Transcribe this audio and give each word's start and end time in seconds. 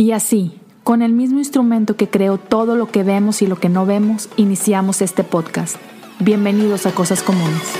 Y 0.00 0.12
así, 0.12 0.52
con 0.82 1.02
el 1.02 1.12
mismo 1.12 1.40
instrumento 1.40 1.94
que 1.94 2.08
creó 2.08 2.38
todo 2.38 2.74
lo 2.74 2.90
que 2.90 3.02
vemos 3.02 3.42
y 3.42 3.46
lo 3.46 3.60
que 3.60 3.68
no 3.68 3.84
vemos, 3.84 4.30
iniciamos 4.38 5.02
este 5.02 5.24
podcast. 5.24 5.76
Bienvenidos 6.20 6.86
a 6.86 6.92
Cosas 6.92 7.22
Comunes. 7.22 7.74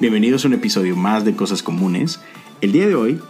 Bienvenidos 0.00 0.46
a 0.46 0.48
un 0.48 0.54
episodio 0.54 0.96
más 0.96 1.26
de 1.26 1.36
Cosas 1.36 1.62
Comunes. 1.62 2.18
El 2.62 2.72
día 2.72 2.86
de 2.86 2.94
hoy 2.94 3.20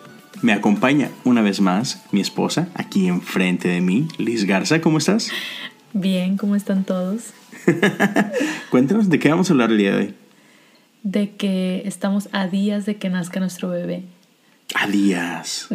me 0.41 0.53
acompaña 0.53 1.11
una 1.25 1.43
vez 1.43 1.61
más 1.61 2.05
mi 2.13 2.21
esposa, 2.21 2.69
aquí 2.75 3.09
enfrente 3.09 3.67
de 3.67 3.81
mí, 3.81 4.07
Liz 4.19 4.45
Garza. 4.45 4.81
¿Cómo 4.81 4.99
estás? 4.99 5.33
Bien, 5.93 6.37
¿cómo 6.37 6.55
están 6.55 6.85
todos? 6.85 7.33
Cuéntanos 8.71 9.09
de 9.09 9.19
qué 9.19 9.29
vamos 9.29 9.51
a 9.51 9.55
hablar 9.55 9.73
el 9.73 9.79
día 9.79 9.91
de 9.91 9.97
hoy 9.97 10.22
de 11.03 11.31
que 11.31 11.83
estamos 11.85 12.29
a 12.33 12.47
días 12.47 12.87
de 12.87 12.97
que 12.97 13.11
nazca 13.11 13.41
nuestro 13.41 13.69
bebé. 13.69 14.05
A 14.75 14.87
días. 14.87 15.69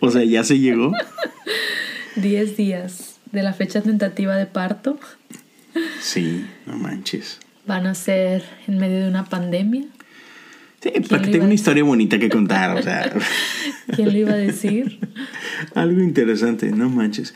o 0.00 0.10
sea, 0.10 0.24
ya 0.24 0.44
se 0.44 0.58
llegó. 0.58 0.92
Diez 2.16 2.56
días 2.56 3.20
de 3.32 3.42
la 3.42 3.52
fecha 3.52 3.80
tentativa 3.82 4.36
de 4.36 4.46
parto. 4.46 4.98
Sí, 6.00 6.46
no 6.66 6.76
manches. 6.76 7.40
Van 7.66 7.86
a 7.86 7.94
ser 7.94 8.44
en 8.66 8.78
medio 8.78 9.00
de 9.00 9.08
una 9.08 9.24
pandemia. 9.24 9.84
Sí, 10.80 10.90
porque 11.08 11.28
tengo 11.28 11.44
una 11.44 11.54
historia 11.54 11.84
bonita 11.84 12.18
que 12.18 12.28
contar, 12.28 12.76
o 12.76 12.82
sea. 12.82 13.12
¿Quién 13.94 14.12
le 14.12 14.20
iba 14.20 14.32
a 14.32 14.36
decir? 14.36 14.98
Algo 15.74 16.00
interesante, 16.00 16.70
no 16.70 16.88
manches. 16.88 17.34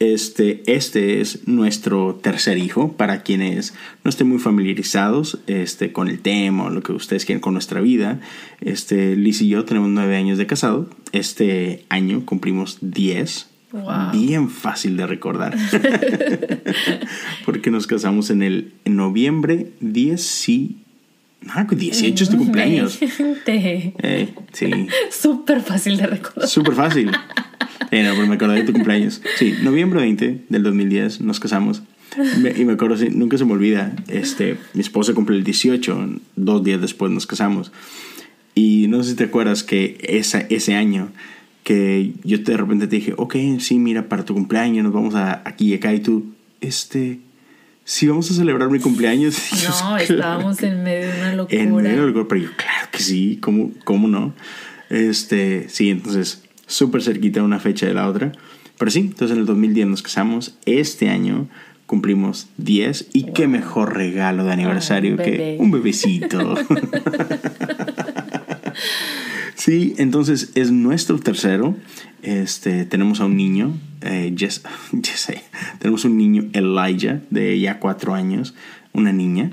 Este, 0.00 0.62
este 0.66 1.20
es 1.20 1.48
nuestro 1.48 2.14
tercer 2.22 2.56
hijo, 2.58 2.92
para 2.92 3.22
quienes 3.22 3.74
no 4.04 4.10
estén 4.10 4.28
muy 4.28 4.38
familiarizados 4.38 5.40
este, 5.48 5.92
con 5.92 6.08
el 6.08 6.20
tema 6.20 6.64
o 6.64 6.70
lo 6.70 6.82
que 6.82 6.92
ustedes 6.92 7.24
quieren 7.24 7.40
con 7.40 7.54
nuestra 7.54 7.80
vida. 7.80 8.20
Este, 8.60 9.16
Liz 9.16 9.42
y 9.42 9.48
yo 9.48 9.64
tenemos 9.64 9.88
nueve 9.88 10.16
años 10.16 10.38
de 10.38 10.46
casado. 10.46 10.88
Este 11.12 11.84
año 11.88 12.24
cumplimos 12.24 12.78
diez. 12.80 13.48
Bien 14.12 14.48
fácil 14.48 14.96
de 14.96 15.06
recordar. 15.06 15.56
Porque 17.44 17.70
nos 17.70 17.86
casamos 17.86 18.30
en 18.30 18.42
el 18.42 18.72
en 18.84 18.96
noviembre 18.96 19.72
10 19.80 20.48
y... 20.48 20.76
Ah, 21.48 21.66
18 21.70 22.24
es 22.24 22.30
tu 22.30 22.36
cumpleaños. 22.36 22.98
Eh, 23.00 24.34
sí. 24.52 24.70
Súper 25.10 25.60
fácil 25.60 25.96
de 25.96 26.06
recordar. 26.06 26.48
Súper 26.48 26.74
fácil. 26.74 27.10
Eh, 27.90 28.02
no, 28.02 28.14
pero 28.14 28.26
me 28.26 28.34
acuerdo 28.34 28.54
de 28.54 28.64
tu 28.64 28.72
cumpleaños. 28.72 29.22
Sí, 29.36 29.54
noviembre 29.62 30.00
20 30.00 30.44
del 30.48 30.62
2010 30.62 31.20
nos 31.20 31.40
casamos. 31.40 31.82
y 32.56 32.64
me 32.64 32.72
acuerdo, 32.72 32.96
nunca 33.12 33.38
se 33.38 33.44
me 33.44 33.52
olvida, 33.52 33.94
este, 34.08 34.56
mi 34.74 34.80
esposa 34.80 35.14
cumple 35.14 35.36
el 35.36 35.44
18, 35.44 36.20
dos 36.36 36.64
días 36.64 36.80
después 36.80 37.12
nos 37.12 37.26
casamos. 37.26 37.72
Y 38.54 38.88
no 38.88 39.02
sé 39.02 39.10
si 39.10 39.16
te 39.16 39.24
acuerdas 39.24 39.62
que 39.62 39.98
esa, 40.02 40.40
ese 40.40 40.74
año 40.74 41.10
que 41.62 42.14
yo 42.24 42.38
de 42.38 42.56
repente 42.56 42.86
te 42.86 42.96
dije, 42.96 43.14
ok, 43.16 43.36
sí, 43.60 43.78
mira, 43.78 44.08
para 44.08 44.24
tu 44.24 44.34
cumpleaños 44.34 44.84
nos 44.84 44.92
vamos 44.92 45.14
a, 45.14 45.42
aquí 45.44 45.72
y 45.72 45.74
acá 45.74 45.92
y 45.92 46.00
tú, 46.00 46.32
este, 46.60 47.20
sí 47.84 48.08
vamos 48.08 48.30
a 48.30 48.34
celebrar 48.34 48.70
mi 48.70 48.80
cumpleaños. 48.80 49.36
No, 49.82 49.96
estábamos 49.98 50.62
en 50.62 50.82
medio 50.82 51.12
de 51.12 51.20
una 51.20 51.34
locura. 51.34 51.60
En 51.60 51.74
medio 51.76 51.90
de 51.90 51.96
una 51.98 52.06
locura, 52.06 52.26
pero 52.28 52.40
yo, 52.40 52.48
claro 52.56 52.88
que 52.90 53.00
sí, 53.00 53.38
¿cómo, 53.40 53.70
cómo 53.84 54.08
no? 54.08 54.34
Este, 54.88 55.68
sí, 55.68 55.90
entonces 55.90 56.47
súper 56.68 57.02
cerquita 57.02 57.42
una 57.42 57.58
fecha 57.58 57.86
de 57.86 57.94
la 57.94 58.08
otra. 58.08 58.30
Pero 58.78 58.90
sí, 58.92 59.00
entonces 59.00 59.32
en 59.32 59.40
el 59.40 59.46
2010 59.46 59.88
nos 59.88 60.02
casamos. 60.02 60.56
Este 60.64 61.08
año 61.08 61.48
cumplimos 61.86 62.48
10 62.58 63.08
y 63.12 63.32
qué 63.32 63.48
mejor 63.48 63.96
regalo 63.96 64.44
de 64.44 64.52
aniversario 64.52 65.16
que 65.16 65.56
un 65.58 65.72
bebecito. 65.72 66.54
sí, 69.56 69.94
entonces 69.98 70.52
es 70.54 70.70
nuestro 70.70 71.18
tercero. 71.18 71.74
Este, 72.22 72.84
tenemos 72.84 73.20
a 73.20 73.24
un 73.24 73.36
niño, 73.36 73.76
eh, 74.02 74.34
tenemos 75.78 76.04
un 76.04 76.18
niño 76.18 76.50
Elijah 76.52 77.20
de 77.30 77.58
ya 77.58 77.80
cuatro 77.80 78.14
años 78.14 78.54
una 78.98 79.12
niña. 79.12 79.52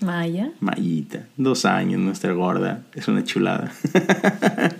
Maya. 0.00 0.50
Mayita, 0.60 1.26
dos 1.36 1.64
años, 1.64 2.00
nuestra 2.00 2.32
gorda, 2.32 2.82
es 2.94 3.08
una 3.08 3.24
chulada. 3.24 3.72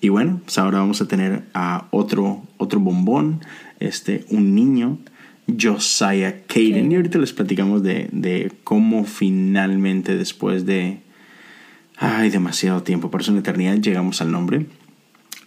y 0.00 0.08
bueno, 0.08 0.40
pues 0.44 0.58
ahora 0.58 0.78
vamos 0.78 1.00
a 1.00 1.08
tener 1.08 1.42
a 1.52 1.86
otro, 1.90 2.42
otro 2.56 2.80
bombón, 2.80 3.40
este, 3.80 4.24
un 4.30 4.54
niño, 4.54 4.98
Josiah 5.60 6.42
Caden. 6.46 6.90
Y 6.90 6.96
ahorita 6.96 7.18
les 7.18 7.32
platicamos 7.32 7.82
de, 7.82 8.08
de 8.12 8.52
cómo 8.64 9.04
finalmente 9.04 10.16
después 10.16 10.66
de... 10.66 11.00
Ay, 11.96 12.30
demasiado 12.30 12.82
tiempo, 12.82 13.10
por 13.10 13.20
eso 13.20 13.30
una 13.30 13.40
eternidad 13.40 13.76
llegamos 13.76 14.22
al 14.22 14.32
nombre. 14.32 14.64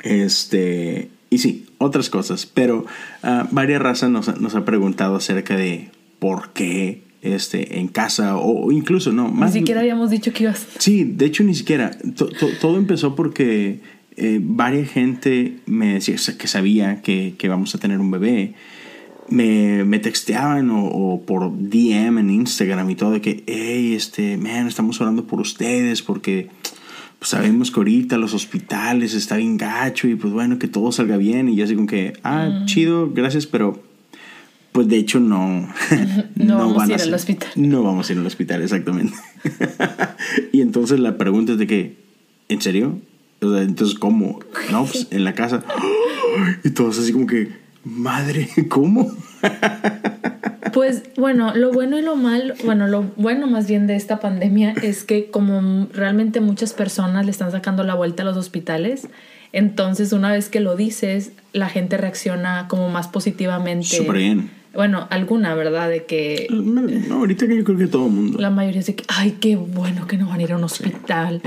Este, 0.04 1.10
y 1.32 1.40
sí, 1.40 1.66
otras 1.80 2.12
cosas, 2.12 2.46
pero 2.46 2.86
uh, 3.24 3.48
varias 3.50 3.82
razas 3.82 4.12
nos, 4.12 4.40
nos 4.40 4.54
ha 4.54 4.66
preguntado 4.66 5.16
acerca 5.16 5.58
de 5.58 5.90
por 6.20 6.52
qué 6.54 7.02
este, 7.24 7.80
en 7.80 7.88
casa 7.88 8.38
o 8.38 8.72
incluso 8.72 9.12
no. 9.12 9.30
Más, 9.30 9.54
ni 9.54 9.62
siquiera 9.62 9.82
habíamos 9.82 10.12
dicho 10.12 10.32
que 10.32 10.44
ibas. 10.44 10.68
Sí, 10.78 11.06
de 11.06 11.26
hecho 11.26 11.44
ni 11.44 11.56
siquiera. 11.56 11.98
todo 12.62 12.78
empezó 12.78 13.16
porque 13.16 13.80
eh, 14.16 14.40
varias 14.42 14.90
gente 14.90 15.60
me 15.66 15.94
decía 15.96 16.16
que 16.38 16.48
sabía 16.48 17.02
que, 17.02 17.36
que 17.38 17.50
vamos 17.50 17.74
a 17.76 17.78
tener 17.80 18.00
un 18.00 18.12
bebé. 18.12 18.54
Me, 19.30 19.84
me 19.86 20.00
texteaban 20.00 20.70
o, 20.72 21.22
por 21.26 21.52
DM 21.52 22.20
en 22.20 22.30
Instagram 22.30 22.90
y 22.90 22.96
todo 22.96 23.12
de 23.12 23.22
que, 23.22 23.44
hey, 23.48 23.94
este, 23.96 24.38
man, 24.38 24.68
estamos 24.68 25.00
orando 25.02 25.26
por 25.26 25.40
ustedes 25.40 26.02
porque 26.02 26.50
pues, 27.20 27.30
sabemos 27.30 27.72
que 27.72 27.80
ahorita 27.80 28.18
los 28.18 28.34
hospitales 28.34 29.14
está 29.14 29.38
bien 29.38 29.58
gacho 29.58 30.08
y 30.08 30.16
pues 30.16 30.34
bueno, 30.34 30.60
que 30.60 30.68
todo 30.68 30.92
salga 30.92 31.18
bien. 31.18 31.50
Y 31.50 31.56
yo 31.56 31.64
así 31.64 31.74
como 31.74 31.88
que, 31.88 32.14
ah, 32.24 32.50
mm. 32.50 32.66
chido, 32.66 33.12
gracias, 33.14 33.48
pero 33.48 33.82
pues 34.74 34.88
de 34.90 34.98
hecho 34.98 35.20
no. 35.20 35.70
no, 36.36 36.58
vamos 36.58 36.84
a 36.84 36.94
ir 36.94 37.02
al 37.02 37.14
hospital. 37.14 37.50
No 37.56 37.82
vamos 37.82 38.10
a 38.10 38.14
ir 38.14 38.20
al 38.20 38.28
hospital, 38.28 38.62
exactamente. 38.62 39.16
y 40.52 40.62
entonces 40.62 41.00
la 41.00 41.18
pregunta 41.18 41.54
es 41.54 41.58
de 41.58 41.68
que, 41.68 41.98
¿en 42.50 42.62
serio? 42.62 43.00
Entonces, 43.44 43.98
¿cómo? 43.98 44.40
No, 44.72 44.86
pues 44.86 45.08
en 45.12 45.24
la 45.24 45.34
casa. 45.34 45.64
Y 46.64 46.72
todos 46.72 47.00
así 47.00 47.12
como 47.12 47.28
que, 47.28 47.52
madre, 47.84 48.50
¿cómo? 48.70 49.12
Pues 50.72 51.04
bueno, 51.18 51.54
lo 51.54 51.72
bueno 51.72 52.00
y 52.00 52.02
lo 52.02 52.16
malo, 52.16 52.56
bueno, 52.66 52.88
lo 52.88 53.04
bueno 53.16 53.46
más 53.46 53.68
bien 53.68 53.86
de 53.86 53.96
esta 53.96 54.20
pandemia 54.20 54.74
es 54.82 55.04
que 55.04 55.30
como 55.30 55.88
realmente 55.94 56.42
muchas 56.42 56.74
personas 56.74 57.26
le 57.26 57.32
están 57.32 57.52
sacando 57.52 57.84
la 57.84 57.94
vuelta 57.94 58.24
a 58.24 58.26
los 58.26 58.38
hospitales, 58.38 59.08
entonces 59.52 60.14
una 60.14 60.32
vez 60.32 60.50
que 60.50 60.62
lo 60.62 60.76
dices, 60.76 61.32
la 61.52 61.70
gente 61.70 61.98
reacciona 61.98 62.68
como 62.70 62.90
más 62.90 63.08
positivamente. 63.08 63.86
Súper 63.86 64.18
bien 64.18 64.50
bueno, 64.74 65.08
alguna, 65.12 65.54
¿verdad? 65.54 65.88
De 65.88 66.06
que... 66.06 66.48
No, 66.50 67.16
ahorita 67.16 67.48
que 67.48 67.58
yo 67.58 67.64
creo 67.64 67.78
que 67.78 67.88
todo 67.88 68.08
el 68.08 68.12
mundo. 68.12 68.40
La 68.40 68.50
mayoría 68.50 68.80
dice 68.80 68.96
que, 68.96 69.04
ay, 69.08 69.38
qué 69.40 69.56
bueno 69.56 70.08
que 70.08 70.18
no 70.18 70.28
van 70.28 70.40
a 70.40 70.44
ir 70.44 70.52
a 70.52 70.58
un 70.58 70.64
hospital. 70.64 71.42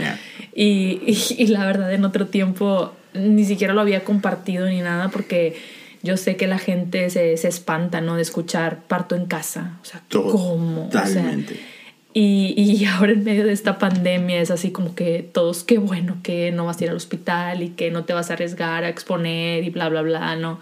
Y, 0.56 1.02
y, 1.38 1.46
la 1.48 1.64
verdad, 1.66 1.92
en 1.92 2.04
otro 2.04 2.26
tiempo 2.26 2.92
ni 3.12 3.44
siquiera 3.44 3.72
lo 3.72 3.80
había 3.80 4.04
compartido 4.04 4.66
ni 4.66 4.80
nada 4.80 5.08
porque 5.08 5.56
yo 6.02 6.16
sé 6.16 6.36
que 6.36 6.46
la 6.46 6.58
gente 6.58 7.08
se, 7.10 7.36
se 7.36 7.48
espanta, 7.48 8.00
¿no? 8.00 8.16
De 8.16 8.22
escuchar 8.22 8.80
parto 8.88 9.14
en 9.14 9.26
casa. 9.26 9.78
O 9.82 9.84
sea, 9.84 10.02
¿cómo? 10.10 10.88
Totalmente. 10.90 11.60
y, 12.14 12.54
y 12.56 12.84
ahora 12.86 13.12
en 13.12 13.24
medio 13.24 13.44
de 13.44 13.52
esta 13.52 13.78
pandemia 13.78 14.40
es 14.40 14.50
así 14.50 14.70
como 14.70 14.94
que 14.94 15.28
todos, 15.30 15.62
qué 15.62 15.78
bueno 15.78 16.16
que 16.22 16.50
no 16.52 16.64
vas 16.64 16.80
a 16.80 16.84
ir 16.84 16.90
al 16.90 16.96
hospital 16.96 17.62
y 17.62 17.70
que 17.70 17.90
no 17.90 18.04
te 18.04 18.14
vas 18.14 18.30
a 18.30 18.34
arriesgar 18.34 18.84
a 18.84 18.88
exponer 18.88 19.64
y 19.64 19.70
bla, 19.70 19.88
bla, 19.88 20.02
bla, 20.02 20.36
¿no? 20.36 20.58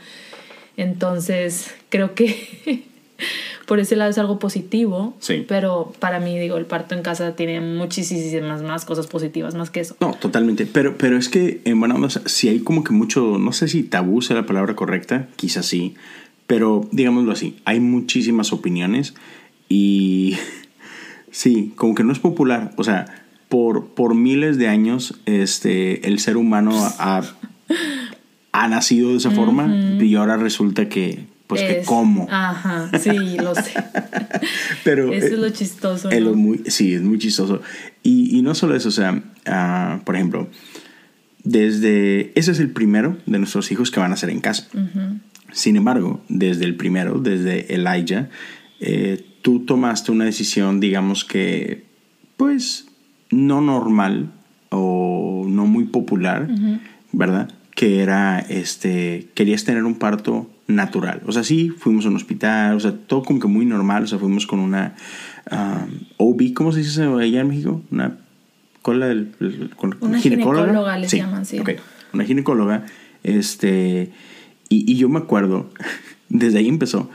Entonces, 0.77 1.73
creo 1.89 2.15
que 2.15 2.85
por 3.67 3.81
ese 3.81 3.97
lado 3.97 4.11
es 4.11 4.19
algo 4.19 4.39
positivo. 4.39 5.17
Sí. 5.21 5.45
Pero 5.47 5.93
para 5.99 6.21
mí, 6.21 6.39
digo, 6.39 6.57
el 6.57 6.67
parto 6.67 6.95
en 6.95 7.03
casa 7.03 7.37
tiene 7.37 7.61
muchísimas 7.61 8.63
más 8.63 8.85
cosas 8.85 9.07
positivas, 9.07 9.55
más 9.55 9.71
que 9.71 9.81
eso. 9.81 9.97
No, 10.01 10.13
totalmente. 10.15 10.67
Pero, 10.67 10.97
pero 10.99 11.17
es 11.17 11.29
que, 11.29 11.61
en 11.65 11.81
bueno, 11.81 12.09
si 12.11 12.49
hay 12.49 12.61
como 12.61 12.85
que 12.85 12.93
mucho, 12.93 13.39
no 13.39 13.53
sé 13.53 13.69
si 13.69 13.83
tabú 13.83 14.23
sea 14.23 14.37
la 14.37 14.47
palabra 14.47 14.75
correcta, 14.77 15.29
quizás 15.37 15.67
sí. 15.67 15.95
Pero 16.47 16.89
digámoslo 16.93 17.33
así, 17.33 17.57
hay 17.65 17.81
muchísimas 17.81 18.53
opiniones 18.53 19.15
y 19.69 20.37
sí, 21.31 21.73
como 21.77 21.95
que 21.95 22.05
no 22.05 22.13
es 22.13 22.19
popular. 22.19 22.73
O 22.77 22.85
sea, 22.85 23.25
por, 23.49 23.87
por 23.89 24.15
miles 24.15 24.59
de 24.59 24.69
años, 24.69 25.21
este, 25.27 26.07
el 26.07 26.19
ser 26.19 26.37
humano 26.37 26.73
ha 26.99 27.23
ha 28.55 28.69
nacido 28.69 29.11
de 29.11 29.17
esa 29.17 29.33
forma 29.33 29.67
y 29.67 30.15
ahora 30.15 30.37
resulta 30.37 30.89
que, 30.89 31.27
pues, 31.47 31.63
que 31.63 31.83
cómo. 31.85 32.27
Ajá, 32.31 32.91
sí, 32.99 33.37
lo 33.37 33.55
sé. 33.55 33.73
Pero. 34.85 35.13
Eso 35.13 35.27
es 35.27 35.39
lo 35.39 35.51
chistoso. 35.51 36.11
muy, 36.35 36.63
sí, 36.67 36.95
es 36.95 37.03
muy 37.03 37.19
chistoso. 37.19 37.61
Y, 38.03 38.37
y 38.37 38.43
no 38.43 38.55
solo 38.55 38.75
eso, 38.75 38.89
o 38.89 38.93
sea, 38.93 39.13
uh, 39.13 40.05
por 40.05 40.17
ejemplo, 40.17 40.49
desde. 41.43 42.33
Ese 42.35 42.53
es 42.53 42.61
el 42.61 42.71
primero 42.71 43.19
de 43.27 43.39
nuestros 43.39 43.71
hijos 43.73 43.91
que 43.91 44.01
van 44.01 44.13
a 44.13 44.17
ser 44.17 44.31
en 44.31 44.41
casa. 44.41 44.69
Sin 45.53 45.77
embargo, 45.77 46.21
desde 46.29 46.65
el 46.65 46.77
primero, 46.77 47.21
desde 47.21 47.75
Elijah, 47.75 48.29
eh, 48.81 49.25
tú 49.43 49.61
tomaste 49.61 50.11
una 50.11 50.25
decisión, 50.25 50.81
digamos 50.81 51.25
que, 51.25 51.85
pues, 52.37 52.87
no 53.31 53.61
normal 53.61 54.33
o 54.71 55.45
no 55.49 55.67
muy 55.67 55.85
popular, 55.85 56.49
¿verdad? 57.13 57.53
Que 57.77 58.01
era, 58.01 58.41
este, 58.41 59.29
querías 59.35 59.65
tener 59.65 59.85
un 59.85 59.95
parto 59.97 60.51
natural. 60.67 61.23
O 61.27 61.33
sea, 61.33 61.45
sí, 61.45 61.71
fuimos 61.71 62.07
a 62.07 62.09
un 62.09 62.17
hospital, 62.17 62.77
o 62.77 62.81
sea, 62.81 62.93
todo 62.93 63.23
como 63.23 63.41
que 63.41 63.49
muy 63.49 63.67
normal, 63.67 64.05
o 64.05 64.07
sea, 64.07 64.19
fuimos 64.19 64.47
con 64.47 64.61
una 64.61 64.95
um, 65.51 66.01
OB, 66.17 66.55
¿cómo 66.55 66.73
se 66.73 66.81
dice 66.81 67.03
allá 67.03 67.41
en 67.41 67.49
México? 67.49 67.83
Una 67.91 68.17
cola 68.83 69.07
del, 69.07 69.33
una 70.01 70.19
ginecóloga, 70.19 70.99
les 70.99 71.11
llaman, 71.11 71.47
sí. 71.47 71.61
Una 72.13 72.25
ginecóloga, 72.25 72.87
este, 73.23 74.13
y, 74.69 74.91
y 74.91 74.97
yo 74.97 75.09
me 75.09 75.19
acuerdo, 75.19 75.71
desde 76.29 76.59
ahí 76.59 76.69
empezó, 76.69 77.11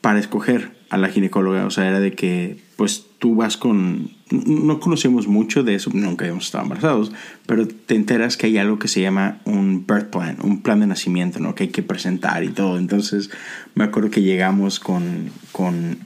para 0.00 0.18
escoger 0.18 0.72
a 0.90 0.96
la 0.96 1.08
ginecóloga, 1.08 1.66
o 1.66 1.70
sea, 1.70 1.88
era 1.88 2.00
de 2.00 2.12
que, 2.12 2.58
pues 2.76 3.06
tú 3.18 3.34
vas 3.34 3.56
con, 3.56 4.10
no 4.30 4.80
conocemos 4.80 5.28
mucho 5.28 5.62
de 5.62 5.76
eso, 5.76 5.90
nunca 5.94 6.24
habíamos 6.24 6.46
estado 6.46 6.64
embarazados, 6.64 7.12
pero 7.46 7.68
te 7.68 7.94
enteras 7.94 8.36
que 8.36 8.46
hay 8.46 8.58
algo 8.58 8.78
que 8.78 8.88
se 8.88 9.00
llama 9.00 9.38
un 9.44 9.86
birth 9.86 10.10
plan, 10.10 10.38
un 10.42 10.62
plan 10.62 10.80
de 10.80 10.86
nacimiento, 10.86 11.38
¿no? 11.38 11.54
Que 11.54 11.64
hay 11.64 11.70
que 11.70 11.82
presentar 11.82 12.42
y 12.42 12.48
todo. 12.48 12.78
Entonces, 12.78 13.30
me 13.74 13.84
acuerdo 13.84 14.10
que 14.10 14.22
llegamos 14.22 14.80
con, 14.80 15.30
con 15.52 15.98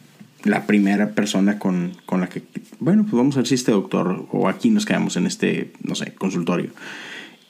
la 0.44 0.66
primera 0.66 1.14
persona 1.14 1.58
con, 1.58 1.92
con 2.04 2.20
la 2.20 2.28
que, 2.28 2.42
bueno, 2.78 3.04
pues 3.04 3.14
vamos 3.14 3.36
a 3.36 3.40
ver 3.40 3.46
si 3.46 3.54
este 3.54 3.72
doctor 3.72 4.26
o 4.30 4.48
aquí 4.48 4.70
nos 4.70 4.84
quedamos 4.84 5.16
en 5.16 5.26
este, 5.26 5.72
no 5.82 5.94
sé, 5.94 6.12
consultorio. 6.14 6.70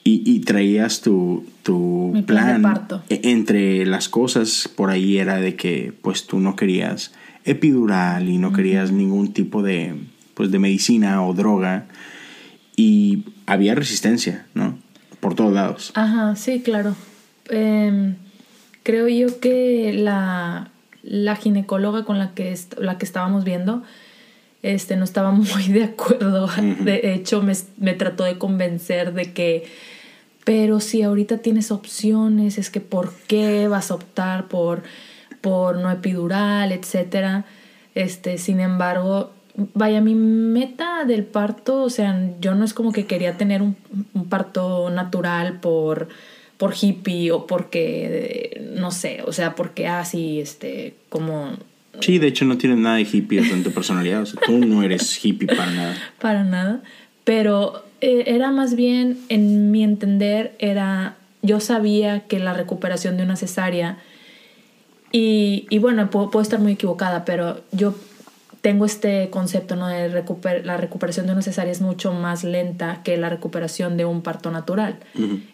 Y, 0.03 0.23
y 0.25 0.39
traías 0.39 1.01
tu, 1.01 1.45
tu 1.63 2.23
plan. 2.25 2.61
plan 2.61 3.01
e, 3.09 3.21
entre 3.25 3.85
las 3.85 4.09
cosas 4.09 4.69
por 4.73 4.89
ahí 4.89 5.17
era 5.17 5.35
de 5.35 5.55
que 5.55 5.93
pues 6.01 6.25
tú 6.25 6.39
no 6.39 6.55
querías 6.55 7.13
epidural 7.43 8.29
y 8.29 8.37
no 8.37 8.51
querías 8.51 8.91
ningún 8.91 9.33
tipo 9.33 9.61
de, 9.61 9.95
pues, 10.41 10.49
de 10.49 10.57
medicina 10.57 11.23
o 11.23 11.35
droga. 11.35 11.85
Y 12.75 13.25
había 13.45 13.75
resistencia, 13.75 14.47
¿no? 14.55 14.75
Por 15.19 15.35
todos 15.35 15.53
lados. 15.53 15.91
Ajá, 15.93 16.35
sí, 16.35 16.63
claro. 16.63 16.95
Em, 17.47 18.15
creo 18.81 19.07
yo 19.07 19.39
que 19.39 19.93
la, 19.93 20.71
la 21.03 21.35
ginecóloga 21.35 22.05
con 22.05 22.17
la 22.17 22.33
que, 22.33 22.57
la 22.79 22.97
que 22.97 23.05
estábamos 23.05 23.43
viendo 23.43 23.83
este, 24.63 24.95
no 24.95 25.03
estaba 25.03 25.29
muy 25.31 25.67
de 25.67 25.83
acuerdo. 25.83 26.49
De 26.79 27.13
hecho, 27.13 27.43
me, 27.43 27.53
me, 27.77 27.93
trató 27.93 28.23
de 28.23 28.39
convencer 28.39 29.13
de 29.13 29.33
que, 29.33 29.69
pero 30.43 30.79
si 30.79 31.03
ahorita 31.03 31.37
tienes 31.37 31.69
opciones, 31.69 32.57
es 32.57 32.71
que 32.71 32.81
¿por 32.81 33.13
qué 33.27 33.67
vas 33.67 33.91
a 33.91 33.93
optar 33.93 34.47
por 34.47 34.81
por 35.41 35.77
no 35.77 35.91
epidural, 35.91 36.71
etcétera. 36.71 37.45
Este, 37.95 38.37
sin 38.37 38.59
embargo, 38.59 39.33
vaya, 39.73 40.01
mi 40.01 40.15
meta 40.15 41.05
del 41.05 41.23
parto, 41.23 41.83
o 41.83 41.89
sea, 41.89 42.31
yo 42.39 42.55
no 42.55 42.65
es 42.65 42.73
como 42.73 42.91
que 42.91 43.05
quería 43.05 43.37
tener 43.37 43.61
un, 43.61 43.75
parto 44.29 44.89
natural 44.89 45.59
por, 45.59 46.09
por 46.57 46.73
hippie 46.79 47.31
o 47.31 47.47
porque, 47.47 48.69
no 48.75 48.91
sé, 48.91 49.21
o 49.25 49.33
sea, 49.33 49.55
porque 49.55 49.87
así, 49.87 50.39
este, 50.39 50.95
como... 51.09 51.57
Sí, 51.99 52.19
de 52.19 52.27
hecho 52.27 52.45
no 52.45 52.57
tienes 52.57 52.77
nada 52.77 52.95
de 52.95 53.07
hippie 53.11 53.39
en 53.39 53.63
tu 53.63 53.71
personalidad, 53.71 54.21
o 54.21 54.25
sea, 54.25 54.39
tú 54.45 54.57
no 54.57 54.81
eres 54.83 55.23
hippie 55.23 55.47
para 55.47 55.71
nada. 55.71 55.95
Para 56.19 56.43
nada, 56.43 56.81
pero 57.23 57.83
eh, 57.99 58.23
era 58.27 58.51
más 58.51 58.75
bien, 58.75 59.17
en 59.29 59.71
mi 59.71 59.83
entender, 59.83 60.55
era, 60.59 61.15
yo 61.41 61.59
sabía 61.59 62.21
que 62.21 62.39
la 62.39 62.53
recuperación 62.53 63.17
de 63.17 63.23
una 63.23 63.35
cesárea 63.35 63.97
y, 65.11 65.67
y 65.69 65.79
bueno, 65.79 66.09
puedo, 66.09 66.31
puedo, 66.31 66.41
estar 66.41 66.59
muy 66.59 66.73
equivocada, 66.73 67.25
pero 67.25 67.61
yo 67.71 67.93
tengo 68.61 68.85
este 68.85 69.29
concepto 69.29 69.75
¿no? 69.75 69.87
de 69.87 70.07
recuper 70.07 70.65
la 70.65 70.77
recuperación 70.77 71.25
de 71.25 71.33
una 71.33 71.41
cesárea 71.41 71.71
es 71.71 71.81
mucho 71.81 72.13
más 72.13 72.43
lenta 72.43 73.01
que 73.03 73.17
la 73.17 73.29
recuperación 73.29 73.97
de 73.97 74.05
un 74.05 74.21
parto 74.21 74.51
natural. 74.51 74.97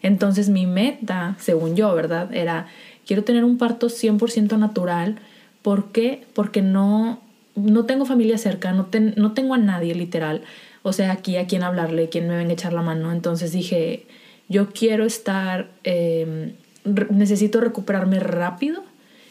Entonces 0.02 0.50
mi 0.50 0.66
meta, 0.66 1.34
según 1.38 1.74
yo, 1.74 1.94
¿verdad? 1.94 2.34
Era, 2.34 2.66
quiero 3.06 3.24
tener 3.24 3.44
un 3.44 3.56
parto 3.56 3.88
100% 3.88 4.58
natural. 4.58 5.16
¿Por 5.62 5.90
qué? 5.90 6.26
Porque 6.34 6.60
no, 6.60 7.20
no 7.56 7.86
tengo 7.86 8.04
familia 8.04 8.36
cerca, 8.36 8.72
no, 8.72 8.88
no 9.16 9.32
tengo 9.32 9.54
a 9.54 9.58
nadie 9.58 9.94
literal. 9.94 10.42
O 10.82 10.92
sea, 10.92 11.12
aquí 11.12 11.36
a 11.36 11.46
quien 11.46 11.62
hablarle, 11.62 12.10
quien 12.10 12.28
me 12.28 12.36
venga 12.36 12.50
a 12.50 12.54
echar 12.54 12.74
la 12.74 12.82
mano. 12.82 13.10
Entonces 13.10 13.52
dije, 13.52 14.06
yo 14.50 14.68
quiero 14.68 15.06
estar, 15.06 15.70
eh, 15.82 16.52
necesito 17.10 17.60
recuperarme 17.60 18.20
rápido 18.20 18.82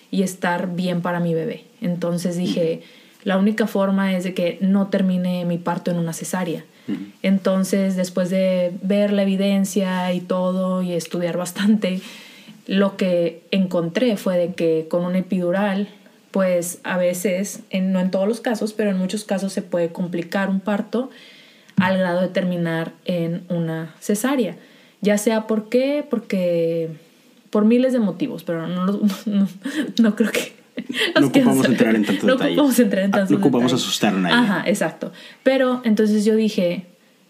y 0.09 0.23
estar 0.23 0.75
bien 0.75 1.01
para 1.01 1.19
mi 1.19 1.35
bebé. 1.35 1.65
Entonces 1.81 2.37
dije, 2.37 2.81
la 3.23 3.37
única 3.37 3.67
forma 3.67 4.15
es 4.15 4.23
de 4.23 4.33
que 4.33 4.57
no 4.61 4.87
termine 4.87 5.45
mi 5.45 5.57
parto 5.57 5.91
en 5.91 5.97
una 5.97 6.13
cesárea. 6.13 6.63
Entonces, 7.21 7.97
después 7.97 8.29
de 8.29 8.71
ver 8.81 9.11
la 9.11 9.23
evidencia 9.23 10.13
y 10.13 10.21
todo 10.21 10.81
y 10.81 10.93
estudiar 10.93 11.35
bastante, 11.35 11.99
lo 12.65 12.95
que 12.95 13.41
encontré 13.51 14.15
fue 14.15 14.37
de 14.37 14.53
que 14.53 14.87
con 14.89 15.03
un 15.03 15.15
epidural, 15.15 15.89
pues 16.31 16.79
a 16.83 16.97
veces, 16.97 17.61
no 17.73 17.99
en 17.99 18.11
todos 18.11 18.27
los 18.27 18.39
casos, 18.39 18.71
pero 18.71 18.91
en 18.91 18.97
muchos 18.97 19.25
casos 19.25 19.51
se 19.51 19.61
puede 19.61 19.89
complicar 19.89 20.49
un 20.49 20.61
parto 20.61 21.09
al 21.77 21.97
grado 21.97 22.21
de 22.21 22.27
terminar 22.29 22.93
en 23.05 23.43
una 23.49 23.93
cesárea. 23.99 24.55
Ya 25.01 25.17
sea 25.17 25.47
por 25.47 25.69
qué, 25.69 26.05
porque 26.09 26.89
por 27.49 27.65
miles 27.65 27.93
de 27.93 27.99
motivos, 27.99 28.43
pero 28.43 28.67
no, 28.67 28.85
no, 29.25 29.47
no, 29.99 30.15
creo 30.15 30.31
que... 30.31 30.56
No 31.19 31.27
ocupamos 31.27 31.65
entrar 31.65 31.95
en 31.95 32.05
tantos 32.05 32.25
detalles. 32.25 32.55
No 32.55 32.63
ocupamos 32.63 32.79
entrar 32.79 33.03
en 33.03 33.11
tantos 33.11 33.31
No 33.31 33.37
ocupamos 33.37 33.73
asustar 33.73 34.13
a 34.13 34.17
nadie. 34.17 34.35
Ajá, 34.35 34.63
exacto. 34.65 35.11
Pero 35.43 35.81
entonces 35.83 36.25
yo 36.25 36.35
dije, 36.35 36.85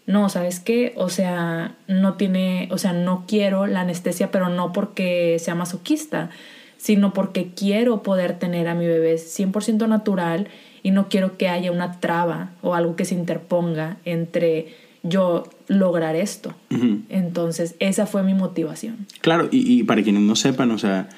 no, 0.06 0.28
¿sabes 0.28 0.60
qué? 0.60 0.92
O 0.96 1.08
sea, 1.08 1.76
no 1.86 2.14
tiene, 2.14 2.68
o 2.70 2.78
sea, 2.78 2.92
no 2.92 3.24
quiero 3.26 3.66
la 3.66 3.82
anestesia, 3.82 4.30
pero 4.30 4.48
no 4.48 4.72
porque 4.72 5.36
sea 5.38 5.54
masoquista, 5.54 6.30
sino 6.78 7.12
porque 7.12 7.50
quiero 7.54 8.02
poder 8.02 8.38
tener 8.38 8.68
a 8.68 8.74
mi 8.74 8.86
bebé 8.86 9.16
100% 9.16 9.86
natural 9.88 10.48
y 10.82 10.92
no 10.92 11.08
quiero 11.08 11.36
que 11.36 11.48
haya 11.48 11.72
una 11.72 12.00
traba 12.00 12.50
o 12.62 12.74
algo 12.74 12.96
que 12.96 13.04
se 13.04 13.14
interponga 13.14 13.98
entre 14.04 14.74
yo 15.02 15.44
lograr 15.66 16.16
esto. 16.16 16.54
Entonces, 17.08 17.74
esa 17.78 18.06
fue 18.06 18.22
mi 18.22 18.34
motivación. 18.34 19.06
Claro, 19.20 19.48
y, 19.50 19.82
para 19.84 20.02
quienes 20.02 20.22
no 20.22 20.36
sepan, 20.36 20.70
o 20.70 20.78
sea, 20.78 21.08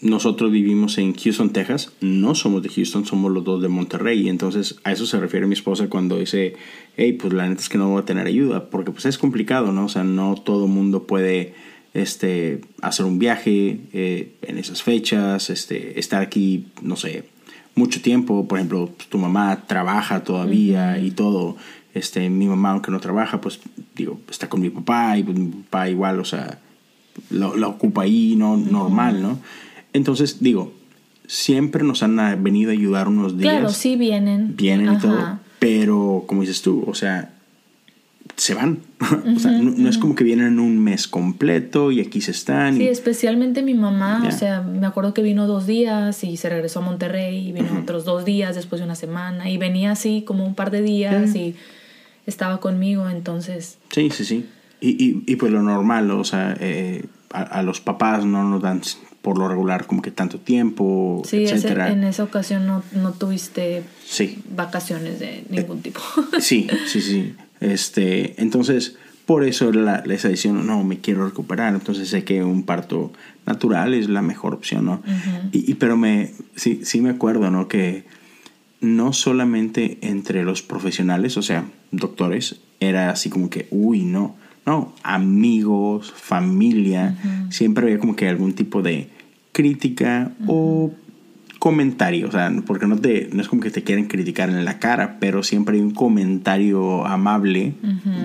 nosotros 0.00 0.50
vivimos 0.50 0.98
en 0.98 1.14
Houston, 1.14 1.50
Texas, 1.50 1.92
no 2.00 2.34
somos 2.34 2.62
de 2.62 2.68
Houston, 2.68 3.06
somos 3.06 3.32
los 3.32 3.44
dos 3.44 3.62
de 3.62 3.68
Monterrey, 3.68 4.28
entonces 4.28 4.76
a 4.84 4.92
eso 4.92 5.06
se 5.06 5.20
refiere 5.20 5.46
mi 5.46 5.54
esposa 5.54 5.88
cuando 5.88 6.18
dice, 6.18 6.56
hey, 6.96 7.12
pues 7.12 7.32
la 7.32 7.48
neta 7.48 7.62
es 7.62 7.68
que 7.68 7.78
no 7.78 7.88
voy 7.88 8.02
a 8.02 8.04
tener 8.04 8.26
ayuda, 8.26 8.70
porque 8.70 8.90
pues 8.90 9.06
es 9.06 9.18
complicado, 9.18 9.72
¿no? 9.72 9.86
O 9.86 9.88
sea, 9.88 10.04
no 10.04 10.34
todo 10.34 10.66
mundo 10.66 11.04
puede 11.04 11.54
este, 11.94 12.60
hacer 12.82 13.06
un 13.06 13.18
viaje 13.18 13.80
eh, 13.92 14.34
en 14.42 14.58
esas 14.58 14.82
fechas, 14.82 15.48
este, 15.48 15.98
estar 15.98 16.22
aquí, 16.22 16.66
no 16.82 16.96
sé, 16.96 17.24
mucho 17.76 18.02
tiempo, 18.02 18.46
por 18.46 18.58
ejemplo, 18.58 18.92
tu 19.08 19.18
mamá 19.18 19.64
trabaja 19.66 20.24
todavía 20.24 20.98
y 20.98 21.12
todo, 21.12 21.56
este, 21.94 22.28
mi 22.30 22.46
mamá, 22.46 22.72
aunque 22.72 22.90
no 22.90 23.00
trabaja, 23.00 23.40
pues 23.40 23.60
digo, 23.94 24.20
está 24.28 24.48
con 24.48 24.60
mi 24.60 24.70
papá 24.70 25.16
y 25.16 25.22
pues, 25.22 25.38
mi 25.38 25.46
papá 25.46 25.88
igual, 25.88 26.18
o 26.18 26.24
sea, 26.24 26.60
lo, 27.30 27.56
lo 27.56 27.70
ocupa 27.70 28.02
ahí, 28.02 28.34
¿no? 28.36 28.56
Normal, 28.56 29.22
¿no? 29.22 29.38
Entonces, 29.94 30.42
digo, 30.42 30.74
siempre 31.26 31.82
nos 31.84 32.02
han 32.02 32.16
venido 32.42 32.70
a 32.70 32.74
ayudar 32.74 33.08
unos 33.08 33.38
días. 33.38 33.54
Claro, 33.54 33.70
sí 33.70 33.96
vienen. 33.96 34.54
Vienen 34.56 34.92
y 34.92 34.98
todo. 34.98 35.38
Pero, 35.58 36.24
como 36.26 36.42
dices 36.42 36.60
tú, 36.60 36.84
o 36.86 36.94
sea, 36.94 37.32
se 38.36 38.54
van. 38.54 38.80
o 39.36 39.38
sea, 39.38 39.52
no, 39.52 39.88
es 39.88 39.96
como 39.96 40.14
que 40.14 40.24
vienen 40.24 40.58
un 40.58 40.78
mes 40.78 41.08
completo 41.08 41.90
y 41.90 42.00
aquí 42.00 42.20
se 42.20 42.32
están. 42.32 42.76
Sí, 42.76 42.86
especialmente 42.88 43.62
mi 43.62 43.74
mamá. 43.74 44.24
O 44.26 44.32
sea, 44.32 44.60
me 44.60 44.86
acuerdo 44.86 45.14
que 45.14 45.22
vino 45.22 45.46
dos 45.46 45.66
días 45.66 46.22
y 46.24 46.36
se 46.36 46.50
regresó 46.50 46.80
a 46.80 46.82
Monterrey 46.82 47.48
y 47.48 47.52
vino 47.52 47.80
otros 47.80 48.04
dos 48.04 48.24
días 48.24 48.54
después 48.56 48.80
de 48.80 48.84
una 48.84 48.96
semana 48.96 49.48
y 49.48 49.56
venía 49.56 49.92
así 49.92 50.22
como 50.26 50.44
un 50.44 50.54
par 50.54 50.70
de 50.70 50.82
días 50.82 51.34
y 51.34 51.54
estaba 52.26 52.58
conmigo, 52.60 53.08
entonces... 53.08 53.78
Sí, 53.90 54.10
sí, 54.10 54.24
sí. 54.24 54.46
Y, 54.80 54.90
y, 54.90 55.24
y 55.26 55.36
pues 55.36 55.52
lo 55.52 55.62
normal, 55.62 56.10
o 56.10 56.24
sea, 56.24 56.56
eh, 56.58 57.04
a, 57.30 57.62
los 57.62 57.80
papás 57.80 58.24
no 58.24 58.44
nos 58.44 58.62
dan 58.62 58.82
por 59.24 59.38
lo 59.38 59.48
regular 59.48 59.86
como 59.86 60.02
que 60.02 60.10
tanto 60.10 60.38
tiempo, 60.38 61.22
sí, 61.24 61.46
en 61.46 62.04
esa 62.04 62.22
ocasión 62.22 62.66
no, 62.66 62.82
no 62.92 63.12
tuviste 63.12 63.82
sí. 64.04 64.38
vacaciones 64.54 65.18
de 65.18 65.46
ningún 65.48 65.80
tipo. 65.80 65.98
sí, 66.40 66.68
sí, 66.86 67.00
sí. 67.00 67.34
Este, 67.58 68.38
entonces, 68.42 68.96
por 69.24 69.42
eso 69.42 69.72
la, 69.72 70.04
esa 70.10 70.28
decisión, 70.28 70.66
no, 70.66 70.84
me 70.84 70.98
quiero 70.98 71.24
recuperar. 71.24 71.72
Entonces 71.72 72.10
sé 72.10 72.22
que 72.22 72.44
un 72.44 72.64
parto 72.64 73.14
natural 73.46 73.94
es 73.94 74.10
la 74.10 74.20
mejor 74.20 74.52
opción, 74.52 74.84
¿no? 74.84 75.02
y, 75.52 75.70
y, 75.70 75.74
pero 75.76 75.96
me, 75.96 76.34
sí, 76.54 76.82
sí 76.84 77.00
me 77.00 77.08
acuerdo, 77.08 77.50
¿no? 77.50 77.66
Que 77.66 78.04
no 78.82 79.14
solamente 79.14 79.96
entre 80.02 80.44
los 80.44 80.60
profesionales, 80.60 81.38
o 81.38 81.42
sea, 81.42 81.64
doctores, 81.92 82.60
era 82.78 83.08
así 83.08 83.30
como 83.30 83.48
que, 83.48 83.68
uy, 83.70 84.02
no, 84.02 84.36
no, 84.66 84.94
amigos, 85.02 86.12
familia, 86.12 87.16
siempre 87.50 87.84
había 87.84 87.98
como 87.98 88.16
que 88.16 88.28
algún 88.28 88.54
tipo 88.54 88.80
de 88.82 89.08
crítica 89.52 90.32
o 90.46 90.90
comentario, 91.58 92.28
o 92.28 92.32
sea, 92.32 92.52
porque 92.66 92.86
no, 92.86 92.96
te, 92.96 93.28
no 93.32 93.42
es 93.42 93.48
como 93.48 93.62
que 93.62 93.70
te 93.70 93.82
quieren 93.82 94.06
criticar 94.06 94.48
en 94.48 94.64
la 94.64 94.78
cara, 94.78 95.18
pero 95.20 95.42
siempre 95.42 95.76
hay 95.76 95.82
un 95.82 95.92
comentario 95.92 97.06
amable, 97.06 97.74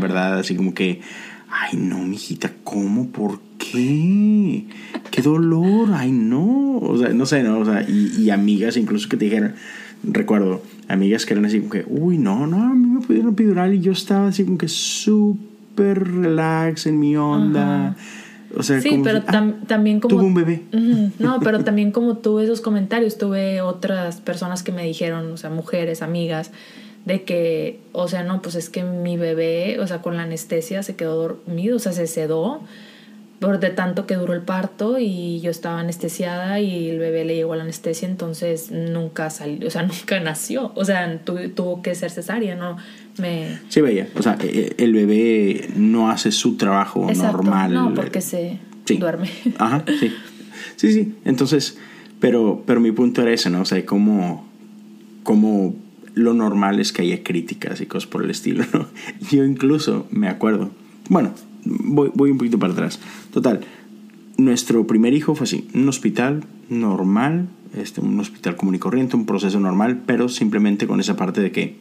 ¿verdad? 0.02 0.40
Así 0.40 0.56
como 0.56 0.74
que, 0.74 1.02
ay 1.50 1.78
no, 1.78 2.00
mijita, 2.00 2.52
¿cómo? 2.64 3.08
¿Por 3.08 3.42
qué? 3.58 4.66
¡Qué 5.12 5.22
dolor! 5.22 5.90
¡Ay 5.94 6.12
no! 6.12 6.78
O 6.78 6.98
sea, 6.98 7.10
no 7.10 7.26
sé, 7.26 7.44
¿no? 7.44 7.60
O 7.60 7.66
sea, 7.66 7.86
y, 7.88 8.14
y 8.18 8.30
amigas 8.30 8.78
incluso 8.78 9.10
que 9.10 9.18
te 9.18 9.26
dijeron, 9.26 9.56
recuerdo, 10.04 10.64
amigas 10.88 11.26
que 11.26 11.34
eran 11.34 11.46
así 11.46 11.60
como 11.60 11.72
que, 11.72 11.86
uy, 11.88 12.18
no, 12.18 12.48
no, 12.48 12.64
a 12.64 12.74
mí 12.74 12.88
me 12.88 13.02
pudieron 13.02 13.34
epidural 13.34 13.74
y 13.74 13.82
yo 13.82 13.92
estaba 13.92 14.30
así 14.30 14.46
como 14.46 14.58
que 14.58 14.70
súper 14.70 15.49
relax 15.94 16.86
en 16.88 17.00
mi 17.00 17.16
onda. 17.16 17.96
O 18.56 18.64
sea, 18.64 18.82
sí, 18.82 19.00
pero 19.04 19.22
ah, 19.28 19.54
también 19.68 20.00
como... 20.00 20.16
Tuve 20.16 20.26
un 20.26 20.34
bebé. 20.34 20.64
no, 21.20 21.40
pero 21.42 21.64
también 21.64 21.92
como 21.92 22.18
tuve 22.18 22.44
esos 22.44 22.62
comentarios, 22.62 23.18
tuve 23.18 23.62
otras 23.62 24.22
personas 24.22 24.64
que 24.64 24.72
me 24.72 24.84
dijeron, 24.84 25.32
o 25.32 25.38
sea, 25.38 25.50
mujeres, 25.50 26.02
amigas, 26.02 26.52
de 27.06 27.24
que, 27.24 27.80
o 27.92 28.08
sea, 28.08 28.24
no, 28.24 28.42
pues 28.42 28.56
es 28.56 28.70
que 28.70 28.84
mi 28.84 29.18
bebé, 29.18 29.80
o 29.80 29.88
sea, 29.88 30.02
con 30.02 30.18
la 30.18 30.24
anestesia 30.24 30.84
se 30.84 30.96
quedó 30.96 31.16
dormido, 31.16 31.78
o 31.78 31.80
sea, 31.80 31.92
se 31.92 32.08
sedó 32.08 32.62
por 33.40 33.60
de 33.60 33.70
tanto 33.70 34.06
que 34.06 34.16
duró 34.16 34.34
el 34.34 34.42
parto 34.42 35.00
y 35.00 35.40
yo 35.40 35.50
estaba 35.50 35.80
anestesiada 35.80 36.60
y 36.60 36.90
el 36.90 37.00
bebé 37.00 37.24
le 37.24 37.36
llegó 37.36 37.56
la 37.56 37.64
anestesia, 37.64 38.08
entonces 38.08 38.70
nunca 38.72 39.30
salió, 39.30 39.68
o 39.68 39.72
sea, 39.72 39.84
nunca 39.88 40.20
nació, 40.20 40.72
o 40.76 40.86
sea, 40.86 41.20
tuvo 41.24 41.82
que 41.82 41.96
ser 41.96 42.12
cesárea, 42.12 42.56
¿no? 42.56 42.78
Me... 43.20 43.60
Sí, 43.70 43.82
veía, 43.82 44.08
o 44.16 44.24
sea, 44.24 44.38
e, 44.42 44.76
e, 44.78 44.84
el 44.84 44.94
bebé 44.94 45.70
no 45.76 46.10
hace 46.10 46.32
su 46.32 46.56
trabajo 46.56 47.08
normal. 47.14 47.74
No, 47.74 47.94
porque 47.94 48.22
se 48.22 48.60
duerme. 48.98 49.30
Ajá, 49.58 49.84
sí. 50.00 50.12
Sí, 50.76 50.94
sí, 50.94 51.14
entonces, 51.26 51.78
pero, 52.20 52.64
pero 52.66 52.80
mi 52.80 52.92
punto 52.92 53.22
era 53.22 53.32
ese, 53.32 53.50
¿no? 53.50 53.62
O 53.62 53.66
sea, 53.66 53.86
como, 53.86 54.48
como 55.24 55.76
lo 56.14 56.34
normal 56.34 56.80
es 56.80 56.94
que 56.94 57.02
haya 57.02 57.22
críticas 57.24 57.82
y 57.82 57.86
cosas 57.86 58.08
por 58.08 58.24
el 58.24 58.30
estilo, 58.30 58.64
¿no? 58.74 58.88
Yo 59.30 59.44
incluso 59.44 60.08
me 60.12 60.30
acuerdo, 60.30 60.72
bueno, 61.10 61.34
voy, 61.66 62.12
voy 62.14 62.32
un 62.32 62.38
poquito 62.38 62.60
para 62.60 62.74
atrás. 62.74 63.00
Total, 63.34 63.62
nuestro 64.38 64.88
primer 64.88 65.14
hijo 65.14 65.36
fue 65.36 65.44
así, 65.44 65.68
un 65.74 65.88
hospital 65.90 66.46
normal, 66.70 67.50
este, 67.78 68.02
un 68.02 68.20
hospital 68.20 68.56
común 68.56 68.76
y 68.76 68.80
corriente, 68.80 69.16
un 69.16 69.26
proceso 69.26 69.60
normal, 69.60 70.02
pero 70.06 70.30
simplemente 70.30 70.88
con 70.88 71.00
esa 71.00 71.16
parte 71.16 71.42
de 71.42 71.52
que 71.52 71.76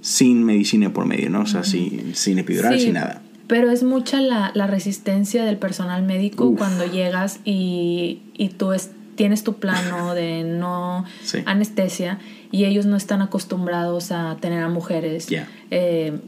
sin 0.00 0.44
medicina 0.44 0.92
por 0.92 1.06
medio, 1.06 1.30
¿no? 1.30 1.42
O 1.42 1.46
sea, 1.46 1.64
sin, 1.64 2.14
sin 2.14 2.38
epidural, 2.38 2.78
sin 2.78 2.94
nada. 2.94 3.22
Pero 3.46 3.70
es 3.70 3.82
mucha 3.82 4.20
la, 4.20 4.52
la 4.54 4.66
resistencia 4.66 5.44
del 5.44 5.56
personal 5.56 6.02
médico 6.02 6.54
cuando 6.56 6.86
llegas 6.86 7.40
y, 7.44 8.20
y 8.36 8.50
tú 8.50 8.72
tienes 9.16 9.42
tu 9.42 9.54
plano 9.54 10.14
de 10.14 10.44
no 10.44 11.04
anestesia 11.46 12.18
y 12.52 12.64
ellos 12.64 12.86
no 12.86 12.96
están 12.96 13.22
acostumbrados 13.22 14.12
a 14.12 14.36
tener 14.40 14.62
a 14.62 14.68
mujeres. 14.68 15.28
Eh, 15.70 16.18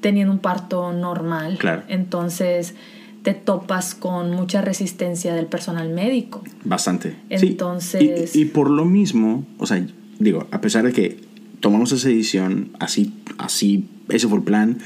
teniendo 0.00 0.32
un 0.32 0.40
parto 0.40 0.92
normal. 0.92 1.58
Claro. 1.58 1.82
Entonces 1.88 2.74
te 3.22 3.34
topas 3.34 3.94
con 3.94 4.32
mucha 4.32 4.60
resistencia 4.60 5.34
del 5.34 5.46
personal 5.46 5.88
médico. 5.90 6.42
Bastante. 6.64 7.16
Entonces... 7.30 8.34
Y, 8.34 8.46
por 8.46 8.68
lo 8.68 8.84
mismo, 8.84 9.46
o 9.58 9.66
sea, 9.66 9.86
digo, 10.18 10.48
a 10.50 10.60
pesar 10.60 10.84
de 10.84 10.92
que 10.92 11.20
tomamos 11.62 11.92
esa 11.92 12.08
decisión, 12.08 12.70
así, 12.80 13.14
así, 13.38 13.86
ese 14.10 14.28
fue 14.28 14.38
el 14.38 14.44
plan, 14.44 14.78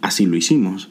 así 0.00 0.26
lo 0.26 0.34
hicimos. 0.34 0.88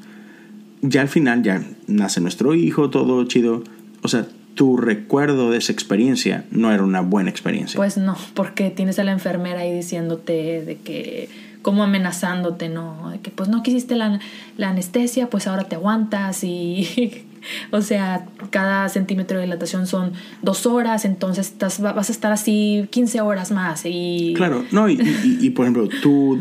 Ya 0.81 1.01
al 1.01 1.10
final 1.10 1.43
ya 1.43 1.63
nace 1.88 2.21
nuestro 2.21 2.55
hijo, 2.55 2.89
todo 2.89 3.25
chido. 3.25 3.63
O 4.03 4.07
sea, 4.07 4.27
tu 4.55 4.77
recuerdo 4.77 5.51
de 5.51 5.57
esa 5.57 5.71
experiencia 5.74 6.45
no 6.51 6.71
era 6.71 6.83
una 6.83 7.01
buena 7.01 7.29
experiencia. 7.29 7.77
Pues 7.77 7.98
no, 7.98 8.15
porque 8.36 8.69
tienes 8.69 9.00
a 9.00 9.03
la 9.03 9.12
enfermera 9.12 9.62
ahí 9.62 9.74
diciéndote 9.74 10.63
de 10.63 10.77
que 10.77 11.27
como 11.63 11.83
amenazándote, 11.83 12.69
¿no? 12.69 13.12
Que 13.24 13.31
pues 13.31 13.50
no 13.50 13.63
quisiste 13.63 13.95
la, 13.95 14.19
la 14.57 14.69
anestesia, 14.69 15.29
pues 15.29 15.48
ahora 15.48 15.65
te 15.65 15.75
aguantas 15.75 16.43
y... 16.43 17.25
o 17.71 17.81
sea, 17.81 18.25
cada 18.50 18.89
centímetro 18.89 19.38
de 19.38 19.45
dilatación 19.45 19.88
son 19.88 20.13
dos 20.41 20.65
horas, 20.65 21.05
entonces 21.05 21.48
estás, 21.48 21.79
vas 21.79 22.10
a 22.10 22.12
estar 22.12 22.31
así 22.31 22.88
15 22.89 23.21
horas 23.21 23.51
más. 23.51 23.81
Y... 23.86 24.33
Claro, 24.36 24.65
no, 24.71 24.89
y, 24.89 25.00
y, 25.39 25.50
por 25.51 25.65
ejemplo, 25.65 25.89
tú, 26.01 26.39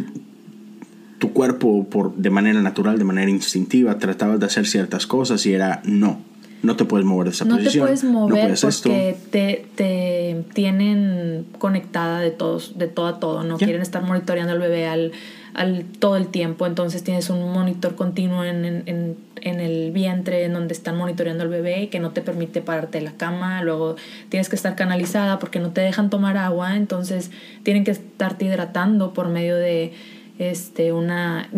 tu 1.18 1.32
cuerpo 1.32 1.86
por, 1.88 2.14
de 2.14 2.30
manera 2.30 2.60
natural, 2.62 2.98
de 2.98 3.04
manera 3.04 3.30
instintiva, 3.30 3.98
tratabas 3.98 4.40
de 4.40 4.46
hacer 4.46 4.66
ciertas 4.66 5.06
cosas 5.06 5.44
y 5.46 5.52
era 5.52 5.82
no 5.84 6.30
no 6.62 6.76
te 6.76 6.84
puedes 6.84 7.06
mover 7.06 7.26
de 7.26 7.30
esa 7.30 7.44
posición. 7.44 7.64
No 7.64 7.70
te 7.72 7.78
puedes 7.78 8.04
mover 8.04 8.54
porque 8.60 9.16
te, 9.30 9.66
te, 9.74 10.44
tienen 10.52 11.46
conectada 11.58 12.20
de 12.20 12.30
todos, 12.30 12.78
de 12.78 12.86
todo 12.86 13.06
a 13.06 13.18
todo, 13.18 13.44
no 13.44 13.56
quieren 13.56 13.80
estar 13.80 14.02
monitoreando 14.02 14.52
al 14.52 14.58
bebé 14.58 14.86
al, 14.86 15.12
al, 15.54 15.84
todo 15.84 16.16
el 16.16 16.28
tiempo, 16.28 16.66
entonces 16.66 17.02
tienes 17.02 17.30
un 17.30 17.52
monitor 17.52 17.94
continuo 17.94 18.44
en, 18.44 18.84
en, 18.86 19.16
el 19.42 19.90
vientre 19.90 20.44
en 20.44 20.52
donde 20.52 20.74
están 20.74 20.96
monitoreando 20.96 21.42
al 21.42 21.48
bebé 21.48 21.88
que 21.88 21.98
no 21.98 22.10
te 22.10 22.20
permite 22.20 22.60
pararte 22.60 22.98
de 22.98 23.04
la 23.04 23.12
cama, 23.12 23.62
luego 23.62 23.96
tienes 24.28 24.48
que 24.48 24.56
estar 24.56 24.76
canalizada 24.76 25.38
porque 25.38 25.58
no 25.60 25.70
te 25.70 25.80
dejan 25.80 26.10
tomar 26.10 26.36
agua, 26.36 26.76
entonces 26.76 27.30
tienen 27.62 27.84
que 27.84 27.90
estarte 27.90 28.44
hidratando 28.44 29.12
por 29.14 29.28
medio 29.28 29.56
de 29.56 29.92
este, 30.38 30.92
una 30.92 31.48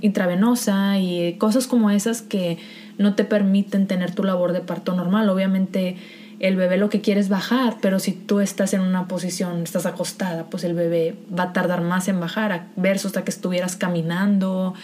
intravenosa 0.00 0.98
y 0.98 1.34
cosas 1.34 1.66
como 1.66 1.90
esas 1.90 2.22
que 2.22 2.58
no 2.96 3.14
te 3.14 3.24
permiten 3.24 3.86
tener 3.86 4.14
tu 4.14 4.22
labor 4.22 4.52
de 4.52 4.60
parto 4.60 4.94
normal. 4.94 5.28
Obviamente 5.30 5.96
el 6.40 6.56
bebé 6.56 6.78
lo 6.78 6.88
que 6.88 7.02
quiere 7.02 7.20
es 7.20 7.28
bajar, 7.28 7.76
pero 7.82 7.98
si 7.98 8.12
tú 8.12 8.40
estás 8.40 8.72
en 8.72 8.80
una 8.80 9.06
posición, 9.06 9.62
estás 9.62 9.84
acostada, 9.84 10.44
pues 10.44 10.64
el 10.64 10.74
bebé 10.74 11.14
va 11.38 11.44
a 11.44 11.52
tardar 11.52 11.82
más 11.82 12.08
en 12.08 12.18
bajar, 12.18 12.66
versus 12.76 13.06
hasta 13.10 13.24
que 13.24 13.30
estuvieras 13.30 13.76
caminando 13.76 14.74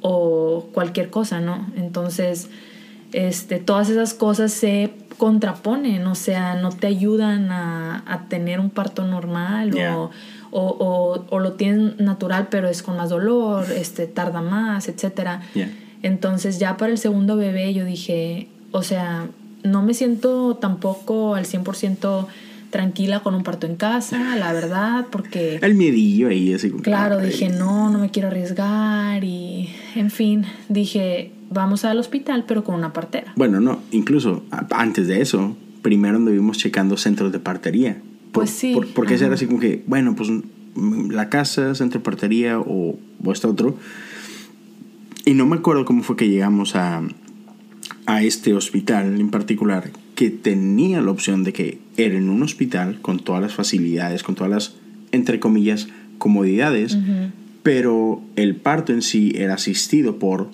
o 0.00 0.68
cualquier 0.72 1.10
cosa, 1.10 1.40
¿no? 1.40 1.66
Entonces, 1.76 2.48
este, 3.12 3.58
todas 3.58 3.90
esas 3.90 4.14
cosas 4.14 4.52
se 4.52 4.92
contraponen, 5.18 6.06
o 6.06 6.14
sea, 6.14 6.54
no 6.54 6.70
te 6.70 6.86
ayudan 6.86 7.50
a, 7.50 8.26
tener 8.28 8.60
un 8.60 8.70
parto 8.70 9.04
normal 9.04 9.72
o, 9.76 10.10
o, 10.52 11.24
o, 11.28 11.38
lo 11.40 11.52
tienes 11.54 11.98
natural, 11.98 12.46
pero 12.50 12.68
es 12.68 12.84
con 12.84 12.96
más 12.96 13.10
dolor, 13.10 13.66
este, 13.72 14.06
tarda 14.06 14.42
más, 14.42 14.88
etcétera. 14.88 15.42
Entonces 16.02 16.60
ya 16.60 16.76
para 16.76 16.92
el 16.92 16.98
segundo 16.98 17.36
bebé 17.36 17.74
yo 17.74 17.84
dije, 17.84 18.48
o 18.70 18.82
sea, 18.84 19.26
no 19.62 19.82
me 19.82 19.94
siento 19.94 20.56
tampoco 20.56 21.34
al 21.34 21.44
100% 21.44 22.26
tranquila 22.70 23.20
con 23.20 23.34
un 23.34 23.42
parto 23.42 23.66
en 23.66 23.76
casa, 23.76 24.36
la 24.36 24.52
verdad, 24.52 25.06
porque... 25.10 25.58
El 25.60 25.74
miedillo 25.74 26.28
ahí, 26.28 26.54
así 26.54 26.70
como... 26.70 26.82
Claro, 26.82 27.18
dije, 27.18 27.48
no, 27.48 27.90
no 27.90 27.98
me 27.98 28.10
quiero 28.10 28.28
arriesgar 28.28 29.24
y, 29.24 29.68
en 29.96 30.10
fin, 30.10 30.44
dije, 30.68 31.32
vamos 31.50 31.84
al 31.84 31.98
hospital, 31.98 32.44
pero 32.46 32.62
con 32.62 32.76
una 32.76 32.92
partera. 32.92 33.32
Bueno, 33.36 33.60
no, 33.60 33.80
incluso 33.90 34.44
antes 34.70 35.08
de 35.08 35.20
eso, 35.20 35.56
primero 35.82 36.16
anduvimos 36.16 36.58
checando 36.58 36.96
centros 36.96 37.32
de 37.32 37.40
partería. 37.40 38.00
pues 38.32 38.50
sí. 38.50 38.76
porque 38.94 39.14
era 39.14 39.34
así 39.34 39.46
como 39.46 39.58
que, 39.58 39.82
bueno, 39.86 40.14
pues 40.14 40.30
la 41.10 41.28
casa, 41.28 41.74
centro 41.74 41.98
de 41.98 42.04
partería 42.04 42.60
o, 42.60 42.96
o 43.24 43.32
este 43.32 43.48
otro 43.48 43.76
y 45.24 45.34
no 45.34 45.46
me 45.46 45.56
acuerdo 45.56 45.84
cómo 45.84 46.02
fue 46.02 46.16
que 46.16 46.28
llegamos 46.28 46.74
a, 46.76 47.02
a 48.10 48.22
este 48.22 48.54
hospital 48.54 49.20
en 49.20 49.30
particular, 49.30 49.90
que 50.16 50.30
tenía 50.30 51.00
la 51.00 51.12
opción 51.12 51.44
de 51.44 51.52
que 51.52 51.78
era 51.96 52.16
en 52.16 52.28
un 52.28 52.42
hospital 52.42 53.00
con 53.00 53.20
todas 53.20 53.40
las 53.40 53.54
facilidades, 53.54 54.24
con 54.24 54.34
todas 54.34 54.50
las, 54.50 54.74
entre 55.12 55.38
comillas, 55.38 55.86
comodidades, 56.18 56.98
pero 57.62 58.20
el 58.34 58.56
parto 58.56 58.92
en 58.92 59.02
sí 59.02 59.32
era 59.36 59.54
asistido 59.54 60.18
por 60.18 60.48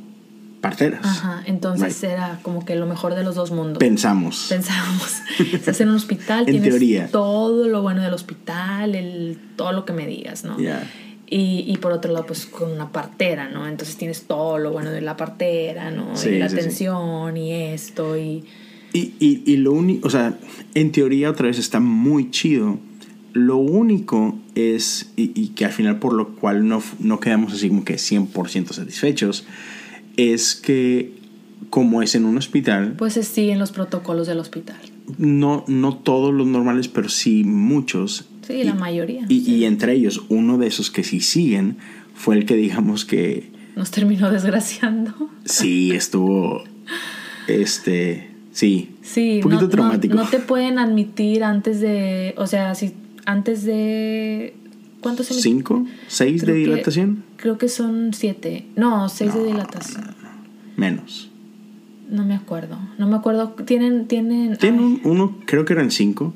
parteras. 0.61 1.01
Ajá, 1.03 1.43
entonces 1.47 2.03
era 2.05 2.41
como 2.43 2.67
que 2.67 2.77
lo 2.77 2.87
mejor 2.87 3.15
de 3.15 3.25
los 3.25 3.37
dos 3.37 3.53
mundos. 3.53 3.79
Pensamos. 3.79 4.47
Pensamos. 4.51 5.23
Estás 5.53 5.81
en 5.81 5.89
un 5.89 5.97
hospital, 5.97 6.41
en 6.41 6.47
tienes 6.47 6.69
teoría. 6.69 7.09
todo 7.09 7.69
lo 7.69 7.81
bueno 7.81 8.03
del 8.03 8.13
hospital, 8.13 8.95
el, 8.95 9.39
todo 9.57 9.73
lo 9.73 9.87
que 9.87 9.95
me 9.95 10.07
digas, 10.07 10.45
¿no? 10.45 10.59
Y, 11.29 11.65
y, 11.67 11.77
por 11.79 11.93
otro 11.93 12.13
lado, 12.13 12.27
pues 12.27 12.47
con 12.47 12.71
una 12.71 12.93
partera, 12.93 13.49
¿no? 13.49 13.67
Entonces 13.67 13.97
tienes 13.97 14.23
todo 14.23 14.59
lo 14.59 14.71
bueno 14.71 14.93
de 14.93 15.01
la 15.01 15.17
partera, 15.17 15.91
¿no? 15.91 16.13
y 16.25 16.39
la 16.39 16.47
atención 16.47 17.37
y 17.37 17.53
esto 17.53 18.17
y... 18.17 18.45
Y, 18.93 19.15
y, 19.19 19.43
y 19.45 19.57
lo 19.57 19.73
único, 19.73 20.07
o 20.07 20.11
sea, 20.11 20.39
en 20.75 20.93
teoría 20.93 21.31
otra 21.31 21.49
vez 21.49 21.59
está 21.59 21.81
muy 21.81 22.31
chido. 22.31 22.79
Lo 23.33 23.57
único 23.57 24.39
es, 24.55 25.11
y, 25.17 25.49
que 25.49 25.65
al 25.65 25.73
final 25.73 25.99
por 25.99 26.15
lo 26.15 26.29
cual 26.37 26.67
no, 26.67 26.83
no 27.01 27.21
quedamos 27.21 27.53
así 27.53 27.69
como 27.69 27.85
que 27.85 27.97
100% 27.97 28.73
satisfechos, 28.73 29.47
es 30.17 30.55
que 30.55 31.13
como 31.71 32.03
es 32.03 32.15
en 32.15 32.25
un 32.25 32.39
hospital... 32.39 32.95
Pues 32.97 33.15
se 33.15 33.25
siguen 33.25 33.59
los 33.59 33.73
protocolos 33.73 34.27
del 34.27 34.39
hospital. 34.39 34.79
No, 35.19 35.65
no 35.67 35.97
todos 35.97 36.33
los 36.33 36.47
normales, 36.47 36.89
pero 36.89 37.09
sí 37.09 37.45
muchos 37.45 38.27
Sí, 38.47 38.63
la 38.65 38.75
mayoría. 38.75 39.27
Y, 39.29 39.65
entre 39.65 39.95
ellos, 39.95 40.25
uno 40.29 40.59
de 40.59 40.67
esos 40.67 40.91
que 40.91 41.03
sí 41.03 41.21
siguen 41.21 41.79
fue 42.15 42.37
el 42.37 42.47
que 42.47 42.55
digamos 42.55 43.05
que... 43.05 43.51
Nos 43.75 43.91
terminó 43.91 44.31
desgraciando. 44.31 45.13
Sí, 45.45 45.93
estuvo... 45.93 46.65
Este... 47.49 48.31
Sí. 48.53 48.91
Sí. 49.03 49.37
Un 49.37 49.43
poquito 49.43 49.69
traumático. 49.69 50.15
No, 50.15 50.27
te 50.29 50.39
pueden 50.39 50.79
admitir 50.79 51.45
antes 51.45 51.81
de... 51.81 52.35
O 52.39 52.47
sea, 52.47 52.75
si 52.75 52.95
antes 53.27 53.65
de... 53.65 54.55
¿Cuántos 55.01 55.27
¿Cinco? 55.27 55.87
¿Seis 56.09 56.45
de 56.47 56.55
dilatación? 56.55 57.25
creo 57.37 57.59
que 57.59 57.69
son 57.69 58.13
siete. 58.13 58.67
No, 58.77 59.09
seis 59.09 59.35
de 59.35 59.45
dilatación. 59.45 60.15
Menos. 60.77 61.31
No 62.11 62.25
me 62.25 62.35
acuerdo. 62.35 62.79
No 62.99 63.07
me 63.07 63.17
acuerdo. 63.17 63.51
Tienen. 63.51 64.07
Tienen, 64.07 64.57
tienen 64.57 65.01
uno, 65.05 65.39
creo 65.47 65.65
que 65.65 65.75
eran 65.75 65.91
cinco. 65.91 66.33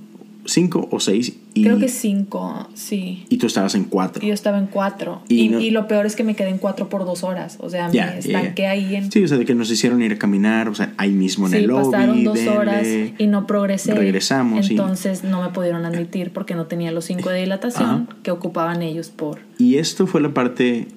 Cinco 0.46 0.88
o 0.90 1.00
seis. 1.00 1.34
Y, 1.54 1.64
creo 1.64 1.78
que 1.78 1.88
cinco, 1.88 2.68
sí. 2.74 3.24
Y 3.28 3.36
tú 3.36 3.46
estabas 3.46 3.74
en 3.74 3.84
cuatro. 3.84 4.24
Y 4.24 4.28
yo 4.28 4.34
estaba 4.34 4.58
en 4.58 4.66
cuatro. 4.66 5.22
Y, 5.28 5.54
y, 5.54 5.70
lo 5.70 5.86
peor 5.86 6.06
es 6.06 6.16
que 6.16 6.24
me 6.24 6.34
quedé 6.34 6.48
en 6.48 6.58
cuatro 6.58 6.88
por 6.88 7.04
dos 7.04 7.24
horas. 7.24 7.58
O 7.60 7.68
sea, 7.68 7.88
me 7.88 8.18
estanqué 8.18 8.66
ahí 8.66 8.94
en. 8.94 9.12
Sí, 9.12 9.22
o 9.22 9.28
sea, 9.28 9.36
de 9.36 9.44
que 9.44 9.54
nos 9.54 9.70
hicieron 9.70 10.00
ir 10.02 10.12
a 10.12 10.18
caminar, 10.18 10.68
o 10.68 10.74
sea, 10.74 10.94
ahí 10.96 11.10
mismo 11.10 11.46
en 11.46 11.54
el 11.54 11.66
lobby. 11.66 11.90
pasaron 11.90 12.24
dos 12.24 12.38
horas 12.46 12.86
y 13.18 13.26
no 13.26 13.46
progresé. 13.46 13.94
Regresamos. 13.94 14.70
Entonces 14.70 15.24
no 15.24 15.42
me 15.42 15.50
pudieron 15.50 15.84
admitir 15.84 16.32
porque 16.32 16.54
no 16.54 16.66
tenía 16.66 16.90
los 16.92 17.04
cinco 17.04 17.28
de 17.30 17.40
dilatación 17.40 18.08
que 18.22 18.30
ocupaban 18.30 18.82
ellos 18.82 19.10
por. 19.10 19.40
Y 19.58 19.76
esto 19.76 20.06
fue 20.06 20.20
la 20.20 20.32
parte 20.32 20.88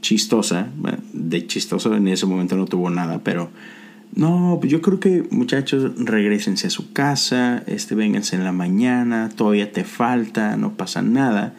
chistosa. 0.00 0.68
De 1.12 1.46
chistoso 1.46 1.94
en 1.94 2.08
ese 2.08 2.26
momento 2.26 2.56
no 2.56 2.66
tuvo 2.66 2.90
nada, 2.90 3.20
pero 3.22 3.50
no, 4.14 4.58
pues 4.60 4.72
yo 4.72 4.80
creo 4.80 5.00
que 5.00 5.24
muchachos, 5.30 5.92
regresense 5.96 6.66
a 6.66 6.70
su 6.70 6.92
casa, 6.92 7.62
este, 7.66 7.94
vénganse 7.94 8.36
en 8.36 8.44
la 8.44 8.52
mañana, 8.52 9.30
todavía 9.34 9.70
te 9.72 9.84
falta, 9.84 10.56
no 10.56 10.74
pasa 10.74 11.02
nada. 11.02 11.54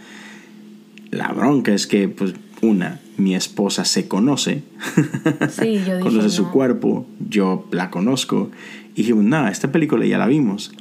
La 1.12 1.29
bronca 1.29 1.74
es 1.74 1.88
que, 1.88 2.10
pues, 2.10 2.34
una, 2.62 3.00
mi 3.18 3.36
esposa 3.36 3.86
se 3.86 4.08
conoce, 4.08 4.63
sí, 5.50 5.79
yo 5.88 6.00
conoce 6.01 6.29
su 6.29 6.50
cuerpo, 6.51 7.08
yo 7.29 7.68
la 7.72 7.89
conozco, 7.89 8.51
y 8.94 9.03
dijimos, 9.03 9.24
nada, 9.24 9.51
esta 9.51 9.72
película 9.72 10.06
ya 10.06 10.18
la 10.18 10.27
vimos. 10.27 10.72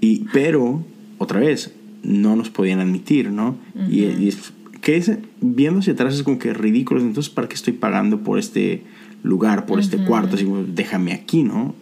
Y, 0.00 0.24
pero, 0.32 0.84
otra 1.18 1.40
vez, 1.40 1.74
no 2.02 2.36
nos 2.36 2.48
podían 2.48 2.80
admitir, 2.80 3.30
¿no? 3.30 3.56
y, 3.90 4.04
y, 4.04 4.34
que 4.80 4.96
es, 4.96 5.10
viendo 5.40 5.80
hacia 5.80 5.92
atrás 5.92 6.14
es 6.14 6.22
como 6.22 6.38
que 6.38 6.54
ridículo, 6.54 7.00
entonces, 7.00 7.30
¿para 7.30 7.48
qué 7.48 7.54
estoy 7.54 7.74
pagando 7.74 8.20
por 8.20 8.38
este 8.38 8.84
lugar, 9.22 9.66
por 9.66 9.80
este 9.80 9.98
cuarto, 10.04 10.36
así 10.36 10.44
como, 10.44 10.62
déjame 10.62 11.12
aquí, 11.12 11.42
¿no? 11.42 11.74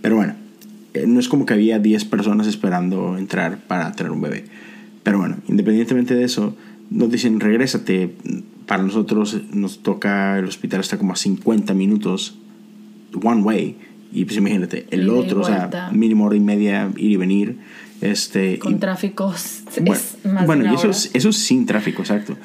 Pero 0.00 0.16
bueno, 0.16 0.34
eh, 0.94 1.06
no 1.06 1.20
es 1.20 1.28
como 1.28 1.46
que 1.46 1.54
había 1.54 1.78
10 1.78 2.04
personas 2.06 2.46
esperando 2.46 3.18
entrar 3.18 3.58
para 3.66 3.92
tener 3.92 4.12
un 4.12 4.20
bebé. 4.20 4.44
Pero 5.02 5.18
bueno, 5.18 5.36
independientemente 5.48 6.14
de 6.14 6.24
eso, 6.24 6.56
nos 6.90 7.10
dicen, 7.10 7.40
regrésate. 7.40 8.14
Para 8.66 8.82
nosotros 8.82 9.34
nos 9.54 9.78
toca, 9.78 10.38
el 10.38 10.44
hospital 10.44 10.80
está 10.80 10.98
como 10.98 11.14
a 11.14 11.16
50 11.16 11.72
minutos, 11.72 12.36
one 13.22 13.40
way. 13.40 13.76
Y 14.12 14.26
pues 14.26 14.36
imagínate, 14.36 14.86
el 14.90 15.08
otro, 15.08 15.40
o 15.40 15.44
sea, 15.44 15.90
mínimo 15.92 16.26
hora 16.26 16.36
y 16.36 16.40
media 16.40 16.90
ir 16.96 17.12
y 17.12 17.16
venir. 17.16 17.58
Este, 18.00 18.58
Con 18.58 18.78
tráfico 18.78 19.32
es 19.34 19.64
bueno, 19.80 20.00
más 20.24 20.46
bueno 20.46 20.70
y 20.70 20.74
eso 20.74 20.88
es, 20.90 21.10
eso 21.14 21.30
es 21.30 21.36
sin 21.36 21.66
tráfico, 21.66 22.02
exacto. 22.02 22.36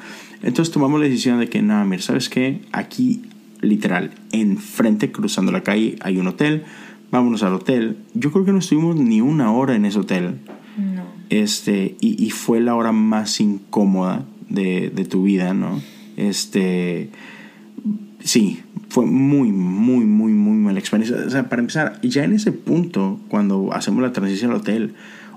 Entonces 0.42 0.72
tomamos 0.72 0.98
la 0.98 1.06
decisión 1.06 1.38
de 1.38 1.48
que, 1.48 1.62
no, 1.62 1.84
mira, 1.84 2.02
¿sabes 2.02 2.28
qué? 2.28 2.60
Aquí 2.72 3.22
literal, 3.64 4.12
enfrente, 4.32 5.10
cruzando 5.12 5.52
la 5.52 5.62
calle, 5.62 5.96
hay 6.00 6.18
un 6.18 6.26
hotel. 6.26 6.64
Vámonos 7.10 7.42
al 7.42 7.54
hotel. 7.54 7.98
Yo 8.14 8.32
creo 8.32 8.44
que 8.44 8.52
no 8.52 8.58
estuvimos 8.58 8.96
ni 8.96 9.20
una 9.20 9.52
hora 9.52 9.76
en 9.76 9.84
ese 9.84 9.98
hotel. 9.98 10.38
No. 10.76 11.04
Este, 11.30 11.96
y, 12.00 12.30
fue 12.30 12.60
la 12.60 12.74
hora 12.74 12.92
más 12.92 13.40
incómoda 13.40 14.24
de, 14.48 14.90
tu 15.08 15.22
vida, 15.24 15.54
¿no? 15.54 15.80
Este. 16.16 17.10
Sí, 18.20 18.62
fue 18.88 19.06
muy, 19.06 19.52
muy, 19.52 20.04
muy, 20.04 20.32
muy 20.32 20.56
mala 20.56 20.78
experiencia. 20.78 21.16
O 21.26 21.30
sea, 21.30 21.48
para 21.48 21.60
empezar, 21.60 22.00
ya 22.02 22.24
en 22.24 22.32
ese 22.32 22.52
punto, 22.52 23.20
cuando 23.28 23.72
hacemos 23.72 24.02
la 24.02 24.12
transición 24.12 24.50
al 24.50 24.58
hotel, 24.58 24.94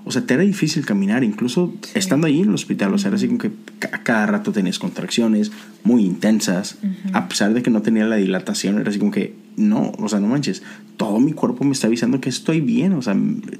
o 0.08 0.10
sea, 0.10 0.22
te 0.24 0.32
era 0.32 0.42
difícil 0.42 0.86
caminar, 0.86 1.22
incluso 1.22 1.74
estando 1.92 2.26
ahí 2.26 2.40
en 2.40 2.48
el 2.48 2.54
hospital. 2.54 2.94
O 2.94 2.98
sea, 2.98 3.08
era 3.08 3.16
así 3.16 3.26
como 3.26 3.38
que 3.38 3.50
a 3.92 4.02
cada 4.02 4.24
rato 4.24 4.52
tenías 4.52 4.78
contracciones 4.78 5.52
muy 5.84 6.02
intensas. 6.02 6.78
A 7.12 7.28
pesar 7.28 7.52
de 7.52 7.62
que 7.62 7.70
no 7.70 7.82
tenía 7.82 8.06
la 8.06 8.16
dilatación, 8.16 8.78
era 8.78 8.88
así 8.88 8.98
como 8.98 9.10
que 9.10 9.34
no, 9.56 9.92
o 9.98 10.08
sea, 10.08 10.18
no 10.18 10.28
manches. 10.28 10.62
Todo 10.96 11.20
mi 11.20 11.34
cuerpo 11.34 11.62
me 11.62 11.72
está 11.72 11.88
avisando 11.88 12.22
que 12.22 12.30
estoy 12.30 12.62
bien. 12.62 12.94
O 12.94 13.02
sea, 13.02 13.14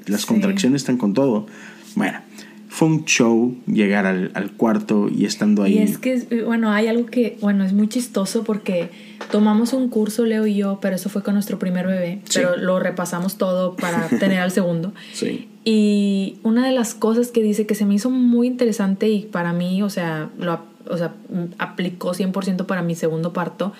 las 0.07 0.25
contracciones 0.25 0.81
están 0.81 0.97
con 0.97 1.13
todo. 1.13 1.45
Bueno, 1.93 2.19
fue 2.67 2.87
un 2.87 3.05
show 3.05 3.55
llegar 3.67 4.07
al, 4.07 4.31
al, 4.33 4.53
cuarto 4.53 5.07
y 5.07 5.25
estando 5.25 5.61
ahí. 5.61 5.77
Y 5.77 5.81
es 5.83 5.99
que, 5.99 6.43
bueno, 6.45 6.71
hay 6.71 6.87
algo 6.87 7.05
que, 7.05 7.37
bueno, 7.41 7.63
es 7.63 7.73
muy 7.73 7.89
chistoso 7.89 8.43
porque 8.43 8.89
tomamos 9.29 9.73
un 9.73 9.89
curso, 9.89 10.25
Leo 10.25 10.47
y 10.47 10.55
yo, 10.55 10.79
pero 10.81 10.95
eso 10.95 11.09
fue 11.09 11.21
con 11.21 11.35
nuestro 11.35 11.59
primer 11.59 11.85
bebé, 11.85 12.21
pero 12.33 12.57
lo 12.57 12.79
repasamos 12.79 13.37
todo 13.37 13.75
para 13.75 14.07
tener 14.07 14.39
al 14.39 14.49
segundo. 14.49 14.95
Sí. 15.13 15.48
Y 15.65 16.37
una 16.43 16.65
de 16.65 16.71
las 16.71 16.95
cosas 16.95 17.29
que 17.31 17.43
dice 17.43 17.65
que 17.65 17.75
se 17.75 17.85
me 17.85 17.95
hizo 17.95 18.09
muy 18.09 18.47
interesante 18.47 19.09
y 19.09 19.25
para 19.25 19.53
mí, 19.53 19.83
o 19.83 19.89
sea, 19.89 20.29
lo 20.37 20.61
o 20.89 20.97
sea, 20.97 21.13
aplicó 21.57 22.13
100% 22.13 22.65
para 22.65 22.81
mi 22.81 22.95
segundo 22.95 23.31
parto, 23.31 23.73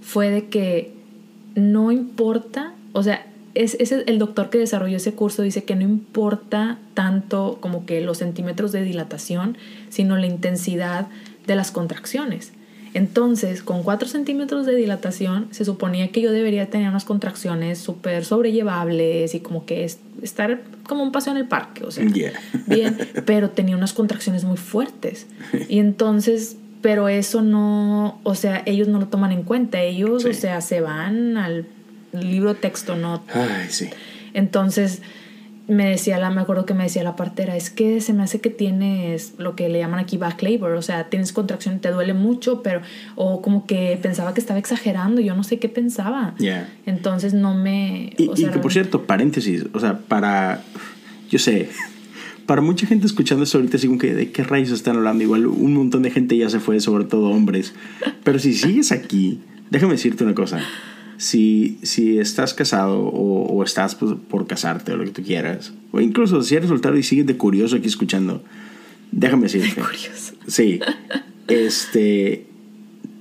fue 0.00 0.30
de 0.30 0.48
que 0.48 0.92
no 1.54 1.90
importa, 1.90 2.74
o 2.92 3.02
sea, 3.02 3.26
es, 3.54 3.76
el 3.92 4.18
doctor 4.18 4.50
que 4.50 4.58
desarrolló 4.58 4.96
ese 4.96 5.14
curso 5.14 5.42
dice 5.42 5.64
que 5.64 5.74
no 5.74 5.82
importa 5.82 6.78
tanto 6.94 7.58
como 7.60 7.84
que 7.84 8.00
los 8.00 8.18
centímetros 8.18 8.72
de 8.72 8.82
dilatación, 8.82 9.56
sino 9.90 10.16
la 10.16 10.26
intensidad 10.26 11.08
de 11.46 11.54
las 11.54 11.70
contracciones. 11.70 12.52
Entonces, 12.94 13.62
con 13.62 13.82
4 13.82 14.08
centímetros 14.08 14.66
de 14.66 14.74
dilatación, 14.74 15.48
se 15.50 15.64
suponía 15.64 16.08
que 16.08 16.20
yo 16.20 16.30
debería 16.30 16.68
tener 16.68 16.88
unas 16.88 17.04
contracciones 17.04 17.78
súper 17.78 18.24
sobrellevables 18.24 19.34
y 19.34 19.40
como 19.40 19.64
que 19.64 19.84
estar 20.22 20.60
como 20.86 21.02
un 21.02 21.12
paseo 21.12 21.32
en 21.32 21.38
el 21.38 21.48
parque, 21.48 21.84
o 21.84 21.90
sea, 21.90 22.04
bien, 22.66 22.96
pero 23.24 23.50
tenía 23.50 23.76
unas 23.76 23.94
contracciones 23.94 24.44
muy 24.44 24.58
fuertes. 24.58 25.26
Y 25.68 25.78
entonces, 25.78 26.56
pero 26.82 27.08
eso 27.08 27.40
no, 27.40 28.20
o 28.24 28.34
sea, 28.34 28.62
ellos 28.66 28.88
no 28.88 28.98
lo 28.98 29.08
toman 29.08 29.32
en 29.32 29.42
cuenta, 29.42 29.80
ellos, 29.80 30.24
o 30.26 30.32
sea, 30.34 30.60
se 30.60 30.80
van 30.80 31.38
al 31.38 31.66
libro 32.12 32.54
texto, 32.54 32.96
¿no? 32.96 33.22
Ay, 33.32 33.68
sí. 33.70 33.88
Entonces, 34.34 35.00
me 35.72 35.90
decía 35.90 36.18
la, 36.18 36.30
me 36.30 36.40
acuerdo 36.40 36.66
que 36.66 36.74
me 36.74 36.84
decía 36.84 37.02
la 37.02 37.16
partera, 37.16 37.56
es 37.56 37.70
que 37.70 38.00
se 38.00 38.12
me 38.12 38.22
hace 38.22 38.40
que 38.40 38.50
tienes 38.50 39.34
lo 39.38 39.56
que 39.56 39.68
le 39.68 39.78
llaman 39.78 40.00
aquí 40.00 40.16
back 40.18 40.42
labor, 40.42 40.72
o 40.72 40.82
sea, 40.82 41.08
tienes 41.08 41.32
contracción, 41.32 41.80
te 41.80 41.90
duele 41.90 42.14
mucho, 42.14 42.62
pero, 42.62 42.82
o 43.16 43.42
como 43.42 43.66
que 43.66 43.98
pensaba 44.00 44.34
que 44.34 44.40
estaba 44.40 44.58
exagerando, 44.58 45.20
yo 45.20 45.34
no 45.34 45.44
sé 45.44 45.58
qué 45.58 45.68
pensaba. 45.68 46.34
Entonces 46.86 47.34
no 47.34 47.54
me... 47.54 48.12
Y, 48.16 48.28
que 48.28 48.58
por 48.58 48.72
cierto, 48.72 49.02
paréntesis, 49.02 49.66
o 49.72 49.80
sea, 49.80 49.98
para, 49.98 50.62
yo 51.30 51.38
sé, 51.38 51.68
para 52.46 52.60
mucha 52.60 52.86
gente 52.86 53.06
escuchando 53.06 53.44
esto 53.44 53.58
ahorita, 53.58 53.78
como 53.86 53.98
que 53.98 54.14
de 54.14 54.30
qué 54.30 54.44
rayos 54.44 54.70
están 54.70 54.96
hablando, 54.96 55.24
igual 55.24 55.46
un 55.46 55.74
montón 55.74 56.02
de 56.02 56.10
gente 56.10 56.36
ya 56.36 56.50
se 56.50 56.60
fue, 56.60 56.80
sobre 56.80 57.04
todo 57.04 57.30
hombres, 57.30 57.74
pero 58.24 58.38
si 58.38 58.54
sigues 58.54 58.92
aquí, 58.92 59.40
déjame 59.70 59.92
decirte 59.92 60.24
una 60.24 60.34
cosa 60.34 60.60
si, 61.22 61.78
si 61.84 62.18
estás 62.18 62.52
casado 62.52 62.98
o, 63.00 63.62
estás 63.62 63.94
pues, 63.94 64.16
por 64.28 64.48
casarte 64.48 64.90
o 64.92 64.96
lo 64.96 65.04
que 65.04 65.12
tú 65.12 65.22
quieras, 65.22 65.72
o 65.92 66.00
incluso 66.00 66.42
si 66.42 66.56
eres 66.56 66.68
soltero 66.68 66.98
y 66.98 67.04
sigues 67.04 67.26
de 67.26 67.36
curioso 67.36 67.76
aquí 67.76 67.86
escuchando, 67.86 68.42
déjame 69.12 69.44
decirte. 69.44 69.68
De 69.68 69.86
curioso. 69.86 70.34
Sí. 70.48 70.80
Este, 71.46 72.46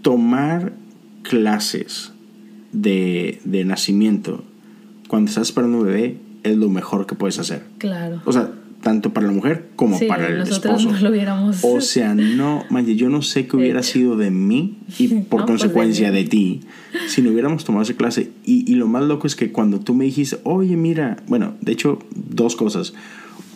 tomar 0.02 0.74
clases 1.22 2.12
de, 2.72 3.40
de 3.44 3.66
nacimiento 3.66 4.44
cuando 5.08 5.30
estás 5.30 5.50
esperando 5.50 5.78
un 5.78 5.86
bebé 5.86 6.18
es 6.42 6.58
lo 6.58 6.70
mejor 6.70 7.06
que 7.06 7.14
puedes 7.14 7.38
hacer. 7.38 7.66
Claro. 7.78 8.24
O 8.26 8.32
sea, 8.32 8.52
tanto 8.82 9.14
para 9.14 9.28
la 9.28 9.34
mujer 9.34 9.70
como 9.76 10.00
para 10.08 10.28
el 10.28 10.42
esposo. 10.42 10.92
No 10.92 11.00
lo 11.00 11.10
hubiéramos... 11.10 11.60
O 11.64 11.80
sea, 11.82 12.14
no, 12.16 12.66
man, 12.70 12.86
yo 12.86 13.10
no 13.10 13.22
sé 13.22 13.48
qué 13.48 13.56
hubiera 13.56 13.84
sido 13.84 14.18
de 14.18 14.32
mí 14.32 14.78
y 14.98 15.08
por 15.30 15.46
pues, 15.46 15.46
consecuencia 15.46 16.12
de, 16.12 16.24
ti 16.26 16.62
si 17.08 17.22
no 17.22 17.32
hubiéramos 17.32 17.64
tomado 17.64 17.84
esa 17.84 17.94
clase. 17.94 18.32
Y, 18.44 18.70
y, 18.70 18.76
lo 18.76 18.88
más 18.88 19.04
loco 19.04 19.28
es 19.28 19.36
que 19.36 19.52
cuando 19.52 19.80
tú 19.80 19.94
me 19.94 20.06
dijiste, 20.06 20.40
oye, 20.44 20.76
mira, 20.76 21.18
bueno, 21.28 21.54
de 21.62 21.72
hecho, 21.72 22.00
dos 22.14 22.56
cosas. 22.56 22.94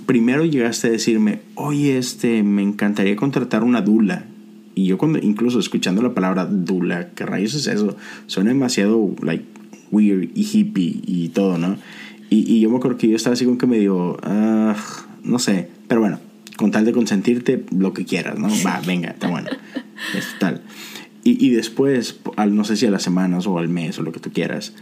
Primero 0.05 0.45
llegaste 0.45 0.87
a 0.87 0.91
decirme, 0.91 1.39
oye, 1.55 1.97
este, 1.97 2.43
me 2.43 2.61
encantaría 2.61 3.15
contratar 3.15 3.63
una 3.63 3.81
dula. 3.81 4.25
Y 4.75 4.85
yo 4.85 4.97
cuando, 4.97 5.19
incluso 5.19 5.59
escuchando 5.59 6.01
la 6.01 6.13
palabra 6.13 6.45
dula, 6.45 7.09
¿qué 7.15 7.25
rayos 7.25 7.55
es 7.55 7.67
eso? 7.67 7.97
Suena 8.27 8.49
demasiado, 8.49 9.15
like, 9.21 9.45
weird 9.91 10.29
y 10.35 10.43
hippie 10.43 11.01
y 11.05 11.29
todo, 11.29 11.57
¿no? 11.57 11.77
Y, 12.29 12.51
y 12.51 12.59
yo 12.59 12.69
me 12.69 12.77
acuerdo 12.77 12.97
que 12.97 13.07
yo 13.07 13.15
estaba 13.15 13.33
así 13.33 13.45
como 13.45 13.57
que 13.57 13.67
medio, 13.67 14.17
ah 14.23 14.75
no 15.25 15.39
sé, 15.39 15.69
pero 15.87 16.01
bueno, 16.01 16.19
con 16.57 16.71
tal 16.71 16.85
de 16.85 16.93
consentirte, 16.93 17.65
lo 17.75 17.93
que 17.93 18.05
quieras, 18.05 18.37
¿no? 18.39 18.47
Va, 18.65 18.81
venga, 18.85 19.09
está 19.09 19.27
bueno. 19.27 19.49
Es 20.13 20.27
tal. 20.39 20.61
Y, 21.23 21.43
y 21.43 21.51
después, 21.51 22.19
al, 22.35 22.53
no 22.53 22.65
sé 22.65 22.75
si 22.75 22.85
a 22.85 22.91
las 22.91 23.01
semanas 23.01 23.47
o 23.47 23.57
al 23.57 23.69
mes 23.69 23.97
o 23.97 24.03
lo 24.03 24.11
que 24.11 24.19
tú 24.19 24.31
quieras, 24.31 24.73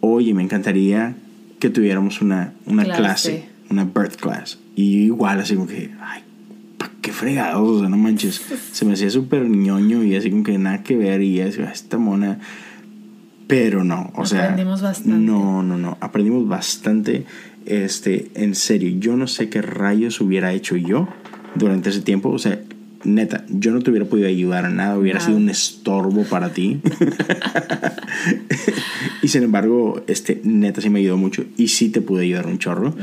oye, 0.00 0.32
me 0.32 0.42
encantaría 0.42 1.14
que 1.58 1.70
tuviéramos 1.70 2.22
una, 2.22 2.54
una 2.64 2.84
clase. 2.84 3.48
una 3.70 3.84
birth 3.84 4.16
class. 4.16 4.58
Y 4.74 5.04
igual, 5.04 5.40
así 5.40 5.54
como 5.54 5.66
que, 5.66 5.90
ay, 6.00 6.22
qué 7.02 7.12
fregados, 7.12 7.68
o 7.68 7.80
sea, 7.80 7.88
no 7.88 7.96
manches. 7.96 8.42
Se 8.72 8.84
me 8.84 8.94
hacía 8.94 9.10
súper 9.10 9.48
ñoño 9.48 10.02
y 10.02 10.16
así 10.16 10.30
como 10.30 10.42
que 10.42 10.58
nada 10.58 10.82
que 10.82 10.96
ver 10.96 11.22
y 11.22 11.40
así, 11.40 11.60
esta 11.62 11.98
mona. 11.98 12.38
Pero 13.46 13.84
no, 13.84 14.10
o 14.16 14.26
sea. 14.26 14.44
Aprendimos 14.44 14.82
bastante. 14.82 15.18
No, 15.18 15.62
no, 15.62 15.78
no. 15.78 15.98
Aprendimos 16.00 16.48
bastante 16.48 17.24
este, 17.66 18.28
en 18.34 18.54
serio, 18.54 18.96
yo 18.98 19.16
no 19.16 19.26
sé 19.26 19.48
qué 19.48 19.62
rayos 19.62 20.20
hubiera 20.20 20.52
hecho 20.52 20.76
yo 20.76 21.08
durante 21.54 21.90
ese 21.90 22.00
tiempo. 22.00 22.30
O 22.30 22.38
sea, 22.38 22.60
neta, 23.04 23.44
yo 23.48 23.72
no 23.72 23.80
te 23.80 23.90
hubiera 23.90 24.06
podido 24.06 24.28
ayudar 24.28 24.64
a 24.64 24.70
nada, 24.70 24.98
hubiera 24.98 25.20
sido 25.20 25.36
un 25.36 25.48
estorbo 25.48 26.24
para 26.24 26.52
ti. 26.52 26.80
y 29.22 29.28
sin 29.28 29.44
embargo, 29.44 30.02
este, 30.06 30.40
neta 30.44 30.80
sí 30.80 30.90
me 30.90 31.00
ayudó 31.00 31.16
mucho 31.16 31.44
y 31.56 31.68
sí 31.68 31.90
te 31.90 32.00
pude 32.00 32.24
ayudar 32.24 32.46
un 32.46 32.58
chorro. 32.58 32.94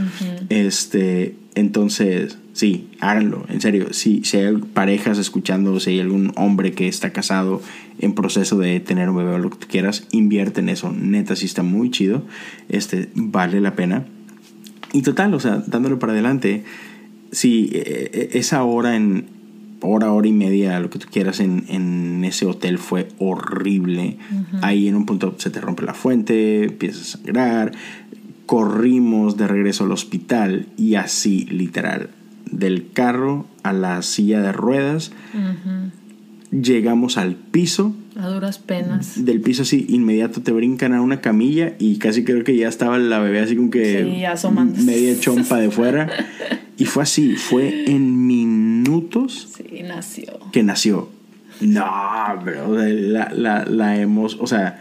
Este, 0.49 1.35
entonces, 1.55 2.37
sí, 2.53 2.87
háganlo, 2.99 3.45
en 3.49 3.61
serio. 3.61 3.93
Si, 3.93 4.23
si 4.23 4.37
hay 4.37 4.55
parejas 4.57 5.17
escuchando, 5.17 5.79
si 5.79 5.91
hay 5.91 5.99
algún 5.99 6.31
hombre 6.35 6.73
que 6.73 6.87
está 6.87 7.11
casado 7.11 7.61
en 7.99 8.13
proceso 8.13 8.57
de 8.57 8.79
tener 8.79 9.09
un 9.09 9.17
bebé 9.17 9.31
o 9.31 9.37
lo 9.37 9.49
que 9.49 9.57
tú 9.57 9.67
quieras, 9.67 10.07
invierte 10.11 10.61
en 10.61 10.69
eso. 10.69 10.91
Neta, 10.91 11.35
sí 11.35 11.45
está 11.45 11.63
muy 11.63 11.91
chido. 11.91 12.23
Este, 12.69 13.09
vale 13.15 13.61
la 13.61 13.75
pena. 13.75 14.05
Y 14.93 15.01
total, 15.01 15.33
o 15.33 15.39
sea, 15.39 15.61
dándolo 15.67 15.99
para 15.99 16.13
adelante, 16.13 16.63
sí, 17.31 17.69
e, 17.73 18.29
e, 18.33 18.37
esa 18.37 18.63
hora 18.63 18.95
en, 18.95 19.25
hora, 19.83 20.11
hora 20.11 20.27
y 20.27 20.33
media, 20.33 20.79
lo 20.79 20.89
que 20.89 20.99
tú 20.99 21.07
quieras, 21.11 21.39
en, 21.39 21.65
en 21.67 22.23
ese 22.23 22.45
hotel 22.45 22.77
fue 22.77 23.09
horrible. 23.19 24.17
Ahí 24.61 24.87
en 24.87 24.95
un 24.95 25.05
punto 25.05 25.35
se 25.37 25.49
te 25.49 25.59
rompe 25.59 25.83
la 25.83 25.93
fuente, 25.93 26.65
empiezas 26.65 27.01
a 27.01 27.17
sangrar. 27.17 27.71
Corrimos 28.45 29.37
de 29.37 29.47
regreso 29.47 29.83
al 29.83 29.91
hospital 29.91 30.67
y 30.77 30.95
así, 30.95 31.45
literal, 31.45 32.09
del 32.49 32.91
carro 32.91 33.47
a 33.63 33.73
la 33.73 34.01
silla 34.01 34.41
de 34.41 34.51
ruedas. 34.51 35.11
Llegamos 36.61 37.17
al 37.17 37.35
piso. 37.35 37.95
A 38.15 38.27
duras 38.27 38.59
penas. 38.59 39.25
Del 39.25 39.41
piso 39.41 39.63
así, 39.63 39.87
inmediato 39.89 40.41
te 40.41 40.51
brincan 40.51 40.93
a 40.93 41.01
una 41.01 41.19
camilla 41.19 41.73
y 41.79 41.97
casi 41.97 42.23
creo 42.23 42.43
que 42.43 42.55
ya 42.55 42.67
estaba 42.67 42.99
la 42.99 43.19
bebé 43.19 43.39
así 43.39 43.55
como 43.55 43.71
que 43.71 44.03
sí, 44.03 44.85
media 44.85 45.19
chompa 45.19 45.57
de 45.57 45.71
fuera. 45.71 46.09
Y 46.75 46.85
fue 46.85 47.03
así, 47.03 47.35
fue 47.35 47.85
en 47.91 48.25
minutos 48.25 49.49
sí, 49.55 49.83
nació. 49.83 50.39
que 50.51 50.63
nació. 50.63 51.07
No, 51.61 51.85
bro, 52.43 52.75
la, 52.75 53.31
la, 53.31 53.63
la 53.65 54.01
hemos, 54.01 54.37
o 54.39 54.47
sea, 54.47 54.79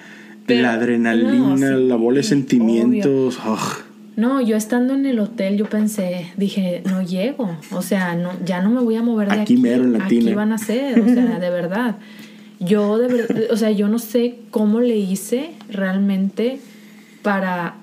la 0.49 0.73
adrenalina, 0.73 1.77
la 1.77 1.97
bola 1.97 2.19
de 2.19 2.23
sentimientos. 2.23 3.39
No, 4.16 4.40
yo 4.40 4.57
estando 4.57 4.94
en 4.94 5.07
el 5.07 5.18
hotel, 5.20 5.57
yo 5.57 5.66
pensé, 5.68 6.33
dije, 6.37 6.83
no 6.85 7.03
llego, 7.03 7.57
o 7.70 7.83
sea, 7.83 8.14
no, 8.14 8.33
ya 8.44 8.61
no 8.61 8.70
me 8.70 8.81
voy 8.83 8.96
a 8.96 9.03
mover 9.03 9.29
de 9.29 9.40
aquí. 9.40 9.55
Aquí 9.55 9.57
mero 9.57 9.85
en 9.85 9.92
la 9.94 10.05
Aquí 10.05 10.35
van 10.35 10.53
a 10.53 10.59
ser, 10.59 11.01
o 11.01 11.05
sea, 11.05 11.38
de 11.38 11.51
verdad. 11.51 11.96
Yo, 12.61 12.98
de 12.98 13.09
verdad, 13.09 13.42
o 13.51 13.57
sea, 13.57 13.70
yo 13.70 13.88
no 13.88 13.98
sé 13.98 14.38
cómo 14.51 14.81
le 14.81 14.96
hice 14.96 15.53
realmente 15.70 16.61
para 17.22 17.77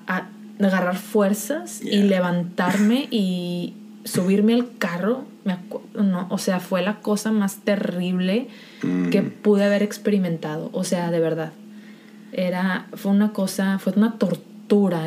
agarrar 0.58 0.96
fuerzas 0.96 1.82
y 1.82 2.02
levantarme 2.02 3.08
y, 3.10 3.74
subirme 4.04 4.54
al 4.54 4.68
carro, 4.78 5.24
me 5.44 5.56
no, 5.94 6.26
o 6.30 6.38
sea, 6.38 6.60
fue 6.60 6.82
la 6.82 7.00
cosa 7.00 7.32
más 7.32 7.58
terrible 7.58 8.48
que 9.10 9.22
mm. 9.22 9.30
pude 9.42 9.64
haber 9.64 9.82
experimentado, 9.82 10.70
o 10.72 10.84
sea, 10.84 11.10
de 11.10 11.20
verdad. 11.20 11.52
Era, 12.32 12.86
fue 12.94 13.10
una 13.10 13.32
cosa, 13.32 13.78
fue 13.78 13.92
una 13.96 14.16
tortura, 14.16 14.49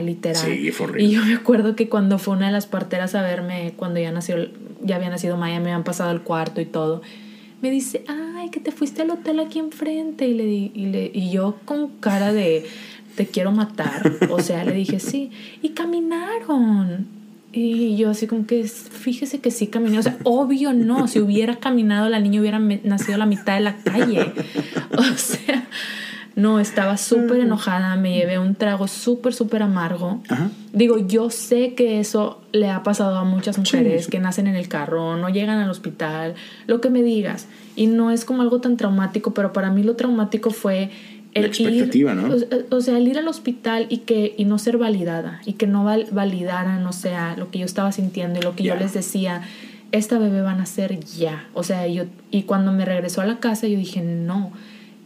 literal. 0.02 0.36
Sí, 0.36 0.72
fue 0.72 0.88
horrible. 0.88 1.04
Y 1.04 1.12
yo 1.12 1.26
me 1.26 1.34
acuerdo 1.34 1.76
que 1.76 1.90
cuando 1.90 2.20
fue 2.20 2.36
una 2.36 2.48
de 2.48 2.52
las 2.52 2.66
parteras 2.68 3.16
a 3.16 3.22
verme, 3.22 3.74
cuando 3.78 4.00
ya 4.00 4.12
nació, 4.12 4.50
ya 4.82 4.96
había 4.98 5.10
nacido 5.10 5.38
Maya, 5.38 5.60
me 5.60 5.72
habían 5.72 5.84
pasado 5.84 6.12
el 6.12 6.22
cuarto 6.22 6.62
y 6.62 6.66
todo, 6.66 7.02
me 7.62 7.72
dice, 7.72 8.04
ay, 8.08 8.50
que 8.50 8.60
te 8.60 8.72
fuiste 8.72 9.04
al 9.04 9.12
hotel 9.12 9.40
aquí 9.40 9.60
enfrente. 9.60 10.28
Y, 10.28 10.34
le, 10.34 10.44
y, 10.46 10.86
le, 10.88 11.12
y 11.14 11.32
yo 11.32 11.58
con 11.66 11.90
cara 12.00 12.34
de, 12.34 12.66
te 13.16 13.26
quiero 13.26 13.52
matar, 13.52 14.12
o 14.30 14.40
sea, 14.40 14.64
le 14.66 14.74
dije, 14.74 15.00
sí. 15.00 15.32
Y 15.62 15.70
caminaron 15.70 17.08
y 17.56 17.96
yo 17.98 18.10
así 18.10 18.26
como 18.26 18.48
que, 18.48 18.64
fíjese 18.64 19.40
que 19.40 19.52
sí 19.52 19.68
caminé. 19.68 20.00
O 20.00 20.02
sea, 20.02 20.18
obvio 20.24 20.74
no. 20.74 21.08
Si 21.08 21.20
hubiera 21.20 21.58
caminado, 21.58 22.10
la 22.10 22.20
niña 22.20 22.42
hubiera 22.42 22.58
nacido 22.58 23.14
a 23.14 23.18
la 23.20 23.28
mitad 23.28 23.54
de 23.54 23.62
la 23.62 23.78
calle. 23.78 24.34
O 24.96 25.18
sea, 25.18 25.68
no, 26.36 26.60
estaba 26.60 26.98
súper 26.98 27.42
enojada. 27.42 27.96
Me 27.96 28.14
llevé 28.14 28.40
un 28.40 28.56
trago 28.56 28.88
súper, 28.88 29.34
súper 29.34 29.62
amargo. 29.62 30.22
Digo, 30.72 30.98
yo 30.98 31.30
sé 31.30 31.76
que 31.76 32.00
eso 32.00 32.42
le 32.52 32.70
ha 32.70 32.82
pasado 32.84 33.18
a 33.18 33.24
muchas 33.24 33.58
mujeres 33.58 34.08
que 34.08 34.20
nacen 34.20 34.48
en 34.48 34.56
el 34.56 34.68
carro, 34.68 35.16
no 35.18 35.30
llegan 35.30 35.60
al 35.60 35.70
hospital, 35.70 36.34
lo 36.66 36.82
que 36.82 36.90
me 36.90 37.04
digas. 37.04 37.48
Y 37.76 37.88
no 37.88 38.12
es 38.12 38.26
como 38.26 38.42
algo 38.42 38.62
tan 38.62 38.78
traumático, 38.78 39.34
pero 39.34 39.54
para 39.54 39.70
mí 39.72 39.84
lo 39.84 39.96
traumático 39.96 40.50
fue 40.50 40.90
el 41.34 41.46
expectativa, 41.46 42.14
¿no? 42.14 42.36
O, 42.70 42.82
sea, 42.82 42.98
el 42.98 43.08
ir 43.08 43.18
al 43.18 43.28
hospital 43.28 43.88
y 43.90 44.00
que 44.00 44.36
y 44.38 44.46
no 44.46 44.58
ser 44.60 44.78
validada 44.78 45.42
y 45.46 45.54
que 45.54 45.68
no 45.68 45.84
validaran, 45.84 46.86
o 46.86 46.94
sea, 46.94 47.36
lo 47.38 47.52
que 47.52 47.60
yo 47.60 47.66
estaba 47.66 47.92
sintiendo 47.92 48.40
y 48.40 48.44
lo 48.44 48.56
que 48.56 48.64
yo 48.64 48.76
les 48.76 48.94
decía, 48.94 49.42
esta 49.92 50.18
bebé 50.18 50.42
va 50.42 50.52
a 50.52 50.56
nacer 50.56 51.00
ya. 51.00 51.48
O 51.54 51.64
sea, 51.64 51.88
yo 51.88 52.06
y 52.32 52.44
cuando 52.44 52.72
me 52.72 52.86
regresó 52.86 53.22
a 53.22 53.26
la 53.26 53.40
casa 53.40 53.68
yo 53.68 53.78
dije, 53.78 54.02
"No, 54.02 54.52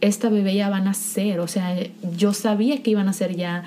esta 0.00 0.28
bebé 0.28 0.54
ya 0.54 0.70
va 0.70 0.78
a 0.78 0.80
nacer." 0.80 1.40
O 1.40 1.48
sea, 1.48 1.76
yo 2.16 2.32
sabía 2.32 2.82
que 2.82 2.90
iban 2.90 3.08
a 3.08 3.12
ser 3.12 3.36
ya. 3.36 3.64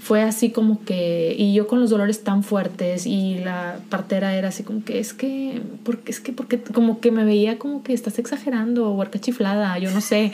Fue 0.00 0.22
así 0.22 0.50
como 0.50 0.84
que 0.84 1.34
y 1.38 1.54
yo 1.54 1.68
con 1.68 1.80
los 1.80 1.90
dolores 1.90 2.24
tan 2.24 2.42
fuertes 2.42 3.06
y 3.06 3.36
la 3.36 3.78
partera 3.88 4.34
era 4.36 4.48
así 4.48 4.64
como 4.64 4.84
que 4.84 4.98
es 4.98 5.12
que 5.12 5.62
porque 5.84 6.10
es 6.10 6.18
que 6.18 6.32
porque 6.32 6.60
como 6.60 6.98
que 6.98 7.12
me 7.12 7.24
veía 7.24 7.56
como 7.56 7.84
que 7.84 7.92
estás 7.92 8.18
exagerando 8.18 8.88
o 8.88 8.94
huerca 8.94 9.20
chiflada, 9.20 9.78
yo 9.78 9.92
no 9.92 10.00
sé. 10.00 10.32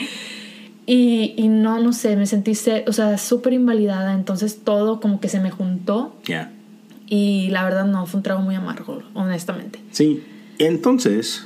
Y, 0.87 1.35
y 1.37 1.49
no, 1.49 1.79
no 1.81 1.93
sé, 1.93 2.17
me 2.17 2.27
sentí, 2.27 2.53
o 2.87 2.93
sea, 2.95 3.19
súper 3.19 3.53
invalidada. 3.53 4.15
Entonces 4.15 4.61
todo 4.65 5.01
como 5.01 5.21
que 5.21 5.29
se 5.29 5.39
me 5.39 5.51
juntó. 5.51 6.17
Ya. 6.25 6.51
Y 7.07 7.49
la 7.51 7.63
verdad 7.63 7.85
no, 7.85 8.07
fue 8.07 8.19
un 8.19 8.23
trago 8.23 8.41
muy 8.41 8.55
amargo, 8.55 9.03
honestamente. 9.13 9.81
Sí. 9.91 10.23
Entonces, 10.59 11.45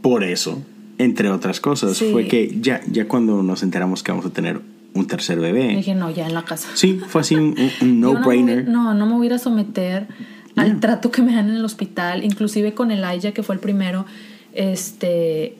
por 0.00 0.22
eso, 0.22 0.62
entre 0.98 1.30
otras 1.30 1.60
cosas, 1.60 1.98
fue 2.12 2.26
que 2.26 2.58
ya, 2.60 2.80
ya 2.90 3.06
cuando 3.06 3.42
nos 3.42 3.62
enteramos 3.62 4.02
que 4.02 4.12
vamos 4.12 4.26
a 4.26 4.30
tener 4.30 4.60
un 4.94 5.06
tercer 5.06 5.38
bebé. 5.38 5.68
Dije, 5.68 5.94
no, 5.94 6.10
ya 6.10 6.26
en 6.26 6.34
la 6.34 6.44
casa. 6.44 6.68
Sí, 6.74 7.00
fue 7.06 7.20
así 7.20 7.36
un, 7.36 7.56
no-brainer. 8.00 8.68
No, 8.68 8.94
no, 8.94 9.06
me 9.06 9.12
voy 9.12 9.30
a 9.30 9.38
someter 9.38 10.08
al 10.56 10.80
trato 10.80 11.10
que 11.10 11.22
me 11.22 11.34
dan 11.34 11.48
en 11.48 11.56
el 11.56 11.64
hospital, 11.64 12.24
inclusive 12.24 12.74
con 12.74 12.90
el 12.90 13.04
Aya, 13.04 13.32
que 13.32 13.42
fue 13.44 13.54
el 13.54 13.60
primero. 13.60 14.06
Este, 14.54 15.54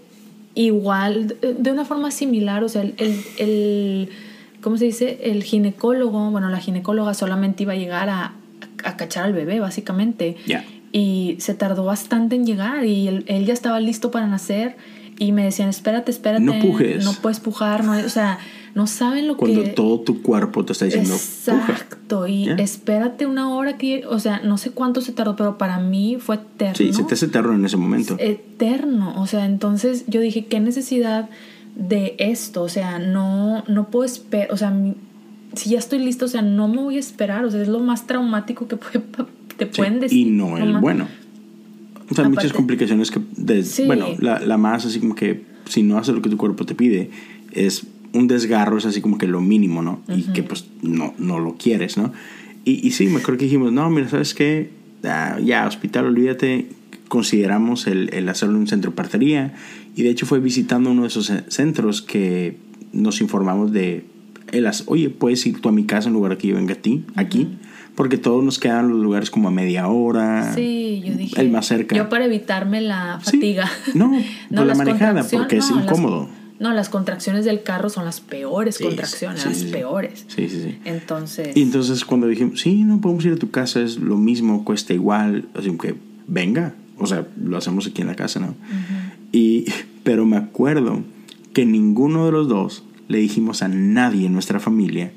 igual, 0.55 1.37
de 1.40 1.70
una 1.70 1.85
forma 1.85 2.11
similar, 2.11 2.64
o 2.64 2.68
sea, 2.68 2.83
el, 2.83 2.94
el, 3.38 4.09
¿cómo 4.61 4.77
se 4.77 4.87
dice? 4.87 5.20
El 5.22 5.44
ginecólogo, 5.44 6.33
bueno, 6.33 6.48
la 6.48 6.59
ginecóloga 6.59 7.14
solamente 7.14 7.62
iba 7.62 7.74
a 7.74 7.77
llegar 7.77 8.09
a, 8.09 8.33
a 8.83 8.96
cachar 8.96 9.24
al 9.24 9.35
bebé, 9.35 9.61
básicamente. 9.61 10.37
Y 10.90 11.37
se 11.38 11.55
tardó 11.55 11.85
bastante 11.85 12.35
en 12.35 12.44
llegar 12.44 12.85
y 12.87 13.07
él, 13.07 13.24
él, 13.29 13.44
ya 13.44 13.53
estaba 13.53 13.79
listo 13.79 14.11
para 14.11 14.27
nacer 14.27 14.77
y 15.18 15.33
me 15.33 15.44
decían, 15.44 15.68
espérate, 15.68 16.11
espérate. 16.11 16.44
No 16.44 16.59
pujes. 16.61 17.04
No 17.04 17.12
puedes 17.14 17.40
pujar, 17.40 17.85
no, 17.85 17.92
o 17.92 18.09
sea, 18.09 18.38
no 18.74 18.87
saben 18.87 19.26
lo 19.26 19.35
que... 19.35 19.40
Cuando 19.40 19.64
todo 19.72 20.00
tu 20.00 20.22
cuerpo 20.22 20.64
te 20.64 20.72
está 20.72 20.85
diciendo... 20.85 21.14
Exacto, 21.14 22.28
y 22.28 22.48
espérate 22.50 23.26
una 23.26 23.52
hora 23.54 23.76
que... 23.76 24.07
O 24.07 24.20
sea, 24.20 24.40
no 24.40 24.59
sé 24.59 24.70
cuánto 24.70 25.00
se 25.00 25.12
tardó, 25.12 25.35
pero 25.35 25.59
para 25.59 25.81
mí 25.81 26.18
fue 26.20 26.37
eterno. 26.37 26.76
Sí, 26.76 26.92
se 26.92 27.02
te 27.02 27.14
hace 27.14 27.26
eterno 27.26 27.54
en 27.54 27.64
ese 27.64 27.76
momento. 27.76 28.16
Eterno, 28.18 29.20
o 29.20 29.26
sea, 29.26 29.44
entonces 29.44 30.04
yo 30.07 30.20
dije, 30.20 30.46
¿qué 30.46 30.61
necesidad 30.61 31.28
de 31.74 32.14
esto? 32.18 32.62
O 32.62 32.68
sea, 32.68 33.00
no, 33.00 33.64
no 33.66 33.90
puedo 33.90 34.04
esperar, 34.04 34.52
o 34.52 34.57
sea, 34.57 34.72
si 35.54 35.70
ya 35.70 35.78
estoy 35.78 35.98
listo, 35.98 36.26
o 36.26 36.28
sea, 36.28 36.42
no 36.42 36.68
me 36.68 36.83
voy 36.83 36.96
a 36.96 37.00
esperar, 37.00 37.44
o 37.44 37.50
sea, 37.50 37.61
es 37.61 37.68
lo 37.68 37.81
más 37.81 38.07
traumático 38.07 38.68
que 38.68 38.76
te 39.57 39.66
pueden 39.66 40.00
decir. 40.00 40.28
Y 40.28 40.31
no 40.31 40.57
el 40.57 40.78
bueno. 40.78 41.09
O 42.11 42.14
sea, 42.14 42.29
muchas 42.29 42.53
complicaciones 42.53 43.11
que... 43.11 43.21
Bueno, 43.87 44.09
la, 44.18 44.40
la 44.40 44.57
más 44.57 44.87
así 44.87 45.01
como 45.01 45.14
que 45.14 45.44
si 45.66 45.83
no 45.83 45.99
haces 45.99 46.14
lo 46.14 46.23
que 46.23 46.31
tu 46.31 46.37
cuerpo 46.37 46.64
te 46.64 46.75
pide, 46.75 47.11
es 47.53 47.87
un 48.12 48.27
desgarro 48.27 48.79
es 48.79 48.87
así 48.87 49.01
como 49.01 49.18
que 49.18 49.27
lo 49.27 49.40
mínimo, 49.40 49.83
¿no? 49.83 50.01
Y 50.09 50.23
que 50.33 50.42
pues 50.42 50.66
no, 50.83 51.14
no 51.18 51.38
lo 51.38 51.57
quieres, 51.57 51.97
¿no? 51.97 52.12
Y, 52.64 52.87
y 52.87 52.92
sí, 52.92 53.07
me 53.07 53.18
acuerdo 53.18 53.38
que 53.38 53.44
dijimos, 53.44 53.73
no, 53.73 53.88
mira, 53.90 54.09
¿sabes 54.09 54.35
qué? 54.35 54.71
Ah, 55.05 55.38
ya, 55.42 55.66
hospital, 55.66 56.07
olvídate, 56.07 56.68
consideramos 57.09 57.87
el, 57.87 58.12
el 58.12 58.29
hacerlo 58.29 58.57
en 58.57 58.62
un 58.62 58.66
centro 58.66 58.90
de 58.90 58.97
partería. 58.97 59.55
Y 59.94 60.03
de 60.03 60.11
hecho 60.11 60.27
fue 60.27 60.40
visitando 60.40 60.90
uno 60.90 61.03
de 61.03 61.09
esos 61.09 61.33
centros 61.49 62.03
que 62.03 62.57
nos 62.92 63.21
informamos 63.21 63.73
de, 63.73 64.05
las, 64.53 64.85
oye, 64.87 65.11
puedes 65.11 65.44
ir 65.47 65.61
tú 65.61 65.68
a 65.68 65.73
mi 65.73 65.85
casa 65.85 66.09
en 66.09 66.14
lugar 66.14 66.33
de 66.33 66.38
que 66.38 66.49
yo 66.49 66.57
venga 66.57 66.75
a 66.75 66.79
ti, 66.79 67.05
aquí. 67.14 67.49
Porque 67.98 68.16
todos 68.16 68.44
nos 68.44 68.61
quedan 68.61 68.90
los 68.90 69.00
lugares 69.00 69.28
como 69.28 69.48
a 69.48 69.50
media 69.50 69.88
hora. 69.88 70.52
Sí, 70.54 71.02
yo 71.04 71.14
dije. 71.14 71.40
El 71.40 71.50
más 71.50 71.66
cerca. 71.66 71.96
Yo 71.96 72.08
para 72.08 72.26
evitarme 72.26 72.80
la 72.80 73.18
fatiga. 73.20 73.68
No, 73.94 74.12
no 74.50 74.64
la 74.64 74.76
manejada, 74.76 75.26
porque 75.28 75.56
es 75.56 75.68
incómodo. 75.68 76.28
No, 76.61 76.72
las 76.74 76.90
contracciones 76.90 77.44
del 77.44 77.64
carro 77.64 77.90
son 77.90 78.04
las 78.04 78.20
peores 78.20 78.78
contracciones, 78.78 79.44
las 79.44 79.64
peores. 79.64 80.26
Sí, 80.28 80.48
sí, 80.48 80.62
sí. 80.62 80.78
Entonces. 80.84 81.56
Y 81.56 81.62
entonces 81.62 82.04
cuando 82.04 82.28
dijimos, 82.28 82.61
sí, 82.61 82.84
no 82.84 83.00
podemos 83.00 83.24
ir 83.24 83.32
a 83.32 83.37
tu 83.37 83.50
casa, 83.50 83.80
es 83.80 83.96
lo 83.96 84.16
mismo, 84.16 84.64
cuesta 84.64 84.94
igual, 84.94 85.48
así 85.56 85.76
que 85.76 85.96
venga, 86.28 86.76
o 86.98 87.06
sea, 87.08 87.26
lo 87.42 87.56
hacemos 87.56 87.88
aquí 87.88 88.02
en 88.02 88.06
la 88.06 88.14
casa, 88.14 88.38
¿no? 88.38 88.54
Y, 89.32 89.64
pero 90.04 90.24
me 90.24 90.37
acuerdo 90.37 91.02
que 91.52 91.66
ninguno 91.66 92.26
de 92.26 92.30
los 92.30 92.46
dos 92.46 92.84
le 93.08 93.18
dijimos 93.18 93.64
a 93.64 93.66
nadie 93.68 94.26
en 94.26 94.34
nuestra 94.34 94.61
familia 94.61 95.11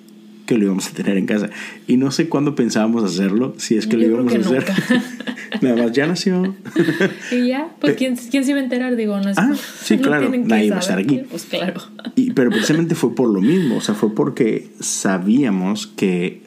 que 0.52 0.58
lo 0.58 0.66
íbamos 0.66 0.90
a 0.90 0.92
tener 0.92 1.18
en 1.18 1.26
casa. 1.26 1.50
Y 1.88 1.96
no 1.96 2.12
sé 2.12 2.28
cuándo 2.28 2.56
pensábamos 2.56 3.06
hacerlo, 3.06 3.54
si 3.58 3.78
es 3.78 3.88
que 3.88 3.96
lo 3.96 4.06
íbamos 4.06 4.36
a 4.36 4.38
hacer. 4.38 4.66
Nada 5.62 5.82
más, 5.82 5.94
ya 5.94 6.06
nació. 6.08 6.56
y 7.32 7.48
ya, 7.48 7.70
pues 7.80 7.96
¿quién, 7.96 8.18
¿quién, 8.18 8.44
se 8.44 8.52
iba 8.52 8.60
a 8.60 8.64
enterar? 8.64 8.98
Digo, 8.98 9.18
no 9.22 9.30
es 9.30 9.38
Ah, 9.38 9.54
sí, 9.82 9.98
claro, 10.00 10.30
nadie 10.30 10.66
iba 10.66 10.76
a 10.76 10.80
estar 10.80 11.00
aquí. 11.00 11.22
Pues 11.30 11.46
claro. 11.46 11.82
Y, 12.18 12.32
pero 12.32 12.50
precisamente 12.50 12.96
fue 12.96 13.16
por 13.16 13.30
lo 13.30 13.40
mismo, 13.40 13.78
o 13.78 13.82
sea, 13.82 13.96
fue 13.96 14.14
porque 14.14 14.68
sabíamos 14.82 15.88
que 15.88 16.42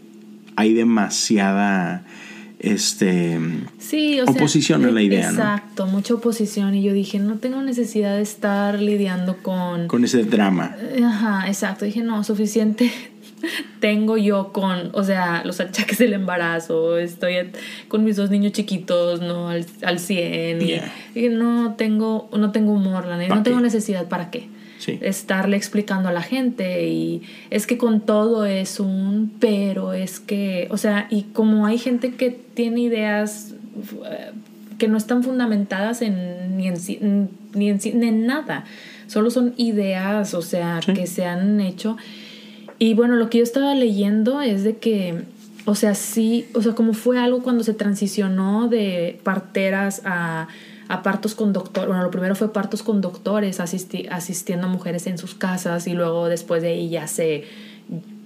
hay 0.57 0.75
demasiada 0.75 2.05
este 2.59 3.39
sí, 3.79 4.21
o 4.21 4.31
oposición 4.31 4.81
sea, 4.81 4.89
a 4.89 4.93
la 4.93 5.03
idea, 5.03 5.29
exacto, 5.29 5.87
mucha 5.87 6.15
oposición 6.15 6.75
y 6.75 6.83
yo 6.83 6.95
dije, 6.95 7.19
no 7.19 7.37
tengo 7.37 7.61
necesidad 7.61 8.17
de 8.17 8.23
estar 8.23 8.81
lidiando 8.81 9.39
con 9.43 9.89
con 9.89 10.05
ese 10.05 10.25
drama. 10.25 10.75
Ajá, 11.03 11.47
exacto, 11.47 11.85
dije, 11.85 12.03
no, 12.03 12.25
suficiente 12.25 12.91
tengo 13.81 14.17
yo 14.17 14.53
con, 14.53 14.91
o 14.93 15.05
sea, 15.05 15.43
los 15.45 15.61
achaques 15.61 15.99
del 15.99 16.13
embarazo, 16.13 16.99
estoy 16.99 17.51
con 17.89 18.05
mis 18.05 18.17
dos 18.17 18.31
niños 18.31 18.53
chiquitos, 18.53 19.21
no 19.21 19.49
al, 19.49 19.67
al 19.83 19.99
100 19.99 20.63
y 21.15 21.29
no 21.29 21.75
tengo 21.77 22.29
no 22.37 22.53
tengo 22.53 22.73
humor, 22.73 23.07
la 23.07 23.17
no 23.29 23.43
tengo 23.43 23.61
necesidad 23.61 24.09
para 24.09 24.31
qué 24.31 24.49
estarle 25.01 25.57
explicando 25.57 26.09
a 26.09 26.13
la 26.13 26.23
gente 26.23 26.87
y 26.89 27.23
es 27.51 27.67
que 27.67 27.79
con 27.79 28.01
todo 28.01 28.45
es 28.45 28.81
un 28.81 29.33
pero, 29.41 29.93
es 29.93 30.21
que, 30.21 30.69
o 30.71 30.77
sea, 30.77 31.07
y 31.11 31.23
como 31.23 31.67
hay 31.67 31.79
gente 31.79 32.15
que 32.15 32.31
tiene 32.31 32.81
ideas 32.81 33.55
eh, 34.05 34.33
que 34.79 34.89
no 34.89 34.97
están 34.97 35.23
fundamentadas 35.23 36.03
en, 36.03 36.57
ni, 36.57 36.69
en, 36.69 37.31
ni, 37.55 37.71
en, 37.71 38.27
nada, 38.27 38.65
solo 39.07 39.31
son 39.31 39.55
ideas, 39.57 40.35
o 40.35 40.43
sea, 40.43 40.81
que 40.95 41.07
se 41.07 41.25
han 41.25 41.61
hecho. 41.61 41.97
Y 42.79 42.95
bueno, 42.95 43.17
lo 43.17 43.31
que 43.31 43.39
yo 43.39 43.45
estaba 43.45 43.75
leyendo 43.75 44.41
es 44.41 44.65
de 44.65 44.77
que, 44.77 45.23
o 45.65 45.75
sea, 45.75 45.95
sí, 45.95 46.47
o 46.55 46.63
sea, 46.63 46.75
como 46.75 46.93
fue 46.93 47.19
algo 47.19 47.43
cuando 47.43 47.65
se 47.65 47.75
transicionó 47.75 48.69
de 48.69 49.21
parteras 49.23 50.03
a 50.05 50.49
partos 51.03 51.35
con 51.35 51.53
doctor, 51.53 51.89
bueno, 51.89 52.03
lo 52.03 52.11
primero 52.11 52.35
fue 52.35 52.53
partos 52.53 52.83
con 52.83 53.01
doctores 53.01 53.59
asistiendo 53.61 54.67
a 54.67 54.71
mujeres 54.71 55.07
en 55.07 55.19
sus 55.19 55.35
casas 55.35 55.87
y 55.87 55.93
luego 55.93 56.29
después 56.29 56.63
de 56.63 56.69
ahí 56.69 56.89
ya 56.89 57.07
se, 57.07 57.45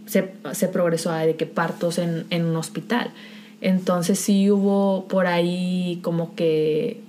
se, 0.06 0.68
progresó 0.68 1.11
a 1.11 1.20
de 1.20 1.37
que 1.37 1.46
partos 1.46 1.98
en, 1.98 2.26
en, 2.30 2.44
un 2.44 2.56
hospital. 2.56 3.11
Entonces 3.61 4.18
sí 4.18 4.50
hubo 4.50 5.06
por 5.08 5.26
ahí 5.26 6.00
como 6.02 6.34
que 6.34 7.00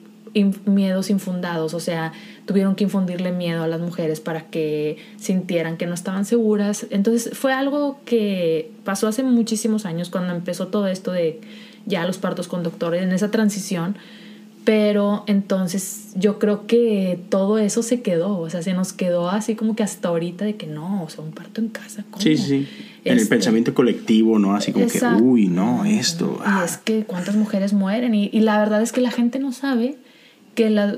miedos 0.66 1.10
infundados, 1.10 1.74
o 1.74 1.80
sea, 1.80 2.14
tuvieron 2.46 2.76
que 2.76 2.84
infundirle 2.84 3.32
miedo 3.32 3.64
a 3.64 3.68
las 3.68 3.80
mujeres 3.80 4.20
para 4.20 4.44
que 4.44 4.98
sintieran 5.18 5.78
que 5.78 5.86
no 5.86 5.94
estaban 5.94 6.26
seguras. 6.26 6.88
Entonces 6.90 7.38
fue 7.38 7.54
algo 7.54 8.00
que 8.06 8.72
pasó 8.84 9.08
hace 9.08 9.24
muchísimos 9.24 9.86
años 9.86 10.10
cuando 10.10 10.34
empezó 10.34 10.68
todo 10.68 10.88
esto 10.88 11.12
de 11.12 11.42
ya 11.86 12.06
los 12.06 12.18
partos 12.18 12.48
con 12.48 12.64
doctores, 12.64 13.02
en 13.02 13.12
esa 13.12 13.32
transición 13.32 13.96
pero 14.70 15.24
entonces 15.26 16.10
yo 16.16 16.38
creo 16.38 16.68
que 16.68 17.20
todo 17.30 17.58
eso 17.58 17.82
se 17.82 18.02
quedó, 18.02 18.38
o 18.38 18.50
sea, 18.52 18.62
se 18.62 18.74
nos 18.74 18.94
quedó 18.94 19.30
así 19.30 19.56
como 19.56 19.76
que 19.76 19.82
hasta 19.82 20.10
ahorita 20.10 20.46
de 20.46 20.58
que 20.58 20.68
no, 20.68 21.04
o 21.04 21.10
sea, 21.10 21.24
un 21.24 21.32
parto 21.32 21.60
en 21.60 21.70
casa. 21.70 22.06
¿cómo? 22.12 22.22
Sí, 22.22 22.38
sí. 22.38 22.68
En 23.04 23.14
el 23.14 23.18
este, 23.18 23.30
pensamiento 23.30 23.74
colectivo, 23.74 24.38
¿no? 24.38 24.56
Así 24.56 24.72
como 24.72 24.86
que, 24.86 25.00
uy, 25.24 25.48
no, 25.48 25.86
esto. 25.86 26.38
Y 26.42 26.44
ah. 26.46 26.62
es 26.66 26.78
que 26.78 27.04
cuántas 27.06 27.36
mujeres 27.36 27.74
mueren. 27.74 28.14
Y, 28.14 28.30
y, 28.32 28.42
la 28.42 28.60
verdad 28.60 28.84
es 28.84 28.92
que 28.92 29.02
la 29.02 29.10
gente 29.10 29.40
no 29.40 29.54
sabe 29.54 29.96
que 30.60 30.70
la, 30.70 30.98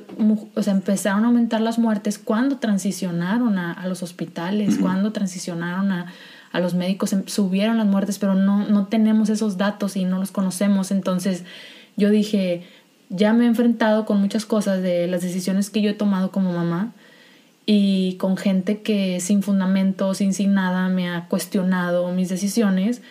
o 0.56 0.64
sea, 0.64 0.74
empezaron 0.74 1.24
a 1.24 1.28
aumentar 1.28 1.62
las 1.62 1.78
muertes 1.78 2.18
cuando 2.18 2.58
transicionaron 2.58 3.60
a, 3.60 3.72
a 3.74 3.88
los 3.88 4.02
hospitales, 4.02 4.80
cuando 4.82 5.12
transicionaron 5.12 5.92
a, 5.92 6.12
a 6.52 6.60
los 6.60 6.74
médicos, 6.74 7.14
em, 7.14 7.28
subieron 7.28 7.78
las 7.78 7.86
muertes, 7.86 8.18
pero 8.18 8.34
no, 8.34 8.68
no 8.68 8.88
tenemos 8.88 9.30
esos 9.30 9.58
datos 9.58 9.98
y 9.98 10.04
no 10.04 10.18
los 10.18 10.32
conocemos. 10.32 10.90
Entonces 10.90 11.44
yo 11.96 12.10
dije, 12.10 12.64
ya 13.10 13.34
me 13.34 13.44
he 13.44 13.48
enfrentado 13.50 14.08
con 14.08 14.20
muchas 14.20 14.48
cosas 14.48 14.82
de 14.82 15.06
las 15.06 15.22
decisiones 15.22 15.70
que 15.70 15.84
yo 15.84 15.92
he 15.92 15.94
tomado 15.94 16.32
como 16.32 16.54
mamá 16.54 16.94
y 17.68 18.16
con 18.16 18.38
gente 18.38 18.82
que 18.82 19.20
sin 19.20 19.44
fundamento, 19.44 20.16
sin, 20.16 20.34
sin 20.34 20.56
nada, 20.56 20.90
me 20.90 21.08
ha 21.08 21.28
cuestionado 21.28 22.12
mis 22.14 22.30
decisiones 22.30 23.04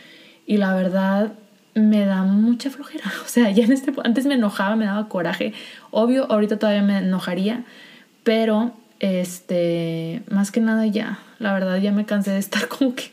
y 0.48 0.56
la 0.56 0.74
verdad 0.74 1.32
me 1.74 2.04
da 2.04 2.22
mucha 2.22 2.70
flojera. 2.70 3.04
O 3.24 3.28
sea, 3.28 3.50
ya 3.50 3.64
en 3.64 3.72
este 3.72 3.92
antes 4.04 4.26
me 4.26 4.34
enojaba, 4.34 4.76
me 4.76 4.86
daba 4.86 5.08
coraje. 5.08 5.52
Obvio, 5.90 6.30
ahorita 6.30 6.58
todavía 6.58 6.82
me 6.82 6.98
enojaría, 6.98 7.64
pero 8.24 8.72
este, 8.98 10.22
más 10.30 10.50
que 10.50 10.60
nada 10.60 10.86
ya, 10.86 11.18
la 11.38 11.52
verdad 11.54 11.80
ya 11.80 11.92
me 11.92 12.04
cansé 12.04 12.32
de 12.32 12.38
estar 12.38 12.68
como 12.68 12.94
que 12.94 13.10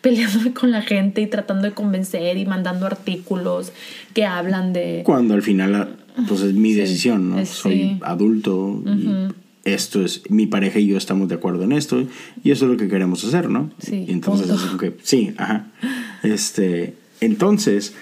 peleándome 0.00 0.52
con 0.54 0.70
la 0.70 0.82
gente 0.82 1.20
y 1.20 1.26
tratando 1.26 1.64
de 1.64 1.74
convencer 1.74 2.38
y 2.38 2.46
mandando 2.46 2.86
artículos 2.86 3.72
que 4.14 4.24
hablan 4.24 4.72
de... 4.72 5.02
Cuando 5.04 5.34
al 5.34 5.42
final 5.42 5.96
pues 6.26 6.40
es 6.40 6.54
mi 6.54 6.72
decisión, 6.72 7.30
¿no? 7.30 7.46
Soy 7.46 7.98
adulto 8.02 8.82
y 8.86 9.34
esto 9.64 10.02
es, 10.02 10.22
mi 10.30 10.46
pareja 10.46 10.78
y 10.78 10.86
yo 10.86 10.96
estamos 10.96 11.28
de 11.28 11.34
acuerdo 11.34 11.64
en 11.64 11.72
esto 11.72 12.06
y 12.42 12.50
eso 12.50 12.64
es 12.64 12.70
lo 12.70 12.76
que 12.76 12.88
queremos 12.88 13.22
hacer, 13.24 13.50
¿no? 13.50 13.70
Sí. 13.78 14.06
Y 14.08 14.12
entonces, 14.12 14.50
que, 14.80 14.96
sí, 15.02 15.34
ajá. 15.36 15.66
Este, 16.24 16.94
entonces, 17.20 17.94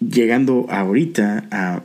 llegando 0.00 0.66
ahorita 0.70 1.48
a, 1.50 1.82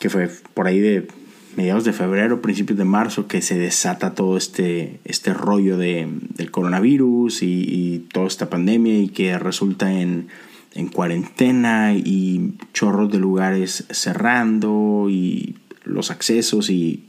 que 0.00 0.10
fue 0.10 0.30
por 0.54 0.66
ahí 0.66 0.80
de 0.80 1.08
mediados 1.56 1.84
de 1.84 1.92
febrero, 1.92 2.42
principios 2.42 2.78
de 2.78 2.84
marzo, 2.84 3.28
que 3.28 3.40
se 3.40 3.58
desata 3.58 4.14
todo 4.14 4.36
este, 4.36 5.00
este 5.04 5.32
rollo 5.32 5.78
de, 5.78 6.06
del 6.34 6.50
coronavirus 6.50 7.42
y, 7.42 7.64
y 7.66 7.98
toda 8.12 8.26
esta 8.26 8.50
pandemia 8.50 8.98
y 8.98 9.08
que 9.08 9.38
resulta 9.38 9.90
en 9.92 10.28
en 10.76 10.88
cuarentena 10.88 11.94
y 11.94 12.52
chorros 12.74 13.10
de 13.10 13.18
lugares 13.18 13.86
cerrando 13.90 15.06
y 15.08 15.56
los 15.84 16.10
accesos 16.10 16.68
y 16.68 17.04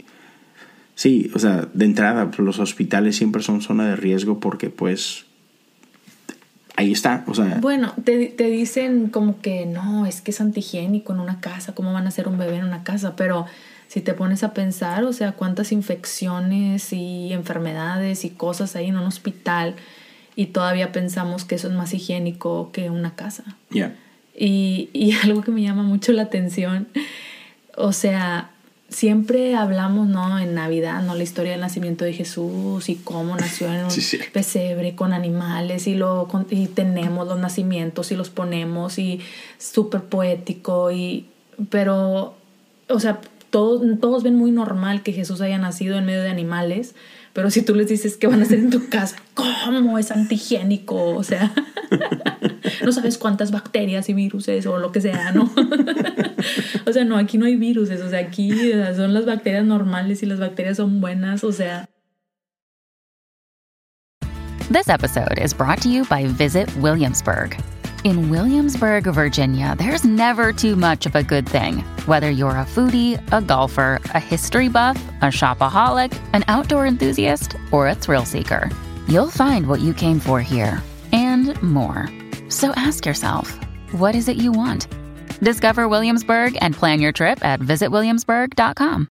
sí, 0.96 1.30
o 1.36 1.40
sea, 1.40 1.68
de 1.74 1.86
entrada 1.86 2.32
pues, 2.32 2.40
los 2.40 2.60
hospitales 2.60 3.18
siempre 3.18 3.44
son 3.44 3.62
zona 3.62 3.86
de 3.88 3.98
riesgo 3.98 4.40
porque 4.40 4.70
pues 4.70 5.26
ahí 6.78 6.94
está, 6.94 7.26
o 7.28 7.34
sea. 7.34 7.58
Bueno, 7.60 7.94
te, 8.06 8.28
te 8.28 8.46
dicen 8.46 9.10
como 9.10 9.42
que 9.42 9.66
no, 9.66 10.06
es 10.06 10.22
que 10.22 10.32
es 10.32 10.40
antihigiénico 10.40 11.12
en 11.12 11.20
una 11.20 11.42
casa, 11.42 11.76
¿cómo 11.76 11.92
van 11.92 12.06
a 12.06 12.10
hacer 12.10 12.30
un 12.30 12.38
bebé 12.38 12.58
en 12.58 12.66
una 12.66 12.84
casa? 12.84 13.18
Pero 13.18 13.46
si 13.88 14.00
te 14.00 14.14
pones 14.14 14.44
a 14.44 14.54
pensar, 14.54 15.04
o 15.04 15.12
sea, 15.12 15.34
cuántas 15.34 15.72
infecciones 15.72 16.94
y 16.94 17.34
enfermedades 17.34 18.24
y 18.24 18.30
cosas 18.30 18.76
hay 18.76 18.88
en 18.88 18.98
un 18.98 19.06
hospital 19.06 19.76
y 20.36 20.48
todavía 20.48 20.92
pensamos 20.92 21.46
que 21.46 21.56
eso 21.56 21.68
es 21.68 21.74
más 21.74 21.94
higiénico 21.94 22.72
que 22.72 22.92
una 22.92 23.16
casa. 23.16 23.44
Y, 24.36 24.90
y 24.94 25.12
algo 25.24 25.42
que 25.42 25.52
me 25.52 25.64
llama 25.64 25.84
mucho 25.84 26.12
la 26.14 26.24
atención, 26.24 26.88
o 27.76 27.92
sea, 27.92 28.52
siempre 28.90 29.56
hablamos, 29.56 30.08
¿no? 30.08 30.40
En 30.40 30.54
Navidad, 30.56 31.02
¿no? 31.04 31.16
La 31.16 31.24
historia 31.24 31.52
del 31.52 31.62
nacimiento 31.62 32.06
de 32.06 32.14
Jesús 32.14 32.90
y 32.90 32.96
cómo 32.96 33.36
nació 33.36 33.72
en 33.72 33.86
un 33.86 33.92
pesebre 34.32 34.96
con 34.96 35.14
animales 35.14 35.88
y, 35.88 35.96
lo, 35.96 36.28
y 36.50 36.68
tenemos 36.68 37.28
los 37.28 37.40
nacimientos 37.40 38.12
y 38.12 38.16
los 38.16 38.30
ponemos 38.30 39.00
y 39.00 39.22
súper 39.58 40.02
poético 40.04 40.92
y... 40.92 41.28
Pero, 41.70 42.36
o 42.88 43.00
sea, 43.00 43.20
todos, 43.50 43.82
todos 44.00 44.24
ven 44.24 44.36
muy 44.36 44.52
normal 44.52 45.02
que 45.02 45.12
Jesús 45.12 45.42
haya 45.42 45.58
nacido 45.58 45.98
en 45.98 46.06
medio 46.06 46.22
de 46.22 46.30
animales, 46.30 46.94
pero 47.38 47.52
si 47.52 47.62
tú 47.62 47.76
les 47.76 47.88
dices 47.88 48.18
que 48.18 48.26
van 48.26 48.42
a 48.42 48.46
ser 48.46 48.58
en 48.58 48.72
tu 48.72 48.90
casa, 48.90 49.16
¿cómo 49.36 50.00
es 50.00 50.10
antihigiénico? 50.10 51.10
O 51.16 51.22
sea, 51.22 51.54
no 52.84 52.92
sabes 52.92 53.20
cuántas 53.20 53.52
bacterias 53.52 54.10
y 54.10 54.16
virus 54.16 54.48
o 54.66 54.80
lo 54.80 54.92
que 54.92 55.02
sea, 55.02 55.34
¿no? 55.34 55.44
o 56.88 56.92
sea, 56.92 57.06
no, 57.06 57.16
aquí 57.16 57.38
no 57.38 57.46
hay 57.46 57.56
virus, 57.56 57.92
o 57.92 58.10
sea, 58.10 58.22
aquí 58.22 58.72
son 58.96 59.14
las 59.14 59.28
bacterias 59.28 59.64
normales 59.66 60.24
y 60.24 60.26
las 60.26 60.40
bacterias 60.40 60.78
son 60.78 61.00
buenas, 61.00 61.44
o 61.44 61.52
sea. 61.52 61.88
This 64.72 64.90
episode 64.90 65.38
is 65.40 65.56
brought 65.56 65.80
to 65.82 65.90
you 65.90 66.06
by 66.06 66.26
Visit 66.26 66.68
Williamsburg. 66.78 67.56
In 68.08 68.30
Williamsburg, 68.30 69.04
Virginia, 69.04 69.76
there's 69.78 70.06
never 70.06 70.54
too 70.54 70.78
much 70.78 71.06
of 71.06 71.14
a 71.14 71.22
good 71.22 71.46
thing. 71.46 71.84
Whether 72.06 72.32
you're 72.32 72.52
a 72.52 72.66
foodie, 72.66 73.20
a 73.34 73.42
golfer, 73.42 74.00
a 74.14 74.18
history 74.18 74.70
buff, 74.70 74.96
a 75.22 75.26
shopaholic, 75.26 76.18
an 76.32 76.46
outdoor 76.48 76.88
enthusiast, 76.88 77.58
or 77.74 77.90
a 77.90 77.96
thrill 77.96 78.24
seeker, 78.24 78.72
you'll 79.10 79.30
find 79.30 79.68
what 79.68 79.82
you 79.82 79.94
came 79.94 80.22
for 80.22 80.40
here 80.40 80.82
and 81.12 81.62
more. 81.62 82.10
So 82.48 82.72
ask 82.78 83.06
yourself, 83.06 83.60
what 83.92 84.16
is 84.16 84.30
it 84.30 84.38
you 84.38 84.54
want? 84.54 84.88
Discover 85.44 85.90
Williamsburg 85.90 86.58
and 86.62 86.74
plan 86.74 87.02
your 87.02 87.12
trip 87.12 87.44
at 87.44 87.60
visitwilliamsburg.com. 87.60 89.10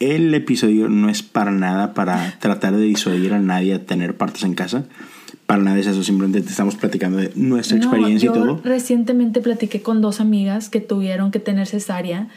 El 0.00 0.34
episodio 0.34 0.90
no 0.90 1.08
es 1.08 1.22
para 1.22 1.50
nada 1.50 1.94
para 1.94 2.34
tratar 2.40 2.76
de 2.76 2.82
disuadir 2.82 3.32
a 3.32 3.38
nadie 3.38 3.72
a 3.72 3.86
tener 3.86 4.18
partos 4.18 4.44
en 4.44 4.54
casa. 4.54 4.84
Para 5.48 5.62
nada 5.62 5.78
es 5.78 5.86
eso, 5.86 6.02
simplemente 6.02 6.42
te 6.42 6.50
estamos 6.50 6.76
platicando 6.76 7.16
de 7.16 7.32
nuestra 7.34 7.78
experiencia 7.78 8.28
y 8.28 8.32
todo. 8.34 8.60
Recientemente 8.62 9.40
platiqué 9.40 9.80
con 9.80 10.02
dos 10.02 10.20
amigas 10.20 10.68
que 10.68 10.82
tuvieron 10.82 11.30
que 11.30 11.40
tener 11.40 11.66
cesárea 11.66 12.28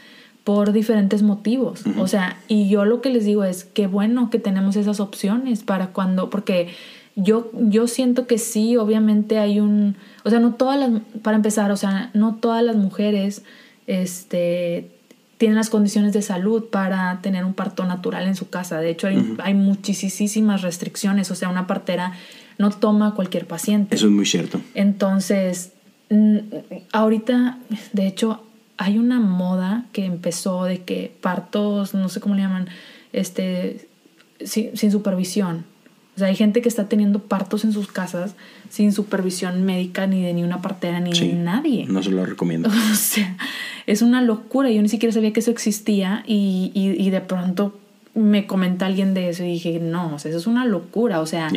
por 0.44 0.72
diferentes 0.72 1.20
motivos. 1.20 1.82
O 1.98 2.08
sea, 2.08 2.38
y 2.48 2.70
yo 2.70 2.86
lo 2.86 3.02
que 3.02 3.10
les 3.10 3.26
digo 3.26 3.44
es 3.44 3.64
que 3.64 3.86
bueno 3.86 4.30
que 4.30 4.38
tenemos 4.38 4.76
esas 4.76 4.98
opciones 4.98 5.62
para 5.62 5.88
cuando, 5.88 6.30
porque 6.30 6.68
yo, 7.14 7.50
yo 7.52 7.86
siento 7.86 8.26
que 8.26 8.38
sí, 8.38 8.78
obviamente 8.78 9.38
hay 9.38 9.60
un, 9.60 9.94
o 10.24 10.30
sea, 10.30 10.40
no 10.40 10.54
todas 10.54 10.80
las, 10.80 11.02
para 11.20 11.36
empezar, 11.36 11.70
o 11.70 11.76
sea, 11.76 12.08
no 12.14 12.36
todas 12.36 12.64
las 12.64 12.76
mujeres, 12.76 13.42
este, 13.86 14.88
tienen 15.42 15.56
las 15.56 15.70
condiciones 15.70 16.12
de 16.12 16.22
salud 16.22 16.66
para 16.70 17.20
tener 17.20 17.44
un 17.44 17.52
parto 17.52 17.84
natural 17.84 18.28
en 18.28 18.36
su 18.36 18.48
casa. 18.48 18.78
De 18.78 18.90
hecho, 18.90 19.08
hay, 19.08 19.34
hay 19.42 19.54
muchísimas 19.54 20.62
restricciones, 20.62 21.32
o 21.32 21.34
sea, 21.34 21.48
una 21.48 21.66
partera 21.66 22.12
no 22.58 22.70
toma 22.70 23.08
a 23.08 23.14
cualquier 23.14 23.48
paciente. 23.48 23.96
Eso 23.96 24.06
es 24.06 24.12
muy 24.12 24.24
cierto. 24.24 24.60
Entonces, 24.74 25.72
ahorita, 26.92 27.58
de 27.92 28.06
hecho, 28.06 28.44
hay 28.76 28.98
una 28.98 29.18
moda 29.18 29.86
que 29.90 30.04
empezó 30.04 30.62
de 30.62 30.84
que 30.84 31.12
partos, 31.20 31.92
no 31.92 32.08
sé 32.08 32.20
cómo 32.20 32.36
le 32.36 32.42
llaman, 32.42 32.68
este, 33.12 33.88
sin, 34.44 34.76
sin 34.76 34.92
supervisión. 34.92 35.64
O 36.14 36.18
sea, 36.18 36.28
hay 36.28 36.36
gente 36.36 36.60
que 36.60 36.68
está 36.68 36.88
teniendo 36.88 37.20
partos 37.20 37.64
en 37.64 37.72
sus 37.72 37.90
casas 37.90 38.34
sin 38.68 38.92
supervisión 38.92 39.64
médica 39.64 40.06
ni 40.06 40.22
de 40.22 40.34
ni 40.34 40.42
una 40.42 40.60
partera 40.60 41.00
ni 41.00 41.12
de 41.12 41.32
nadie. 41.32 41.86
No 41.88 42.02
se 42.02 42.10
lo 42.10 42.26
recomiendo. 42.26 42.68
O 42.92 42.94
sea, 42.94 43.36
es 43.86 44.02
una 44.02 44.20
locura. 44.20 44.70
Yo 44.70 44.82
ni 44.82 44.88
siquiera 44.88 45.12
sabía 45.12 45.32
que 45.32 45.40
eso 45.40 45.50
existía 45.50 46.22
y, 46.26 46.70
y, 46.74 47.02
y 47.02 47.10
de 47.10 47.20
pronto 47.20 47.78
me 48.14 48.46
comenta 48.46 48.86
alguien 48.86 49.14
de 49.14 49.30
eso 49.30 49.42
y 49.42 49.52
dije, 49.52 49.78
no, 49.80 50.14
o 50.14 50.18
sea, 50.18 50.30
eso 50.30 50.38
es 50.38 50.46
una 50.46 50.64
locura. 50.64 51.20
O 51.20 51.26
sea, 51.26 51.50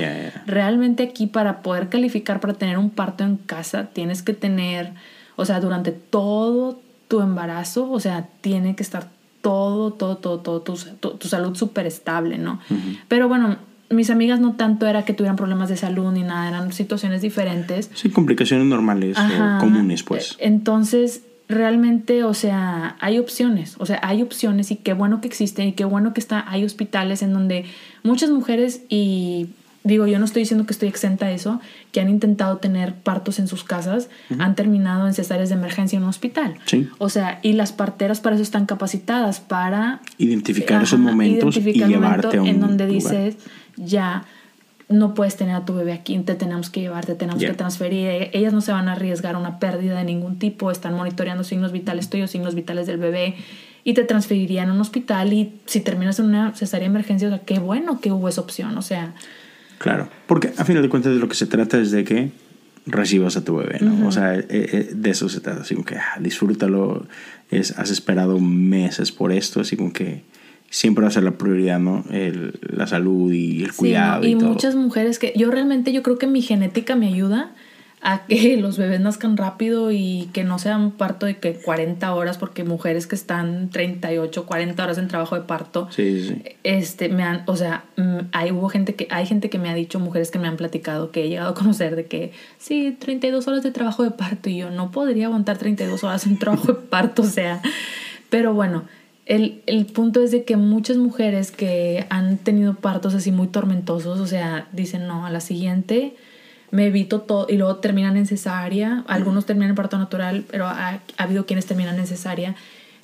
realmente 0.46 1.04
aquí 1.04 1.28
para 1.28 1.62
poder 1.62 1.89
calificar 1.89 2.39
para 2.39 2.54
tener 2.54 2.78
un 2.78 2.89
parto 2.89 3.24
en 3.24 3.38
casa 3.38 3.89
tienes 3.91 4.24
que 4.24 4.34
tener, 4.34 4.94
o 5.36 5.46
sea, 5.46 5.60
durante 5.60 5.91
todo 5.91 6.80
tu 7.08 7.22
embarazo, 7.22 7.91
o 7.91 8.00
sea, 8.00 8.30
tiene 8.41 8.76
que 8.76 8.84
estar 8.84 9.10
todo, 9.41 9.91
todo, 9.91 10.18
todo, 10.18 10.39
todo, 10.39 10.62
tu, 10.62 10.76
tu, 10.76 11.28
salud 11.28 11.56
súper 11.56 11.86
estable, 11.86 12.38
¿no? 12.38 12.60
Pero 13.08 13.28
bueno, 13.28 13.58
mis 13.89 14.10
amigas 14.10 14.39
no 14.39 14.54
tanto 14.54 14.88
era 14.88 15.06
que 15.06 15.13
tuvieran 15.13 15.36
problemas 15.36 15.69
de 15.69 15.78
salud 15.78 16.12
ni 16.12 16.24
nada, 16.24 16.50
eran 16.50 16.74
situaciones 16.74 17.21
diferentes. 17.21 17.89
Sí, 17.93 18.10
complicaciones 18.10 18.65
normales 18.67 19.17
o 19.17 19.60
comunes, 19.60 20.04
pues. 20.04 20.36
Entonces, 20.39 21.21
realmente, 21.48 22.24
o 22.24 22.34
sea, 22.34 22.95
hay 23.00 23.19
opciones, 23.19 23.76
o 23.78 23.86
sea, 23.86 24.00
hay 24.02 24.21
opciones 24.21 24.71
y 24.71 24.78
qué 24.78 24.93
bueno 24.93 25.21
que 25.21 25.28
existen 25.28 25.69
y 25.69 25.74
qué 25.74 25.86
bueno 25.86 26.13
que 26.13 26.19
está, 26.19 26.50
hay 26.50 26.63
hospitales 26.63 27.21
en 27.21 27.34
donde 27.34 27.65
muchas 28.04 28.32
mujeres 28.32 28.82
y 28.89 29.50
digo, 29.86 30.08
yo 30.08 30.17
no 30.17 30.26
estoy 30.26 30.41
diciendo 30.41 30.65
que 30.65 30.74
estoy 30.74 30.89
exenta 30.89 31.28
de 31.28 31.36
eso, 31.36 31.62
que 31.91 32.02
han 32.02 32.10
intentado 32.10 32.58
tener 32.58 32.95
partos 32.95 33.38
en 33.38 33.48
sus 33.48 33.63
casas, 33.63 34.10
han 34.39 34.56
terminado 34.56 35.08
en 35.08 35.13
cesáreas 35.13 35.50
de 35.50 35.56
emergencia 35.56 35.98
en 35.98 36.04
un 36.04 36.10
hospital. 36.10 36.56
Sí. 36.65 36.89
O 36.98 37.08
sea, 37.08 37.39
y 37.43 37.54
las 37.54 37.71
parteras 37.71 38.19
para 38.19 38.36
eso 38.36 38.41
están 38.41 38.65
capacitadas, 38.65 39.39
para 39.39 40.02
identificar 40.17 40.82
esos 40.82 41.00
momentos 41.00 41.56
y 41.58 41.62
llevarte 41.62 42.38
a 42.38 42.41
un 42.41 42.48
en 42.48 42.60
donde 42.60 42.88
lugar. 42.88 43.12
dices, 43.12 43.38
ya 43.78 44.26
no 44.88 45.14
puedes 45.16 45.36
tener 45.36 45.56
a 45.56 45.66
tu 45.66 45.74
bebé 45.74 45.94
aquí, 45.94 46.18
te 46.20 46.36
tenemos 46.36 46.70
que 46.70 46.82
llevar, 46.82 47.06
te 47.06 47.16
tenemos 47.16 47.42
Yeah. 47.42 47.52
que 47.52 47.58
transferir. 47.58 48.08
E- 48.08 48.30
Ellas 48.34 48.54
no 48.54 48.62
se 48.62 48.72
van 48.72 48.88
a 48.88 48.94
arriesgar 48.94 49.36
a 49.36 49.40
una 49.40 49.58
pérdida 49.60 49.98
de 49.98 50.04
ningún 50.04 50.38
tipo, 50.38 50.70
están 50.72 50.94
monitoreando 50.94 51.44
signos 51.44 51.72
vitales 51.72 52.10
tuyos, 52.10 52.30
signos 52.32 52.54
vitales 52.54 52.86
del 52.86 52.98
bebé 52.98 53.36
y 53.84 53.94
te 53.96 54.04
transferirían 54.04 54.70
a 54.70 54.74
un 54.74 54.82
hospital 54.82 55.34
y 55.34 55.54
si 55.66 55.80
terminas 55.80 56.20
en 56.20 56.26
una 56.26 56.54
cesárea 56.56 56.88
de 56.88 56.92
emergencia, 56.92 57.28
o 57.28 57.32
sea, 57.32 57.40
qué 57.46 57.58
bueno 57.60 58.00
que 58.00 58.12
hubo 58.12 58.30
esa 58.30 58.42
opción, 58.42 58.78
o 58.78 58.82
sea, 58.84 59.14
Claro, 59.80 60.08
porque 60.28 60.54
a 60.58 60.64
final 60.66 60.82
de 60.84 60.90
cuentas 60.90 61.14
de 61.14 61.20
lo 61.20 61.28
que 61.28 61.36
se 61.36 61.48
trata 61.48 61.78
es 61.80 61.92
de 61.92 62.04
que 62.04 62.32
recibas 62.86 63.36
a 63.38 63.44
tu 63.44 63.56
bebé, 63.58 63.80
¿no? 63.82 64.08
O 64.08 64.12
sea, 64.12 64.36
eh, 64.36 64.46
eh, 64.50 64.90
de 64.96 65.10
eso 65.10 65.28
se 65.30 65.40
trata, 65.42 65.62
así 65.62 65.74
como 65.76 65.86
que 65.86 65.96
ah, 65.98 66.18
disfrútalo, 66.20 67.06
es, 67.52 67.72
has 67.78 67.90
esperado 67.90 68.40
meses 68.40 69.12
por 69.12 69.32
esto, 69.32 69.60
así 69.62 69.76
como 69.76 69.92
que 69.92 70.24
siempre 70.69 71.04
va 71.04 71.08
a 71.10 71.12
ser 71.12 71.23
la 71.23 71.32
prioridad, 71.32 71.80
¿no? 71.80 72.04
El- 72.12 72.54
la 72.62 72.88
salud 72.88 73.32
y 73.32 73.63
el 73.63 73.71
Sí, 73.71 73.78
cuidado 73.78 74.21
¿no? 74.21 74.28
y, 74.28 74.32
y 74.32 74.36
todo. 74.36 74.49
muchas 74.49 74.75
mujeres 74.75 75.19
que 75.19 75.34
yo 75.36 75.49
realmente 75.51 75.91
yo 75.93 76.04
creo 76.04 76.17
que 76.17 76.28
mi 76.28 76.41
genética 76.41 76.95
me 76.95 77.08
ayuda 77.08 77.51
a 78.01 78.25
que 78.28 78.58
los 78.62 78.78
bebés 78.78 78.99
nazcan 78.99 79.36
rápido 79.38 79.91
y 79.91 80.30
que 80.34 80.43
no 80.43 80.60
sea 80.60 80.78
un 80.78 80.91
parto 80.91 81.25
de 81.25 81.38
que 81.38 81.54
40 81.54 82.13
horas 82.13 82.38
porque 82.38 82.63
mujeres 82.63 83.08
que 83.08 83.15
están 83.15 83.69
38, 83.69 84.45
40 84.45 84.84
horas 84.84 84.97
en 84.99 85.08
trabajo 85.08 85.36
de 85.36 85.41
parto 85.41 85.88
Sí, 85.91 86.21
sí, 86.21 86.28
sí. 86.28 86.41
este 86.63 87.10
me 87.10 87.23
han, 87.23 87.43
o 87.47 87.56
sea, 87.56 87.86
mm, 87.97 88.17
hay 88.32 88.51
hubo 88.51 88.69
gente 88.69 88.93
que 88.95 89.08
hay 89.10 89.25
gente 89.25 89.49
que 89.49 89.58
me 89.58 89.69
ha 89.69 89.73
dicho, 89.73 89.99
mujeres 89.99 90.30
que 90.30 90.38
me 90.39 90.47
han 90.47 90.58
platicado 90.58 91.10
que 91.12 91.23
he 91.25 91.30
llegado 91.30 91.49
a 91.49 91.54
conocer 91.56 91.95
de 91.95 92.06
que 92.06 92.32
sí, 92.60 92.95
32 92.99 93.47
horas 93.47 93.63
de 93.63 93.71
trabajo 93.71 94.04
de 94.04 94.12
parto 94.12 94.49
y 94.49 94.58
yo 94.58 94.69
no 94.69 94.91
podría 94.91 95.28
aguantar 95.28 95.58
32 95.58 96.04
horas 96.04 96.28
en 96.28 96.38
trabajo 96.38 96.73
de 96.73 96.80
parto, 96.82 97.21
o 97.23 97.25
sea, 97.25 97.62
pero 98.30 98.54
bueno, 98.54 98.84
el, 99.26 99.62
el 99.66 99.86
punto 99.88 100.22
es 100.22 100.32
de 100.32 100.44
que 100.44 100.56
muchas 100.58 100.98
mujeres 100.98 101.52
que 101.52 102.06
han 102.10 102.38
tenido 102.38 102.76
partos 102.76 103.16
así 103.16 103.32
muy 103.32 103.48
tormentosos, 103.48 104.20
o 104.20 104.28
sea, 104.28 104.68
dicen, 104.72 105.08
no, 105.08 105.26
a 105.26 105.32
la 105.32 105.40
siguiente 105.40 106.16
me 106.72 106.88
evito 106.88 107.22
todo 107.22 107.48
y 107.50 107.58
luego 107.58 107.78
terminan 107.78 108.18
en 108.18 108.28
cesárea, 108.28 109.04
algunos 109.08 109.46
terminan 109.46 109.70
en 109.72 109.76
parto 109.76 109.98
natural, 109.98 110.44
pero 110.50 110.68
ha, 110.68 110.90
ha 110.90 111.24
habido 111.24 111.46
quienes 111.46 111.66
terminan 111.66 111.98
en 111.98 112.08
cesárea, 112.08 112.56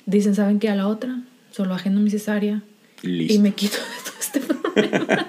dicen, 0.06 0.34
¿saben 0.34 0.58
qué? 0.58 0.68
A 0.68 0.76
la 0.76 0.88
otra, 0.88 1.22
solo 1.50 1.74
agendo 1.74 2.00
mi 2.00 2.10
cesárea 2.10 2.62
Listo. 3.02 3.34
y 3.34 3.38
me 3.38 3.52
quito 3.52 3.78
de 3.78 4.04
todo 4.04 4.16
este 4.20 4.40
problema. 4.40 5.26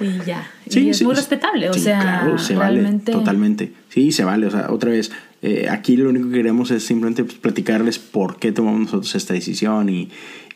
Y 0.00 0.24
ya. 0.26 0.50
Sí, 0.68 0.80
y 0.80 0.90
es 0.90 0.98
sí, 0.98 1.04
muy 1.04 1.14
sí. 1.14 1.20
respetable, 1.20 1.70
o 1.70 1.74
Sí, 1.74 1.80
sea, 1.80 2.00
claro, 2.00 2.38
se 2.38 2.54
realmente. 2.54 3.12
vale, 3.12 3.24
totalmente. 3.24 3.72
Sí, 3.88 4.12
se 4.12 4.24
vale. 4.24 4.46
O 4.46 4.50
sea, 4.50 4.70
otra 4.70 4.90
vez, 4.90 5.12
eh, 5.42 5.68
aquí 5.70 5.96
lo 5.96 6.10
único 6.10 6.28
que 6.28 6.36
queremos 6.36 6.70
es 6.70 6.84
simplemente 6.84 7.24
pues, 7.24 7.36
platicarles 7.38 7.98
por 7.98 8.38
qué 8.38 8.52
tomamos 8.52 8.80
nosotros 8.80 9.14
esta 9.14 9.34
decisión 9.34 9.88
y, 9.88 10.08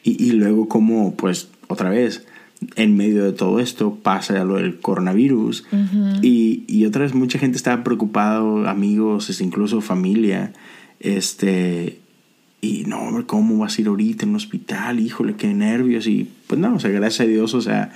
y, 0.03 0.22
y 0.24 0.33
luego 0.33 0.68
cómo, 0.68 1.14
pues, 1.14 1.48
otra 1.68 1.90
vez, 1.90 2.27
en 2.74 2.96
medio 2.96 3.24
de 3.24 3.33
todo 3.33 3.61
esto 3.61 3.94
pasa 4.03 4.42
lo 4.44 4.57
del 4.57 4.81
coronavirus 4.81 5.64
y, 6.22 6.64
y 6.66 6.87
otra 6.87 7.03
vez 7.03 7.14
mucha 7.14 7.38
gente 7.38 7.57
estaba 7.57 7.85
preocupada, 7.85 8.68
amigos, 8.68 9.31
este, 9.31 9.44
incluso 9.44 9.81
familia, 9.81 10.53
este... 11.01 12.01
Y 12.61 12.83
no, 12.87 13.24
¿cómo 13.29 13.59
vas 13.59 13.79
a 13.79 13.81
ir 13.83 13.87
ahorita 13.87 14.24
en 14.24 14.31
un 14.31 14.35
hospital? 14.37 14.98
Híjole, 14.98 15.37
qué 15.37 15.46
nervios. 15.55 16.09
Y 16.09 16.29
pues 16.48 16.61
no, 16.61 16.74
o 16.74 16.81
sea, 16.81 16.90
gracias 16.90 17.20
a 17.20 17.31
Dios, 17.31 17.55
o 17.55 17.61
sea, 17.61 17.92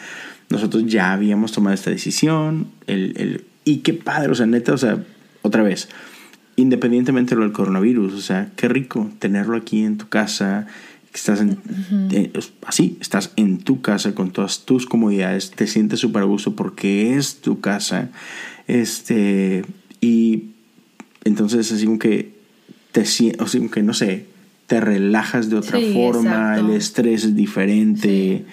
nosotros 0.53 0.87
ya 0.87 1.12
habíamos 1.12 1.53
tomado 1.53 1.75
esta 1.75 1.91
decisión. 1.91 2.69
El, 2.87 3.15
el, 3.17 3.45
y 3.65 3.79
qué 3.79 3.93
padre, 3.95 4.31
o 4.31 4.35
sea, 4.35 4.47
neta, 4.47 4.73
o 4.73 4.79
sea, 4.79 5.03
otra 5.43 5.62
vez, 5.62 5.88
independientemente 6.57 7.35
de 7.35 7.41
lo 7.41 7.43
del 7.45 7.53
coronavirus, 7.53 8.12
o 8.12 8.21
sea, 8.21 8.51
qué 8.57 8.69
rico 8.69 9.11
tenerlo 9.19 9.57
aquí 9.57 9.83
en 9.83 9.99
tu 9.99 10.09
casa, 10.09 10.67
estás 11.15 11.41
en, 11.41 11.59
eh, 12.12 12.31
así, 12.67 12.97
estás 13.01 13.33
en 13.37 13.59
tu 13.59 13.81
casa 13.81 14.15
con 14.15 14.31
todas 14.31 14.65
tus 14.65 14.87
comodidades, 14.87 15.51
te 15.51 15.67
sientes 15.67 16.01
súper 16.01 16.23
a 16.23 16.27
gusto 16.27 16.55
porque 16.55 17.17
es 17.17 17.41
tu 17.41 17.61
casa, 17.61 18.11
este, 18.69 19.65
y 20.01 20.45
entonces 21.25 21.71
así 21.73 21.87
como 21.87 21.99
que 21.99 22.35
te 22.93 23.05
sientes, 23.05 23.41
o 23.41 23.47
sea, 23.47 23.61
como 23.61 23.71
que 23.71 23.83
no 23.83 23.95
sé, 23.95 24.27
te 24.67 24.81
relajas 24.81 25.51
de 25.51 25.57
otra 25.57 25.79
Sí, 25.79 25.93
forma, 25.93 26.55
exacto. 26.55 26.71
el 26.71 26.77
estrés 26.77 27.25
es 27.25 27.37
diferente. 27.37 28.45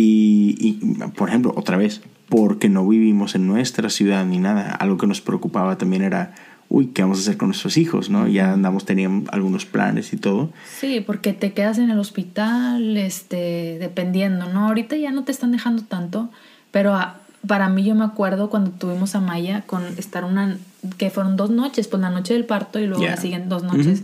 Y, 0.00 0.54
y, 0.60 0.72
por 1.16 1.28
ejemplo, 1.28 1.52
otra 1.56 1.76
vez, 1.76 2.02
porque 2.28 2.68
no 2.68 2.86
vivimos 2.86 3.34
en 3.34 3.46
nuestra 3.48 3.90
ciudad 3.90 4.24
ni 4.24 4.38
nada, 4.38 4.70
algo 4.70 4.96
que 4.96 5.06
nos 5.08 5.20
preocupaba 5.20 5.76
también 5.76 6.02
era, 6.02 6.34
uy, 6.68 6.88
¿qué 6.88 7.02
vamos 7.02 7.18
a 7.18 7.20
hacer 7.22 7.36
con 7.36 7.48
nuestros 7.48 7.76
hijos? 7.76 8.08
¿no? 8.10 8.28
Ya 8.28 8.52
andamos, 8.52 8.84
teníamos 8.84 9.28
algunos 9.32 9.64
planes 9.66 10.12
y 10.12 10.16
todo. 10.18 10.50
Sí, 10.78 11.00
porque 11.04 11.32
te 11.32 11.52
quedas 11.52 11.78
en 11.78 11.90
el 11.90 11.98
hospital, 11.98 12.96
este, 12.96 13.78
dependiendo, 13.80 14.46
¿no? 14.52 14.68
Ahorita 14.68 14.94
ya 14.96 15.10
no 15.10 15.24
te 15.24 15.32
están 15.32 15.50
dejando 15.52 15.82
tanto, 15.82 16.30
pero 16.70 16.94
a- 16.94 17.16
para 17.46 17.68
mí 17.68 17.82
yo 17.84 17.94
me 17.94 18.04
acuerdo 18.04 18.50
cuando 18.50 18.70
tuvimos 18.72 19.14
a 19.14 19.20
Maya 19.20 19.62
con 19.66 19.82
estar 19.96 20.24
una, 20.24 20.58
que 20.96 21.10
fueron 21.10 21.36
dos 21.36 21.50
noches, 21.50 21.88
pues 21.88 22.00
la 22.02 22.10
noche 22.10 22.34
del 22.34 22.44
parto 22.44 22.78
y 22.78 22.86
luego 22.86 23.02
Ya. 23.04 23.10
la 23.12 23.16
siguiente 23.16 23.48
dos 23.48 23.62
noches 23.64 24.02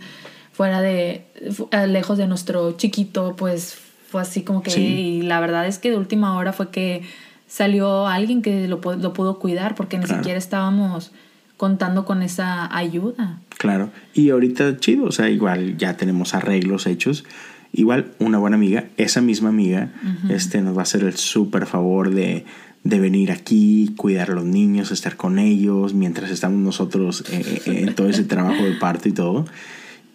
fuera 0.52 0.80
de, 0.80 1.24
eh, 1.72 1.86
lejos 1.88 2.16
de 2.16 2.26
nuestro 2.28 2.72
chiquito, 2.76 3.34
pues 3.36 3.76
fue 4.14 4.22
así 4.22 4.42
como 4.42 4.62
que, 4.62 4.70
Sí. 4.70 4.80
y 4.86 5.22
la 5.22 5.40
verdad 5.40 5.66
es 5.66 5.80
que 5.80 5.90
de 5.90 5.96
última 5.96 6.36
hora 6.36 6.52
fue 6.52 6.70
que 6.70 7.02
salió 7.48 8.06
alguien 8.06 8.42
que 8.42 8.68
lo, 8.68 8.80
lo 8.96 9.12
pudo 9.12 9.40
cuidar 9.40 9.74
porque 9.74 9.98
ni 9.98 10.04
Claro. 10.04 10.20
siquiera 10.22 10.38
estábamos 10.38 11.10
contando 11.56 12.04
con 12.04 12.22
esa 12.22 12.72
ayuda. 12.76 13.40
Claro. 13.58 13.90
Y 14.14 14.30
ahorita 14.30 14.76
chido, 14.78 15.06
o 15.06 15.10
sea, 15.10 15.30
igual 15.30 15.76
ya 15.78 15.96
tenemos 15.96 16.32
arreglos 16.34 16.86
hechos. 16.86 17.24
Igual 17.72 18.12
una 18.20 18.38
buena 18.38 18.54
amiga, 18.54 18.84
esa 18.98 19.20
misma 19.20 19.48
amiga, 19.48 19.90
este, 20.28 20.62
nos 20.62 20.76
va 20.76 20.80
a 20.80 20.82
hacer 20.84 21.02
el 21.02 21.16
súper 21.16 21.66
favor 21.66 22.14
de, 22.14 22.44
de 22.84 23.00
venir 23.00 23.32
aquí, 23.32 23.94
cuidar 23.96 24.30
a 24.30 24.34
los 24.34 24.44
niños, 24.44 24.92
estar 24.92 25.16
con 25.16 25.40
ellos, 25.40 25.92
mientras 25.92 26.30
estamos 26.30 26.60
nosotros 26.60 27.24
eh, 27.32 27.62
eh, 27.66 27.84
en 27.88 27.94
todo 27.96 28.08
ese 28.08 28.22
trabajo 28.34 28.62
de 28.62 28.74
parto 28.74 29.08
y 29.08 29.12
todo. 29.12 29.44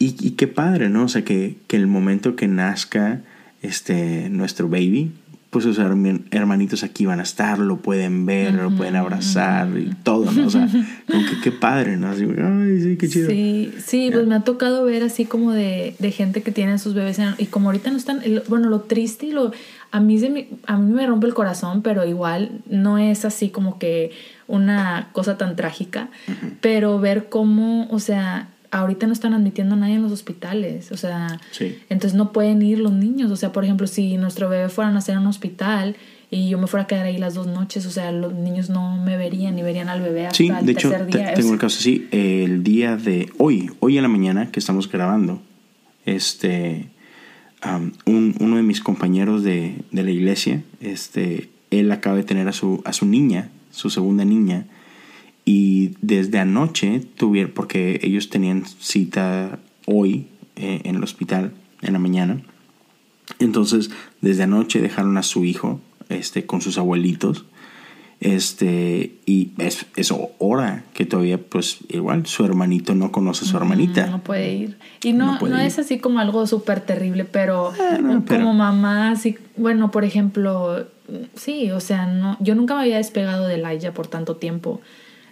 Y, 0.02 0.16
y 0.26 0.32
qué 0.38 0.48
padre, 0.48 0.88
¿no? 0.90 1.04
O 1.04 1.08
sea, 1.10 1.26
que, 1.26 1.58
que 1.68 1.76
el 1.76 1.88
momento 1.88 2.38
que 2.38 2.48
nazca 2.48 3.20
este, 3.62 4.30
nuestro 4.30 4.70
baby, 4.70 5.12
pues 5.50 5.64
sus 5.64 5.80
hermanitos 5.80 6.84
aquí 6.84 7.08
van 7.08 7.20
a 7.20 7.24
estar, 7.24 7.58
lo 7.58 7.78
pueden 7.78 8.28
ver, 8.28 8.54
lo 8.54 8.70
pueden 8.70 8.96
abrazar 8.96 9.68
y 9.80 9.96
todo, 10.04 10.32
¿no? 10.32 10.46
O 10.46 10.50
sea, 10.50 10.68
como 11.08 11.26
que 11.26 11.42
qué 11.42 11.52
padre, 11.52 11.98
¿no? 11.98 12.10
Así, 12.10 12.24
ay, 12.24 12.82
sí, 12.82 12.98
qué 12.98 13.10
chido. 13.10 13.30
Sí, 13.30 13.74
sí, 13.84 14.10
pues 14.14 14.28
me 14.28 14.36
ha 14.36 14.42
tocado 14.42 14.86
ver 14.86 15.02
así 15.02 15.26
como 15.26 15.52
de, 15.52 15.96
de 15.98 16.12
gente 16.12 16.44
que 16.44 16.52
tiene 16.52 16.74
a 16.74 16.78
sus 16.78 16.94
bebés 16.94 17.20
y 17.40 17.48
como 17.48 17.70
ahorita 17.70 17.90
no 17.90 17.98
están, 17.98 18.22
bueno, 18.48 18.70
lo 18.70 18.82
triste 18.82 19.26
y 19.26 19.32
lo, 19.32 19.52
a 19.90 20.00
mí, 20.00 20.20
se 20.20 20.48
a 20.68 20.78
mí 20.78 20.94
me 20.94 21.08
rompe 21.08 21.26
el 21.26 21.34
corazón, 21.34 21.82
pero 21.82 22.06
igual 22.06 22.62
no 22.70 23.00
es 23.00 23.26
así 23.26 23.50
como 23.50 23.80
que 23.80 24.12
una 24.48 25.10
cosa 25.14 25.36
tan 25.38 25.56
trágica, 25.56 26.10
pero 26.62 27.00
ver 27.00 27.28
cómo, 27.28 27.88
o 27.90 28.00
sea, 28.00 28.50
ahorita 28.72 29.08
no 29.08 29.14
están 29.14 29.34
admitiendo 29.34 29.76
a 29.76 29.78
nadie 29.78 29.96
en 29.96 30.04
los 30.04 30.12
hospitales, 30.12 30.92
o 30.92 30.98
sea, 30.98 31.40
entonces 31.90 32.14
no 32.14 32.32
pueden 32.32 32.62
ir 32.62 32.80
los 32.80 32.92
niños, 32.92 33.32
o 33.32 33.36
sea, 33.36 33.52
por 33.52 33.64
ejemplo, 33.64 33.88
si 33.88 34.18
nuestro 34.18 34.50
bebé 34.50 34.70
fuera 34.70 34.90
a 34.90 34.94
nacer 34.94 35.16
en 35.16 35.22
un 35.22 35.28
hospital 35.28 35.96
y 36.32 36.50
yo 36.50 36.60
me 36.60 36.68
fuera 36.68 36.84
a 36.84 36.88
quedar 36.88 37.06
ahí 37.06 37.18
las 37.18 37.34
dos 37.34 37.48
noches, 37.48 37.86
o 37.86 37.92
sea, 37.92 38.12
los 38.12 38.34
niños 38.34 38.70
no 38.70 38.98
me 39.04 39.18
verían 39.18 39.56
ni 39.56 39.64
verían 39.64 39.90
al 39.90 40.02
bebé 40.02 40.28
hasta 40.28 40.38
sí, 40.38 40.50
de 40.50 40.72
hecho, 40.72 40.92
tengo 41.36 41.54
el 41.54 41.60
caso 41.60 41.80
así, 41.80 42.08
el 42.12 42.64
día 42.64 42.96
de 42.96 43.32
hoy, 43.38 43.72
hoy 43.80 43.98
en 43.98 44.04
la 44.04 44.10
mañana 44.10 44.52
que 44.52 44.60
estamos 44.60 44.92
grabando, 44.92 45.42
este, 46.06 46.90
uno 48.06 48.56
de 48.56 48.64
mis 48.64 48.82
compañeros 48.82 49.44
de, 49.44 49.76
de, 49.92 50.04
la 50.04 50.12
iglesia, 50.12 50.64
este, 50.80 51.50
él 51.72 51.92
acaba 51.92 52.16
de 52.16 52.24
tener 52.24 52.48
a 52.48 52.54
su, 52.54 52.82
a 52.86 52.94
su 52.94 53.06
niña, 53.06 53.50
su 53.72 53.90
segunda 53.90 54.26
niña, 54.26 54.66
y 55.52 55.96
desde 56.02 56.38
anoche 56.38 57.02
tuvieron, 57.18 57.54
porque 57.54 58.00
ellos 58.04 58.30
tenían 58.30 58.66
cita 58.68 59.58
hoy 59.88 60.28
eh, 60.56 60.82
en 60.84 60.98
el 60.98 61.04
hospital, 61.04 61.54
en 61.82 61.94
la 61.94 61.98
mañana. 61.98 62.40
Entonces, 63.40 63.90
desde 64.22 64.44
anoche 64.44 64.80
dejaron 64.80 65.18
a 65.18 65.24
su 65.24 65.46
hijo 65.46 65.82
este, 66.10 66.46
con 66.46 66.62
sus 66.62 66.78
abuelitos. 66.78 67.46
Este, 68.20 69.16
y 69.26 69.50
es, 69.58 69.88
es 69.96 70.14
hora 70.38 70.84
que 70.94 71.06
todavía, 71.06 71.40
pues, 71.40 71.80
igual, 71.88 72.28
su 72.28 72.46
hermanito 72.46 72.94
no 72.94 73.12
conoce 73.12 73.46
a 73.46 73.48
su 73.48 73.58
hermanita. 73.58 74.06
No, 74.06 74.22
puede 74.22 74.54
ir. 74.54 74.78
Y 75.02 75.14
no, 75.14 75.40
no, 75.40 75.58
es 75.58 75.80
así 75.80 75.98
como 75.98 76.20
algo 76.20 76.46
súper 76.46 76.82
terrible, 76.82 77.26
pero, 77.26 77.74
ah, 77.80 78.22
como 78.28 78.54
mamá, 78.54 79.14
así, 79.14 79.36
bueno, 79.58 79.90
por 79.90 80.04
ejemplo, 80.04 80.86
sí, 81.34 81.72
o 81.72 81.80
sea, 81.80 82.06
no, 82.06 82.38
yo 82.40 82.54
nunca 82.54 82.76
me 82.76 82.82
había 82.82 82.98
despegado 82.98 83.48
de 83.48 83.58
Laia 83.58 83.96
por 83.96 84.06
tanto 84.06 84.36
tiempo 84.36 84.80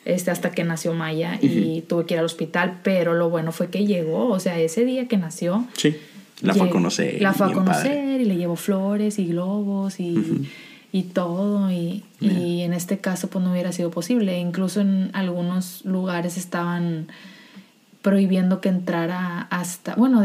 este, 0.07 0.31
hasta 0.31 0.51
que 0.51 0.63
nació 0.63 0.93
Maya 0.93 1.37
y 1.41 1.81
tuve 1.81 2.05
que 2.05 2.13
ir 2.13 2.19
al 2.19 2.25
hospital, 2.25 2.79
pero 2.81 3.13
lo 3.13 3.29
bueno 3.29 3.51
fue 3.51 3.69
que 3.69 3.85
llegó, 3.85 4.29
o 4.29 4.39
sea, 4.39 4.57
ese 4.57 4.85
día 4.85 5.09
que 5.09 5.17
nació. 5.17 5.67
Sí, 5.73 5.97
la 6.39 6.53
fue 6.53 6.67
a 6.67 6.69
conocer. 6.69 7.21
La 7.21 7.33
fue 7.33 7.47
a 7.47 7.51
conocer 7.51 8.21
y 8.21 8.23
le 8.23 8.37
llevó 8.37 8.55
flores 8.55 9.19
y 9.19 9.27
globos 9.27 9.99
y, 9.99 10.47
y 10.93 11.03
todo, 11.03 11.69
y, 11.71 12.05
y, 12.21 12.61
en 12.61 12.71
este 12.71 12.99
caso 12.99 13.27
pues 13.27 13.43
no 13.43 13.51
hubiera 13.51 13.73
sido 13.73 13.91
posible, 13.91 14.39
incluso 14.39 14.79
en 14.79 15.09
algunos 15.11 15.83
lugares 15.83 16.37
estaban 16.37 17.09
prohibiendo 18.07 18.61
que 18.61 18.69
entrara 18.69 19.41
hasta, 19.49 19.95
bueno, 19.95 20.23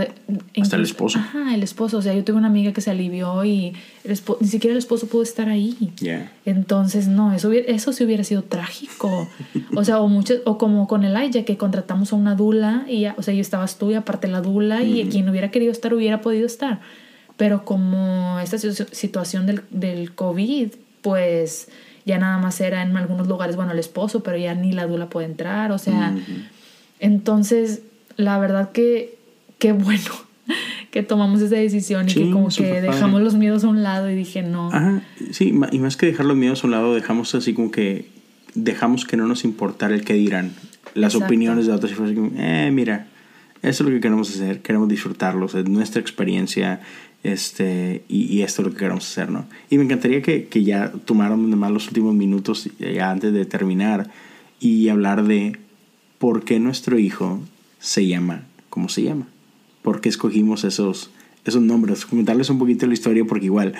hasta 0.56 0.76
el 0.76 0.82
esposo. 0.82 1.18
Ajá, 1.18 1.52
el 1.52 1.64
esposo. 1.64 1.98
O 1.98 2.02
sea, 2.02 2.14
yo 2.14 2.22
tuve 2.22 2.36
una 2.36 2.46
amiga 2.46 2.72
que 2.72 2.80
se 2.80 2.92
alivió 2.92 3.44
y 3.44 3.74
ni 4.04 4.46
siquiera 4.46 4.70
el 4.70 4.78
esposo 4.78 5.08
pudo 5.08 5.24
estar 5.24 5.48
ahí. 5.48 5.92
Entonces, 6.44 7.08
no, 7.08 7.32
eso, 7.32 7.50
eso 7.50 7.92
sí 7.92 8.04
hubiera 8.04 8.22
sido 8.22 8.44
trágico. 8.44 9.28
o 9.74 9.84
sea, 9.84 9.98
o, 9.98 10.06
mucho, 10.06 10.34
o 10.44 10.58
como 10.58 10.86
con 10.86 11.02
el 11.02 11.16
Aya, 11.16 11.44
que 11.44 11.56
contratamos 11.56 12.12
a 12.12 12.16
una 12.16 12.36
dula 12.36 12.84
y, 12.86 13.00
ya, 13.00 13.16
o 13.18 13.22
sea, 13.22 13.34
yo 13.34 13.40
estabas 13.40 13.78
tú 13.78 13.90
y 13.90 13.94
aparte 13.94 14.28
la 14.28 14.42
dula 14.42 14.84
y 14.84 15.08
quien 15.08 15.28
hubiera 15.28 15.50
querido 15.50 15.72
estar 15.72 15.92
hubiera 15.92 16.20
podido 16.20 16.46
estar. 16.46 16.78
Pero 17.36 17.64
como 17.64 18.38
esta 18.38 18.58
situación 18.60 19.46
del, 19.46 19.62
del 19.70 20.14
COVID, 20.14 20.68
pues 21.00 21.68
ya 22.06 22.18
nada 22.18 22.38
más 22.38 22.60
era 22.60 22.82
en 22.82 22.96
algunos 22.96 23.26
lugares, 23.26 23.56
bueno, 23.56 23.72
el 23.72 23.80
esposo, 23.80 24.22
pero 24.22 24.36
ya 24.36 24.54
ni 24.54 24.70
la 24.70 24.86
dula 24.86 25.08
puede 25.08 25.26
entrar, 25.26 25.72
o 25.72 25.78
sea... 25.78 26.14
Entonces, 27.02 27.82
la 28.16 28.38
verdad 28.38 28.70
que 28.70 29.18
qué 29.58 29.72
bueno 29.72 30.12
que 30.92 31.02
tomamos 31.02 31.40
esa 31.40 31.56
decisión 31.56 32.08
y 32.08 32.14
que 32.14 32.30
como 32.30 32.48
que 32.48 32.80
dejamos 32.80 33.22
los 33.22 33.34
miedos 33.34 33.64
a 33.64 33.68
un 33.68 33.82
lado 33.82 34.08
y 34.08 34.14
dije 34.14 34.42
no. 34.42 34.68
Ajá, 34.68 35.02
sí, 35.32 35.52
y 35.72 35.78
más 35.80 35.96
que 35.96 36.06
dejar 36.06 36.26
los 36.26 36.36
miedos 36.36 36.62
a 36.62 36.68
un 36.68 36.70
lado, 36.70 36.94
dejamos 36.94 37.34
así 37.34 37.54
como 37.54 37.72
que 37.72 38.06
dejamos 38.54 39.04
que 39.04 39.16
no 39.16 39.26
nos 39.26 39.44
importara 39.44 39.94
el 39.94 40.04
que 40.04 40.14
dirán, 40.14 40.52
las 40.94 41.16
opiniones 41.16 41.66
de 41.66 41.72
otros 41.72 41.90
y 41.90 41.94
fue 41.96 42.06
así 42.06 42.14
como, 42.14 42.30
eh, 42.36 42.70
mira, 42.72 43.08
eso 43.62 43.82
es 43.82 43.88
lo 43.88 43.94
que 43.94 44.00
queremos 44.00 44.30
hacer, 44.30 44.62
queremos 44.62 44.88
disfrutarlos, 44.88 45.56
es 45.56 45.68
nuestra 45.68 46.00
experiencia, 46.00 46.82
este, 47.24 48.04
y, 48.08 48.42
esto 48.42 48.62
es 48.62 48.66
lo 48.66 48.72
que 48.74 48.78
queremos 48.78 49.08
hacer, 49.10 49.30
¿no? 49.30 49.46
Y 49.70 49.78
me 49.78 49.84
encantaría 49.84 50.22
que, 50.22 50.46
que 50.46 50.62
ya 50.62 50.92
tomáramos 51.04 51.48
más 51.56 51.70
los 51.72 51.88
últimos 51.88 52.14
minutos, 52.14 52.68
ya 52.78 53.10
antes 53.10 53.32
de 53.32 53.44
terminar, 53.44 54.08
y 54.60 54.88
hablar 54.88 55.24
de 55.24 55.58
por 56.22 56.44
qué 56.44 56.60
nuestro 56.60 57.00
hijo 57.00 57.40
se 57.80 58.06
llama 58.06 58.44
como 58.70 58.88
se 58.88 59.02
llama. 59.02 59.26
¿Por 59.82 60.00
qué 60.00 60.08
escogimos 60.08 60.62
esos, 60.62 61.10
esos 61.44 61.60
nombres? 61.60 62.06
Comentarles 62.06 62.48
un 62.48 62.60
poquito 62.60 62.86
la 62.86 62.92
historia 62.92 63.24
porque 63.24 63.46
igual 63.46 63.74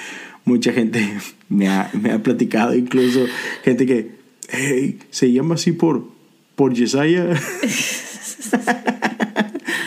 mucha 0.45 0.73
gente 0.73 1.09
me 1.49 1.69
ha, 1.69 1.89
me 1.93 2.11
ha 2.11 2.21
platicado, 2.21 2.75
incluso 2.75 3.27
gente 3.63 3.87
que, 3.87 4.17
hey, 4.49 4.99
se 5.11 5.31
llama 5.31 5.55
así 5.55 5.71
por, 5.71 6.09
por 6.57 6.75
Yesaya. 6.75 7.29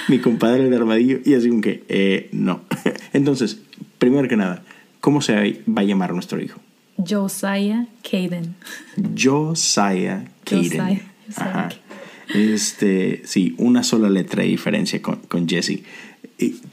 Mi 0.08 0.20
compadre 0.20 0.66
el 0.66 0.74
armadillo. 0.74 1.20
Y 1.26 1.34
así 1.34 1.50
como 1.50 1.60
que, 1.60 1.84
eh, 1.90 2.30
no. 2.32 2.62
Entonces, 3.12 3.60
primero 3.98 4.30
que 4.30 4.38
nada, 4.38 4.64
¿cómo 5.02 5.22
se 5.22 5.62
va 5.68 5.82
a 5.82 5.84
llamar 5.84 6.14
nuestro 6.14 6.42
hijo? 6.42 6.62
Josiah 7.06 7.86
Caden. 8.02 8.56
Josiah 9.14 10.24
Caden. 10.46 11.02
Josiah. 11.28 11.85
Este, 12.36 13.22
sí, 13.26 13.56
una 13.58 13.84
sola 13.84 14.10
letra 14.10 14.44
de 14.44 14.50
diferencia 14.50 15.02
con, 15.02 15.18
con 15.28 15.48
Jesse. 15.48 15.82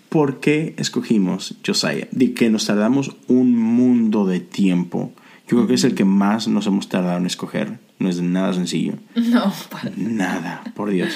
¿Por 0.08 0.40
qué 0.40 0.74
escogimos 0.76 1.54
Josiah? 1.64 2.08
De 2.10 2.34
que 2.34 2.50
nos 2.50 2.66
tardamos 2.66 3.16
un 3.28 3.56
mundo 3.56 4.26
de 4.26 4.40
tiempo. 4.40 5.12
Yo 5.48 5.56
creo 5.56 5.66
que 5.66 5.74
es 5.74 5.84
el 5.84 5.94
que 5.94 6.04
más 6.04 6.48
nos 6.48 6.66
hemos 6.66 6.88
tardado 6.88 7.18
en 7.18 7.26
escoger. 7.26 7.78
No 7.98 8.08
es 8.08 8.20
nada 8.20 8.52
sencillo. 8.52 8.94
No, 9.16 9.52
nada, 9.96 10.62
por 10.74 10.90
Dios. 10.90 11.12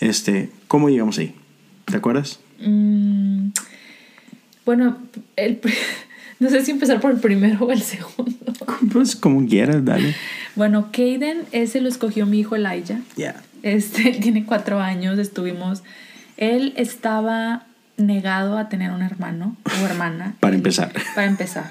Este, 0.00 0.50
¿cómo 0.68 0.88
llegamos 0.88 1.18
ahí? 1.18 1.34
¿Te 1.86 1.96
acuerdas? 1.96 2.40
Mm, 2.60 3.48
bueno, 4.64 4.98
el, 5.36 5.60
no 6.38 6.50
sé 6.50 6.64
si 6.64 6.70
empezar 6.70 7.00
por 7.00 7.10
el 7.10 7.18
primero 7.18 7.66
o 7.66 7.72
el 7.72 7.82
segundo. 7.82 8.34
Pues 8.92 9.16
como 9.16 9.46
quieras, 9.46 9.84
dale. 9.84 10.14
Bueno, 10.54 10.90
Caden, 10.92 11.42
ese 11.52 11.80
lo 11.80 11.88
escogió 11.88 12.26
mi 12.26 12.40
hijo 12.40 12.56
Elijah. 12.56 13.00
Ya. 13.16 13.42
Este, 13.74 14.10
tiene 14.22 14.44
cuatro 14.44 14.80
años, 14.80 15.18
estuvimos. 15.18 15.82
Él 16.36 16.72
estaba 16.76 17.64
negado 17.96 18.56
a 18.56 18.68
tener 18.68 18.92
un 18.92 19.02
hermano 19.02 19.56
o 19.64 19.84
hermana. 19.84 20.34
para 20.40 20.54
empezar. 20.54 20.92
Para 21.14 21.26
empezar. 21.26 21.70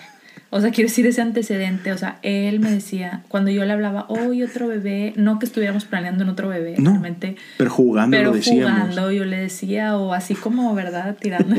O 0.50 0.62
sea, 0.62 0.72
quiero 0.72 0.88
decir 0.88 1.06
ese 1.06 1.22
antecedente. 1.22 1.91
O 1.91 1.98
sea, 1.98 2.20
él 2.22 2.62
me 2.62 2.72
decía, 2.72 3.24
cuando 3.28 3.52
yo 3.52 3.66
le 3.66 3.74
hablaba, 3.74 4.06
hoy 4.08 4.43
otro 4.43 4.68
bebé, 4.68 5.14
no 5.18 5.39
que 5.39 5.45
estuviéramos 5.45 5.84
planeando 5.84 6.24
en 6.24 6.30
otro 6.30 6.48
bebé, 6.48 6.76
realmente. 6.78 7.36
Pero 7.58 7.70
jugando 7.70 8.16
pero 8.16 8.34
jugando, 8.41 9.12
yo 9.12 9.26
le 9.26 9.38
decía, 9.38 9.98
o 9.98 10.14
así 10.14 10.36
como, 10.36 10.74
¿verdad? 10.74 11.18
Tirando. 11.20 11.56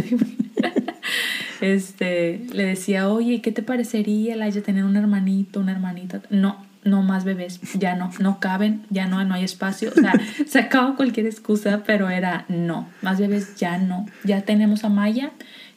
este, 1.60 2.40
le 2.50 2.64
decía, 2.64 3.10
oye, 3.10 3.42
¿qué 3.42 3.52
te 3.52 3.62
parecería, 3.62 4.36
Laia, 4.36 4.62
tener 4.62 4.84
un 4.84 4.96
hermanito, 4.96 5.60
una 5.60 5.72
hermanita? 5.72 6.22
No, 6.30 6.64
no 6.84 7.02
más 7.02 7.24
bebés, 7.24 7.60
ya 7.74 7.94
no, 7.94 8.10
no 8.18 8.40
caben, 8.40 8.84
ya 8.90 9.06
no, 9.06 9.22
no 9.24 9.34
hay 9.34 9.44
espacio. 9.44 9.90
O 9.90 10.00
sea, 10.00 10.12
sacaba 10.48 10.96
cualquier 10.96 11.26
excusa, 11.26 11.82
pero 11.84 12.10
era 12.10 12.44
no, 12.48 12.88
más 13.02 13.18
bebés 13.18 13.56
ya 13.56 13.78
no. 13.78 14.06
Ya 14.24 14.42
tenemos 14.42 14.84
a 14.84 14.88
Maya, 14.88 15.30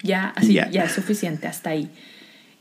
ya 0.04 0.34
así, 0.36 0.54
ya 0.54 0.84
es 0.84 0.92
suficiente, 0.92 1.48
hasta 1.48 1.72
ahí. 1.72 1.90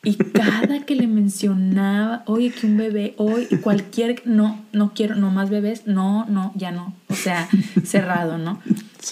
Y 0.03 0.15
cada 0.15 0.87
que 0.87 0.95
le 0.95 1.07
mencionaba, 1.07 2.23
oye, 2.27 2.51
que 2.51 2.67
un 2.67 2.79
bebé, 2.79 3.15
hoy, 3.19 3.47
cualquier, 3.63 4.23
no, 4.25 4.65
no 4.73 4.95
quiero, 4.95 5.15
no 5.15 5.31
más 5.31 5.51
bebés, 5.51 5.87
no, 5.87 6.25
no, 6.25 6.53
ya 6.55 6.71
no. 6.71 6.95
O 7.09 7.15
sea, 7.15 7.49
cerrado, 7.85 8.39
¿no? 8.39 8.63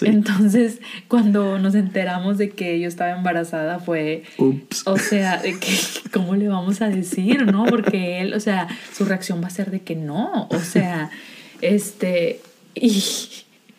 Entonces, 0.01 0.79
cuando 1.07 1.59
nos 1.59 1.75
enteramos 1.75 2.39
de 2.39 2.49
que 2.49 2.79
yo 2.79 2.87
estaba 2.87 3.11
embarazada, 3.11 3.77
fue, 3.79 4.23
Ups. 4.39 4.81
o 4.85 4.97
sea, 4.97 5.37
de 5.37 5.59
que, 5.59 5.77
¿cómo 6.11 6.35
le 6.35 6.47
vamos 6.47 6.81
a 6.81 6.89
decir, 6.89 7.45
no? 7.45 7.65
Porque 7.65 8.21
él, 8.21 8.33
o 8.33 8.39
sea, 8.39 8.67
su 8.91 9.05
reacción 9.05 9.43
va 9.43 9.47
a 9.47 9.51
ser 9.51 9.69
de 9.69 9.81
que 9.81 9.95
no, 9.95 10.47
o 10.49 10.59
sea, 10.59 11.11
este, 11.61 12.41
y 12.73 13.03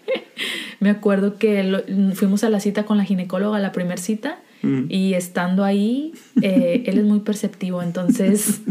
me 0.81 0.91
acuerdo 0.91 1.39
que 1.39 2.13
fuimos 2.15 2.45
a 2.45 2.51
la 2.51 2.61
cita 2.61 2.85
con 2.85 2.99
la 2.99 3.05
ginecóloga, 3.05 3.59
la 3.59 3.73
primera 3.73 4.01
cita, 4.01 4.39
y 4.63 5.15
estando 5.15 5.65
ahí, 5.65 6.13
eh, 6.43 6.85
él 6.87 6.99
es 6.99 7.05
muy 7.05 7.21
perceptivo, 7.21 7.83
entonces... 7.83 8.61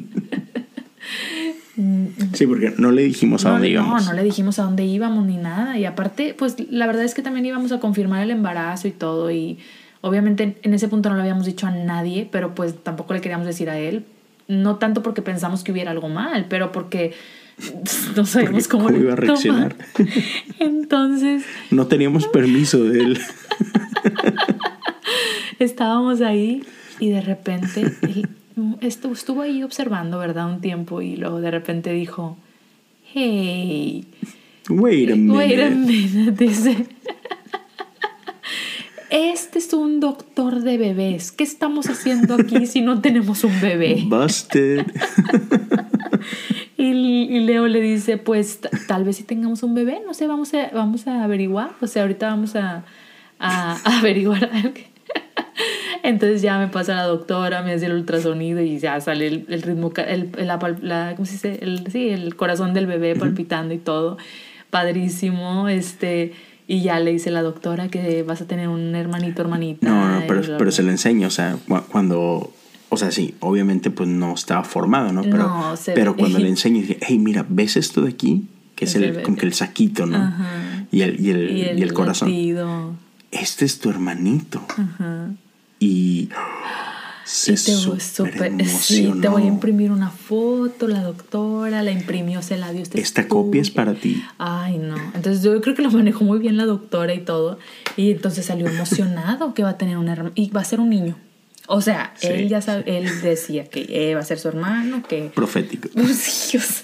Sí, 2.34 2.46
porque 2.46 2.74
no 2.78 2.92
le 2.92 3.04
dijimos 3.04 3.46
a 3.46 3.52
dónde 3.52 3.70
íbamos. 3.70 4.04
No, 4.04 4.10
no 4.10 4.14
le 4.14 4.26
dijimos 4.26 4.60
a 4.60 4.64
dónde 4.64 4.84
íbamos 4.84 5.26
ni 5.26 5.38
nada. 5.38 5.78
Y 5.78 5.86
aparte, 5.86 6.36
pues 6.38 6.58
la 6.70 6.86
verdad 6.88 7.06
es 7.06 7.14
que 7.14 7.22
también 7.22 7.46
íbamos 7.46 7.72
a 7.72 7.80
confirmar 7.80 8.22
el 8.22 8.32
embarazo 8.32 8.90
y 8.90 8.92
todo. 8.92 9.32
Y 9.32 9.60
obviamente 10.02 10.58
en 10.62 10.74
ese 10.74 10.90
punto 10.90 11.08
no 11.08 11.16
lo 11.16 11.22
habíamos 11.22 11.46
dicho 11.46 11.68
a 11.68 11.72
nadie, 11.72 12.28
pero 12.30 12.54
pues 12.54 12.76
tampoco 12.84 13.14
le 13.14 13.22
queríamos 13.22 13.48
decir 13.48 13.70
a 13.70 13.80
él 13.80 14.04
no 14.50 14.78
tanto 14.78 15.04
porque 15.04 15.22
pensamos 15.22 15.64
que 15.64 15.72
hubiera 15.72 15.92
algo 15.92 16.10
mal, 16.10 16.48
pero 16.50 16.74
porque 16.74 17.14
no 18.18 18.26
sabemos 18.26 18.68
cómo, 18.68 18.86
cómo 18.86 18.98
iba 18.98 19.14
a 19.14 19.16
reaccionar. 19.16 19.76
Entonces. 20.60 21.44
No 21.72 21.88
teníamos 21.88 22.28
permiso 22.28 22.84
de 22.84 23.00
él. 23.00 23.20
Estábamos 25.64 26.22
ahí 26.22 26.64
y 26.99 27.10
de 27.10 27.22
repente 27.22 27.82
él 28.01 28.28
estuvo, 28.82 29.14
estuvo 29.14 29.41
ahí 29.41 29.64
observando, 29.64 30.18
¿verdad? 30.20 30.47
Un 30.51 30.62
tiempo 30.62 31.01
y 31.01 31.16
luego 31.16 31.39
de 31.41 31.51
repente 31.51 31.91
dijo, 31.93 32.38
hey. 33.14 34.05
Wait 34.70 35.12
a 35.12 35.16
minute. 35.16 35.38
Wait 35.38 35.60
a 35.60 35.70
minute, 35.70 36.45
dice. 36.45 36.86
Este 39.10 39.57
es 39.57 39.74
un 39.74 39.99
doctor 39.99 40.62
de 40.62 40.78
bebés. 40.78 41.32
¿Qué 41.32 41.43
estamos 41.43 41.89
haciendo 41.89 42.36
aquí 42.36 42.68
si 42.68 42.82
no 42.82 43.01
tenemos 43.01 43.43
un 43.43 43.60
bebé? 43.62 44.03
Busted. 44.05 44.86
Y, 46.82 47.39
Leo 47.41 47.68
le 47.68 47.82
dice, 47.82 48.18
pues 48.18 48.60
tal 48.88 49.03
vez 49.03 49.18
si 49.18 49.24
tengamos 49.24 49.64
un 49.64 49.74
bebé, 49.76 49.99
no 50.05 50.14
sé, 50.14 50.28
vamos 50.28 50.53
a, 50.53 50.70
vamos 50.74 51.07
a 51.07 51.24
averiguar. 51.26 51.72
O 51.82 51.88
sea, 51.88 52.03
ahorita 52.03 52.30
vamos 52.30 52.55
a, 52.55 52.86
a- 53.38 53.78
a 53.84 53.99
averiguar. 53.99 54.49
Entonces 56.04 56.41
ya 56.41 56.58
me 56.58 56.68
pasa 56.68 56.95
la 56.95 57.04
doctora, 57.04 57.62
me 57.62 57.74
hace 57.74 57.86
el 57.88 57.93
ultrasonido 57.93 58.62
y 58.62 58.80
ya 58.80 59.00
sale 59.02 59.28
el, 59.28 59.45
el 59.50 59.62
ritmo, 59.62 59.91
el, 60.08 60.32
la, 60.38 60.58
la- 60.82 61.14
¿cómo 61.16 61.26
se 61.26 61.34
dice? 61.34 61.60
El, 61.62 61.91
sí, 61.91 62.10
el 62.10 62.36
corazón 62.36 62.74
del 62.74 62.86
bebé 62.88 63.16
palpitando 63.16 63.74
y 63.74 63.78
todo. 63.78 64.18
Padrísimo. 64.70 65.68
Este, 65.70 66.34
y 66.68 66.82
ya 66.82 67.00
le 67.00 67.12
dice 67.12 67.32
la 67.32 67.41
doctora 67.41 67.88
que 67.89 68.24
vas 68.24 68.41
a 68.41 68.45
tener 68.45 68.68
un 68.68 68.95
hermanito, 68.95 69.41
hermanita. 69.41 69.88
No, 69.89 70.20
no, 70.20 70.24
pero, 70.28 70.41
pero 70.58 70.72
se 70.72 70.84
le 70.84 70.91
enseña, 70.91 71.28
o 71.28 71.32
sea, 71.32 71.58
cu- 71.68 71.82
cuando, 71.91 72.54
o 72.89 72.97
sea, 72.97 73.12
sí, 73.12 73.34
obviamente 73.39 73.89
pues 73.89 74.08
no 74.08 74.34
estaba 74.36 74.64
formado, 74.64 75.12
¿no? 75.12 75.22
Pero, 75.24 75.38
No, 75.39 75.76
se 75.76 75.93
pero 75.93 76.14
ve. 76.14 76.20
cuando 76.20 76.38
le 76.39 76.47
enseña, 76.47 76.82
dice, 76.82 76.97
hey, 77.02 77.18
mira, 77.18 77.45
¿ves 77.50 77.76
esto 77.78 78.02
de 78.02 78.10
aquí? 78.12 78.43
Que 78.76 78.86
es 78.86 78.91
Es 78.91 78.95
el, 78.97 79.04
el 79.18 79.24
como 79.24 79.36
que 79.38 79.45
el 79.47 79.54
saquito, 79.54 80.06
¿no? 80.06 80.18
Ajá. 80.18 80.86
Y 80.91 81.02
el, 81.02 81.20
y 81.20 81.32
el, 81.32 81.80
y 81.80 81.82
el 81.82 81.93
corazón. 81.93 82.30
latido. 82.30 82.93
Este 83.32 83.66
es 83.66 83.80
tu 83.80 83.89
hermanito. 83.89 84.62
Ajá. 84.78 85.32
Y 85.80 86.30
se 87.23 87.51
Y 87.53 87.55
te, 87.55 87.71
súper- 87.73 88.65
sí, 88.67 89.13
te 89.21 89.27
voy 89.27 89.43
a 89.43 89.45
imprimir 89.45 89.91
una 89.91 90.09
foto, 90.09 90.88
la 90.88 91.01
doctora 91.03 91.84
la 91.84 91.91
imprimió, 91.91 92.41
se 92.41 92.57
la 92.57 92.71
dio. 92.71 92.82
"Esta 92.82 92.97
es 92.97 93.03
Esta 93.05 93.27
copia 93.27 93.61
es 93.61 93.67
tuya". 93.69 93.75
para 93.75 93.93
ti. 93.93 94.23
Ay, 94.39 94.77
no. 94.77 94.95
Entonces 95.15 95.41
yo 95.43 95.59
creo 95.61 95.75
que 95.75 95.82
lo 95.84 95.91
manejó 95.91 96.23
muy 96.25 96.39
bien 96.39 96.57
la 96.57 96.65
doctora 96.65 97.13
y 97.13 97.19
todo. 97.19 97.59
Y 97.97 98.11
entonces 98.11 98.45
salió 98.45 98.67
emocionado 98.67 99.53
que 99.53 99.63
va 99.63 99.69
a 99.69 99.77
tener 99.77 99.97
un 99.97 100.07
hermano. 100.09 100.32
Y 100.36 100.49
va 100.49 100.61
a 100.61 100.65
ser 100.65 100.80
un 100.80 100.89
niño. 100.89 101.15
O 101.67 101.82
sea, 101.82 102.13
Sí, 102.17 102.27
él 102.27 102.49
ya 102.49 102.61
sabe, 102.61 102.84
él 102.97 103.07
decía 103.21 103.65
que 103.69 103.86
eh, 103.89 104.15
va 104.15 104.21
a 104.21 104.25
ser 104.25 104.39
su 104.39 104.47
hermano, 104.47 105.03
que... 105.07 105.32
Profético. 105.36 105.88
Sí, 106.15 106.57
sea. 106.57 106.84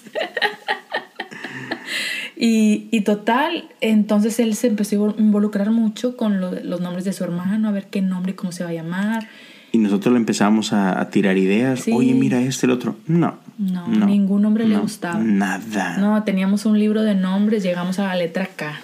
Y, 2.38 2.88
y 2.92 3.02
total, 3.02 3.70
entonces 3.82 4.40
él 4.40 4.56
se 4.56 4.68
empezó 4.68 5.10
a 5.10 5.16
involucrar 5.22 5.72
mucho 5.72 6.18
con 6.18 6.42
lo- 6.42 6.52
los 6.64 6.82
nombres 6.82 7.06
de 7.06 7.14
su 7.14 7.24
hermano, 7.24 7.70
a 7.70 7.72
ver 7.72 7.88
qué 7.88 8.02
nombre 8.02 8.34
y 8.34 8.36
cómo 8.36 8.52
se 8.52 8.64
va 8.64 8.72
a 8.72 8.74
llamar. 8.74 9.28
Y 9.72 9.78
nosotros 9.78 10.14
le 10.14 10.20
empezamos 10.20 10.72
a, 10.74 11.00
a 11.00 11.10
tirar 11.10 11.38
ideas. 11.38 11.82
Sí. 11.82 11.92
Oye, 11.94 12.14
mira 12.14 12.42
este, 12.42 12.66
el 12.66 12.72
otro. 12.72 12.98
No. 13.08 13.38
No, 13.58 13.88
ningún 13.88 14.42
nombre 14.42 14.68
le 14.68 14.78
gustaba. 14.78 15.20
Nada. 15.20 15.98
No, 15.98 16.24
teníamos 16.24 16.66
un 16.66 16.78
libro 16.80 17.04
de 17.04 17.16
nombres, 17.16 17.64
llegamos 17.64 18.00
a 18.00 18.08
la 18.08 18.16
letra 18.16 18.48
K 18.56 18.80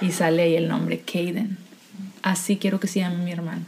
y 0.00 0.10
sale 0.10 0.42
ahí 0.42 0.54
el 0.56 0.68
nombre, 0.68 1.00
Caden. 1.00 1.58
Así 2.22 2.56
quiero 2.56 2.80
que 2.80 2.86
se 2.88 3.00
llame 3.00 3.22
mi 3.24 3.32
hermano. 3.32 3.62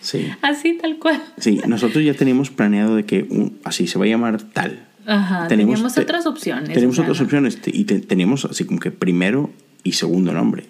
Sí. 0.00 0.26
Así 0.42 0.78
tal 0.80 0.98
cual. 0.98 1.22
Sí, 1.38 1.60
nosotros 1.66 2.04
ya 2.04 2.14
teníamos 2.14 2.50
planeado 2.50 2.96
de 2.96 3.04
que 3.04 3.26
un- 3.28 3.58
así 3.64 3.86
se 3.86 3.98
va 3.98 4.04
a 4.04 4.08
llamar 4.08 4.42
tal. 4.42 4.86
Ajá, 5.06 5.48
Tenemos- 5.48 5.74
teníamos 5.74 5.94
te- 5.94 6.00
otras 6.02 6.26
opciones. 6.26 6.72
Tenemos 6.72 6.98
otras 6.98 7.20
opciones 7.20 7.58
y 7.66 7.84
te- 7.84 8.00
teníamos 8.00 8.44
así 8.44 8.64
como 8.64 8.78
que 8.80 8.90
primero 8.90 9.50
y 9.82 9.92
segundo 9.92 10.32
nombre. 10.32 10.66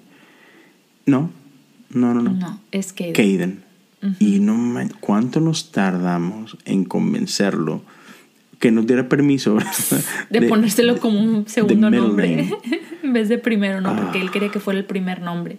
No, 1.07 1.30
no, 1.91 2.14
no, 2.14 2.22
no. 2.22 2.30
No, 2.33 2.61
es 2.70 2.93
Caden. 2.93 3.12
Caden. 3.12 3.62
Y 4.18 4.41
no 4.41 4.55
man- 4.57 4.93
cuánto 5.01 5.41
nos 5.41 5.70
tardamos 5.70 6.57
en 6.64 6.85
convencerlo 6.85 7.83
que 8.59 8.70
nos 8.72 8.87
diera 8.87 9.09
permiso 9.09 9.59
De, 10.30 10.43
ponérselo 10.43 10.99
como 10.99 11.20
un 11.20 11.47
segundo 11.49 11.91
nombre 11.91 12.49
en 13.03 13.12
vez 13.12 13.28
de 13.28 13.39
primero, 13.39 13.80
¿no? 13.80 13.91
Ah. 13.91 13.97
Porque 14.03 14.20
él 14.20 14.30
quería 14.30 14.49
que 14.51 14.61
fuera 14.61 14.78
el 14.78 14.87
primer 14.87 15.20
nombre. 15.20 15.59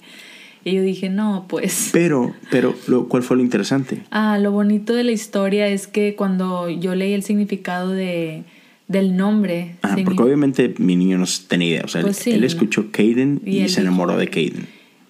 Y 0.66 0.74
yo 0.76 0.82
dije, 0.82 1.10
no, 1.10 1.46
pues. 1.50 1.90
Pero, 1.92 2.34
pero, 2.50 2.74
lo, 2.88 3.10
¿cuál 3.10 3.22
fue 3.24 3.36
lo 3.36 3.44
interesante? 3.44 4.02
Ah, 4.12 4.38
lo 4.40 4.52
bonito 4.54 4.94
de 4.94 5.04
la 5.04 5.12
historia 5.12 5.68
es 5.68 5.88
que 5.88 6.16
cuando 6.16 6.70
yo 6.70 6.96
leí 6.96 7.12
el 7.14 7.24
significado 7.24 7.90
de, 7.92 8.44
del 8.94 9.18
nombre. 9.18 9.76
Signi- 9.84 10.06
porque 10.06 10.24
obviamente 10.24 10.74
mi 10.78 10.96
niño 10.96 11.18
no 11.18 11.26
tenía 11.50 11.68
idea. 11.68 11.82
O 11.84 11.88
sea, 11.90 12.02
Pues 12.02 12.18
él, 12.20 12.24
sí, 12.24 12.32
él 12.32 12.40
¿no? 12.42 12.48
escuchó 12.48 12.92
Caden 12.92 13.42
Y 13.46 13.68
se 13.68 13.82
enamoró 13.82 14.16
de 14.16 14.30
Caden. 14.30 14.68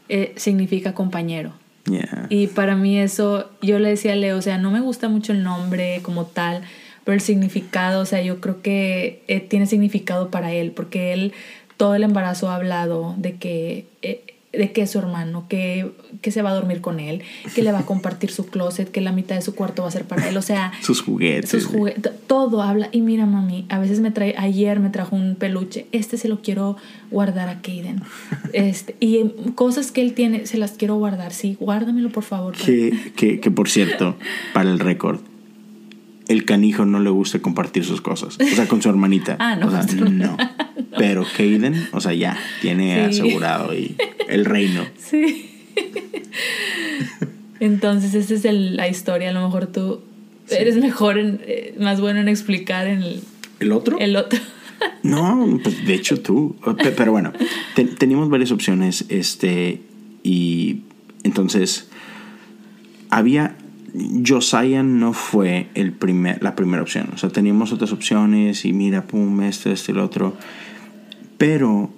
eh, 0.10 0.34
significa 0.36 0.94
compañero. 0.96 1.54
Yeah. 1.86 2.28
Y 2.30 2.48
para 2.48 2.76
mí 2.76 2.98
eso, 2.98 3.50
yo 3.62 3.78
le 3.78 3.90
decía 3.90 4.14
a 4.14 4.16
Leo, 4.16 4.38
o 4.38 4.42
sea, 4.42 4.58
no 4.58 4.72
me 4.72 4.80
gusta 4.80 5.10
mucho 5.10 5.34
el 5.34 5.44
nombre 5.44 6.00
como 6.02 6.26
tal, 6.26 6.62
pero 7.04 7.14
el 7.16 7.22
significado, 7.22 8.02
o 8.02 8.06
sea, 8.06 8.22
yo 8.22 8.40
creo 8.40 8.62
que 8.62 9.22
eh, 9.28 9.42
tiene 9.42 9.66
significado 9.68 10.32
para 10.32 10.54
él, 10.54 10.72
porque 10.72 11.12
él 11.14 11.34
todo 11.76 11.96
el 11.96 12.04
embarazo 12.04 12.50
ha 12.50 12.56
hablado 12.56 13.16
de 13.18 13.36
que, 13.36 13.86
eh, 14.02 14.24
de 14.54 14.72
que 14.72 14.84
es 14.84 14.92
su 14.92 15.00
hermano, 15.00 15.46
que, 15.50 15.92
que 16.22 16.32
se 16.32 16.44
va 16.44 16.52
a 16.52 16.54
dormir 16.54 16.80
con 16.80 17.00
él, 17.00 17.24
que 17.56 17.64
le 17.64 17.72
va 17.72 17.80
a 17.80 17.86
compartir 17.86 18.30
su 18.30 18.46
closet, 18.46 18.90
que 18.92 19.02
la 19.02 19.12
mitad 19.12 19.36
de 19.36 19.42
su 19.42 19.56
cuarto 19.56 19.82
va 19.82 19.88
a 19.88 19.92
ser 19.92 20.06
para 20.06 20.30
él, 20.30 20.38
o 20.38 20.44
sea, 20.44 20.72
Sus 20.82 21.02
juguetes. 21.02 21.50
sus 21.50 21.66
juguetes, 21.66 22.14
todo 22.28 22.62
habla. 22.62 22.90
Y 22.92 23.02
mira, 23.02 23.26
mami, 23.26 23.66
a 23.70 23.80
veces 23.80 24.00
me 24.00 24.12
trae, 24.12 24.36
ayer 24.38 24.80
me 24.80 24.90
trajo 24.92 25.16
un 25.16 25.36
peluche, 25.36 25.88
este 25.92 26.18
se 26.18 26.28
lo 26.30 26.42
quiero 26.42 26.78
guardar 27.12 27.50
a 27.50 27.62
Kaden. 27.62 28.02
Este, 28.54 28.96
y 29.00 29.18
em, 29.18 29.30
cosas 29.56 29.92
que 29.92 30.02
él 30.02 30.14
tiene, 30.14 30.46
se 30.46 30.58
las 30.58 30.74
quiero 30.74 30.96
guardar. 30.96 31.34
Sí, 31.34 31.58
guárdamelo, 31.60 32.10
por 32.12 32.24
favor. 32.24 32.56
Que, 32.56 32.94
que, 33.16 33.40
que, 33.40 33.50
por 33.50 33.68
cierto, 33.68 34.16
para 34.54 34.70
el 34.70 34.78
récord, 34.80 35.20
el 36.28 36.46
canijo 36.46 36.86
no 36.86 37.00
le 37.00 37.10
gusta 37.10 37.40
compartir 37.40 37.84
sus 37.86 38.02
cosas. 38.02 38.38
O 38.40 38.56
sea, 38.56 38.68
con 38.68 38.82
su 38.82 38.90
hermanita. 38.90 39.36
Ah, 39.40 39.56
no, 39.56 39.68
O 39.68 39.72
sea, 39.72 39.84
no. 40.10 40.38
Pero 40.98 41.26
Caden, 41.38 41.88
o 41.92 42.00
sea, 42.02 42.14
ya, 42.14 42.38
tiene 42.62 43.12
Sí. 43.12 43.22
asegurado 43.22 43.74
y 43.76 43.96
el 44.30 44.46
reino. 44.46 44.86
Sí. 44.98 45.50
Entonces, 47.60 48.14
esa 48.14 48.34
es 48.34 48.46
el- 48.46 48.76
la 48.76 48.88
historia. 48.88 49.30
A 49.30 49.34
lo 49.34 49.42
mejor 49.44 49.68
tú 49.68 50.02
eres 50.50 50.76
mejor, 50.78 51.18
en, 51.18 51.40
eh, 51.46 51.76
más 51.80 52.02
bueno 52.02 52.20
en 52.20 52.28
explicar 52.28 52.88
en 52.88 53.02
el, 53.04 53.22
¿El 53.60 53.72
otro? 53.72 53.98
el 54.00 54.16
otro. 54.16 54.40
No, 55.02 55.60
pues 55.64 55.86
de 55.88 55.94
hecho 55.94 56.20
tú. 56.20 56.58
Pe- 56.82 56.92
Pero 56.92 57.14
bueno, 57.14 57.32
te- 57.74 57.86
teníamos 57.86 58.30
varias 58.30 58.52
opciones. 58.52 59.06
Este. 59.08 59.82
Y 60.24 60.82
entonces. 61.24 61.88
Había. 63.10 63.56
Josiah 64.26 64.84
no 64.84 65.14
fue 65.14 65.68
el 65.76 65.92
primer, 65.92 66.42
la 66.42 66.56
primera 66.56 66.82
opción. 66.82 67.10
O 67.14 67.18
sea, 67.18 67.30
teníamos 67.30 67.72
otras 67.72 67.92
opciones 67.92 68.66
y 68.66 68.74
mira, 68.74 69.06
pum, 69.06 69.42
esto, 69.42 69.72
este, 69.72 69.92
el 69.92 70.00
otro. 70.00 70.36
Pero 71.38 71.92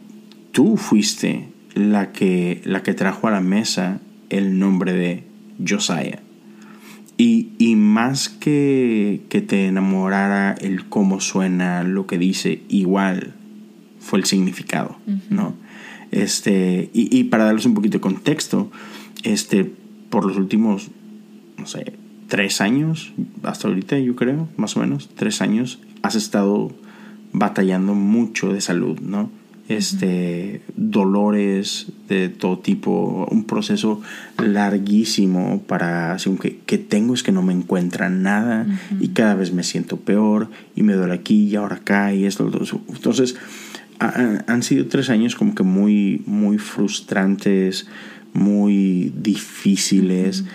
tú 0.52 0.78
fuiste 0.78 1.50
la 1.74 2.12
que, 2.12 2.62
la 2.66 2.84
que 2.84 2.94
trajo 2.94 3.28
a 3.28 3.32
la 3.32 3.42
mesa 3.42 4.00
el 4.30 4.60
nombre 4.60 4.94
de 4.94 5.24
Josiah. 5.66 6.20
Y, 7.18 7.50
y 7.60 7.76
más 7.76 8.28
que, 8.28 9.22
que 9.30 9.42
te 9.42 9.68
enamorara 9.68 10.54
el 10.54 10.86
cómo 10.90 11.22
suena, 11.22 11.84
lo 11.84 12.08
que 12.08 12.18
dice, 12.18 12.62
igual 12.68 13.36
fue 14.00 14.20
el 14.20 14.26
significado, 14.26 14.98
¿no? 15.30 15.56
Este, 16.12 16.90
y, 16.94 17.18
y 17.18 17.24
para 17.26 17.46
darles 17.46 17.66
un 17.66 17.74
poquito 17.74 17.98
de 17.98 18.02
contexto, 18.02 18.70
este, 19.24 19.72
por 20.10 20.26
los 20.26 20.36
últimos, 20.36 20.90
no 21.58 21.66
sé, 21.68 21.94
tres 22.28 22.62
años, 22.62 23.14
hasta 23.44 23.68
ahorita 23.68 23.98
yo 24.00 24.16
creo, 24.16 24.48
más 24.58 24.76
o 24.78 24.80
menos, 24.80 25.10
tres 25.16 25.42
años, 25.42 25.80
has 26.02 26.16
estado 26.16 26.72
batallando 27.34 27.94
mucho 27.94 28.54
de 28.54 28.62
salud, 28.62 29.00
¿no? 29.00 29.30
Este, 29.68 30.62
dolores 30.76 31.88
de 32.08 32.30
todo 32.30 32.60
tipo, 32.60 33.28
un 33.32 33.46
proceso 33.46 34.00
larguísimo 34.38 35.62
para, 35.68 36.14
así, 36.14 36.30
que, 36.40 36.60
que 36.66 36.78
tengo 36.78 37.14
es 37.14 37.24
que 37.24 37.32
no 37.32 37.42
me 37.42 37.54
encuentra 37.54 38.10
nada 38.10 38.68
y 39.00 39.10
cada 39.10 39.34
vez 39.36 39.54
me 39.54 39.64
siento 39.64 39.98
peor 39.98 40.50
y 40.76 40.84
me 40.84 40.94
duele 40.94 41.14
aquí 41.16 41.46
y 41.48 41.56
ahora 41.56 41.78
acá 41.78 42.14
y 42.14 42.26
esto, 42.26 42.50
entonces 42.90 43.36
ha- 44.00 44.44
han 44.48 44.64
sido 44.64 44.88
tres 44.88 45.10
años 45.10 45.36
como 45.36 45.56
que 45.56 45.64
muy, 45.64 46.22
muy 46.26 46.58
frustrantes, 46.60 47.88
muy 48.34 49.12
difíciles, 49.20 50.46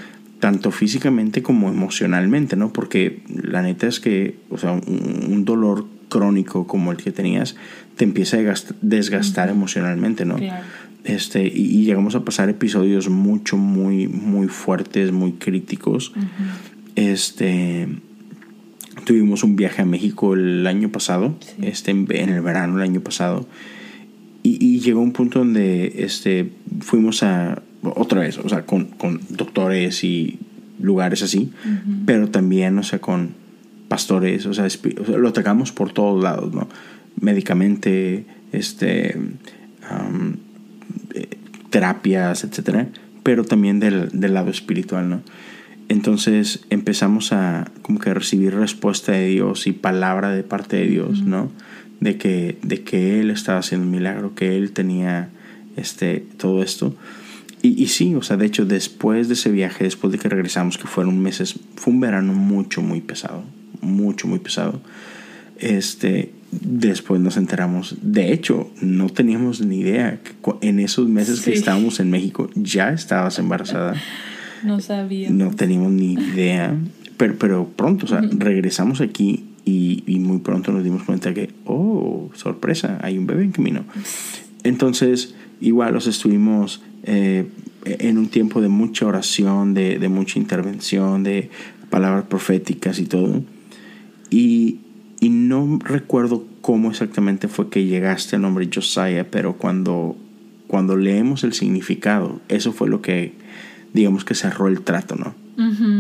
tanto 0.41 0.71
físicamente 0.73 1.43
como 1.43 1.69
emocionalmente, 1.69 2.57
¿no? 2.57 2.73
Porque 2.73 3.23
la 3.43 3.63
neta 3.63 3.87
es 3.87 4.01
que, 4.01 4.37
o 4.51 4.59
sea, 4.59 4.73
un, 4.73 5.27
un 5.29 5.45
dolor 5.45 5.87
crónico 6.09 6.67
como 6.67 6.91
el 6.91 6.97
que 6.99 7.13
tenías 7.13 7.55
te 7.97 8.05
empieza 8.05 8.39
a 8.39 8.41
gast- 8.41 8.75
desgastar 8.81 9.49
emocionalmente, 9.51 10.25
¿no? 10.25 10.37
Claro. 10.37 10.65
Este, 11.05 11.47
y, 11.47 11.79
y 11.79 11.85
llegamos 11.85 12.15
a 12.15 12.25
pasar 12.25 12.49
episodios 12.49 13.09
mucho, 13.09 13.57
muy, 13.57 14.09
muy 14.09 14.49
fuertes, 14.49 15.13
muy 15.13 15.33
críticos. 15.33 16.13
Este. 16.97 17.89
tuvimos 19.07 19.43
un 19.45 19.57
viaje 19.57 19.83
a 19.83 19.85
México 19.87 20.35
el 20.35 20.67
año 20.67 20.91
pasado, 20.91 21.37
este, 21.63 21.91
en, 21.93 22.11
el 22.29 22.41
verano 22.43 22.77
el 22.77 22.83
año 22.83 23.01
pasado, 23.01 23.47
y, 24.43 24.81
llegó 24.81 25.01
un 25.01 25.13
punto 25.13 25.39
donde 25.39 25.93
este, 25.99 26.51
fuimos 26.81 27.23
a, 27.23 27.63
otra 27.83 28.21
vez, 28.21 28.39
o 28.39 28.49
sea, 28.49 28.67
con, 28.67 28.87
con 28.87 29.21
doctores 29.31 30.05
y 30.05 30.39
lugares 30.81 31.23
así, 31.23 31.53
pero 32.07 32.29
también, 32.29 32.79
o 32.79 32.83
sea, 32.83 33.01
con 33.01 33.35
pastores, 33.89 34.47
o 34.47 34.55
sea, 34.55 34.67
lo 35.17 35.29
atacamos 35.29 35.73
por 35.73 35.93
todos 35.93 36.23
lados, 36.23 36.55
¿no? 36.55 36.69
Médicamente, 37.21 38.25
este, 38.53 39.19
eh, 41.15 41.29
terapias, 41.71 42.45
etcétera, 42.45 42.89
pero 43.23 43.45
también 43.45 43.81
del, 43.81 44.09
del 44.13 44.35
lado 44.35 44.51
espiritual, 44.51 45.09
¿no? 45.09 45.23
Entonces 45.91 46.65
empezamos 46.71 47.33
a 47.33 47.69
como 47.83 47.99
que 47.99 48.15
recibir 48.15 48.55
respuesta 48.55 49.11
de 49.11 49.27
Dios 49.27 49.67
y 49.67 49.73
palabra 49.73 50.31
de 50.31 50.45
parte 50.45 50.77
de 50.77 50.87
Dios, 50.87 51.23
¿no? 51.23 51.51
De 51.99 52.17
que, 52.17 52.59
de 52.63 52.85
que 52.85 53.21
Él 53.21 53.31
estaba 53.31 53.59
haciendo 53.59 53.87
un 53.87 53.91
milagro, 53.91 54.37
que 54.37 54.57
Él 54.57 54.71
tenía 54.71 55.31
este, 55.77 56.25
todo 56.39 56.63
esto. 56.63 56.95
Y, 57.63 57.83
y, 57.83 57.89
sí, 57.89 58.15
o 58.15 58.23
sea, 58.23 58.37
de 58.37 58.47
hecho, 58.47 58.65
después 58.65 59.29
de 59.29 59.35
ese 59.35 59.51
viaje, 59.51 59.85
después 59.85 60.13
de 60.13 60.19
que 60.19 60.29
regresamos, 60.29 60.79
que 60.79 60.87
fueron 60.87 61.21
meses, 61.21 61.59
fue 61.77 61.93
un 61.93 62.01
verano 62.01 62.33
mucho, 62.33 62.81
muy 62.81 63.01
pesado, 63.01 63.45
mucho, 63.83 64.27
muy 64.27 64.39
pesado. 64.39 64.81
Este, 65.59 66.33
después 66.51 67.21
nos 67.21 67.37
enteramos, 67.37 67.97
de 68.01 68.33
hecho, 68.33 68.71
no 68.81 69.11
teníamos 69.11 69.61
ni 69.61 69.81
idea 69.81 70.21
que 70.23 70.33
en 70.67 70.81
esos 70.81 71.09
meses 71.09 71.43
que 71.43 71.53
estábamos 71.53 72.01
en 72.01 72.11
México 72.11 72.49
ya 72.55 72.93
estabas 72.93 73.39
embarazada. 73.39 73.95
No 74.63 74.79
sabía. 74.79 75.31
No 75.31 75.51
teníamos 75.53 75.91
ni 75.93 76.13
idea. 76.13 76.77
Pero, 77.17 77.39
pero 77.39 77.69
pronto, 77.69 78.05
o 78.05 78.09
sea, 78.11 78.21
regresamos 78.21 79.01
aquí 79.01 79.47
y, 79.65 80.05
y, 80.07 80.19
muy 80.19 80.41
pronto 80.41 80.71
nos 80.71 80.85
dimos 80.85 81.03
cuenta 81.03 81.33
que, 81.33 81.51
oh, 81.65 82.31
sorpresa, 82.35 82.99
hay 83.03 83.17
un 83.17 83.27
bebé 83.27 83.45
en 83.45 83.53
camino. 83.53 83.85
Entonces, 84.63 85.35
igual 85.61 85.95
los 85.95 86.07
estuvimos 86.07 86.83
eh, 87.05 87.49
en 87.85 88.19
un 88.19 88.29
tiempo 88.29 88.61
de 88.61 88.69
mucha 88.69 89.07
oración, 89.07 89.75
de, 89.75 89.99
de, 89.99 90.09
mucha 90.09 90.39
intervención, 90.39 91.23
de 91.23 91.51
palabras 91.89 92.25
proféticas 92.25 92.99
y 92.99 93.07
todo. 93.07 93.43
Y, 94.31 94.79
y 95.21 95.29
no 95.29 95.79
recuerdo 95.83 96.47
cómo 96.61 96.91
exactamente 96.91 97.49
fue 97.49 97.69
que 97.69 97.85
llegaste 97.85 98.37
al 98.37 98.43
nombre 98.43 98.69
Josiah, 98.73 99.27
pero 99.31 99.57
cuando, 99.57 100.17
cuando 100.67 100.97
leemos 100.97 101.45
el 101.45 101.53
significado, 101.53 102.41
eso 102.49 102.73
fue 102.73 102.89
lo 102.89 103.03
que 103.03 103.35
digamos 103.93 104.25
que 104.25 104.35
cerró 104.35 104.69
el 104.69 104.83
trato, 104.83 105.17
¿no? 105.17 105.35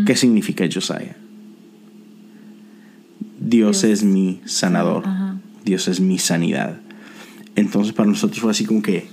¿Qué 0.06 0.16
significa 0.16 0.64
Josiah? 0.72 1.16
Dios, 3.38 3.84
es 3.84 4.04
mi 4.04 4.40
sanador, 4.46 5.04
Dios 5.64 5.86
es 5.88 6.00
mi 6.00 6.18
sanidad. 6.18 6.78
Entonces 7.56 7.92
para 7.92 8.08
nosotros 8.08 8.40
fue 8.40 8.52
así 8.52 8.64
como 8.64 8.80
que, 8.80 9.06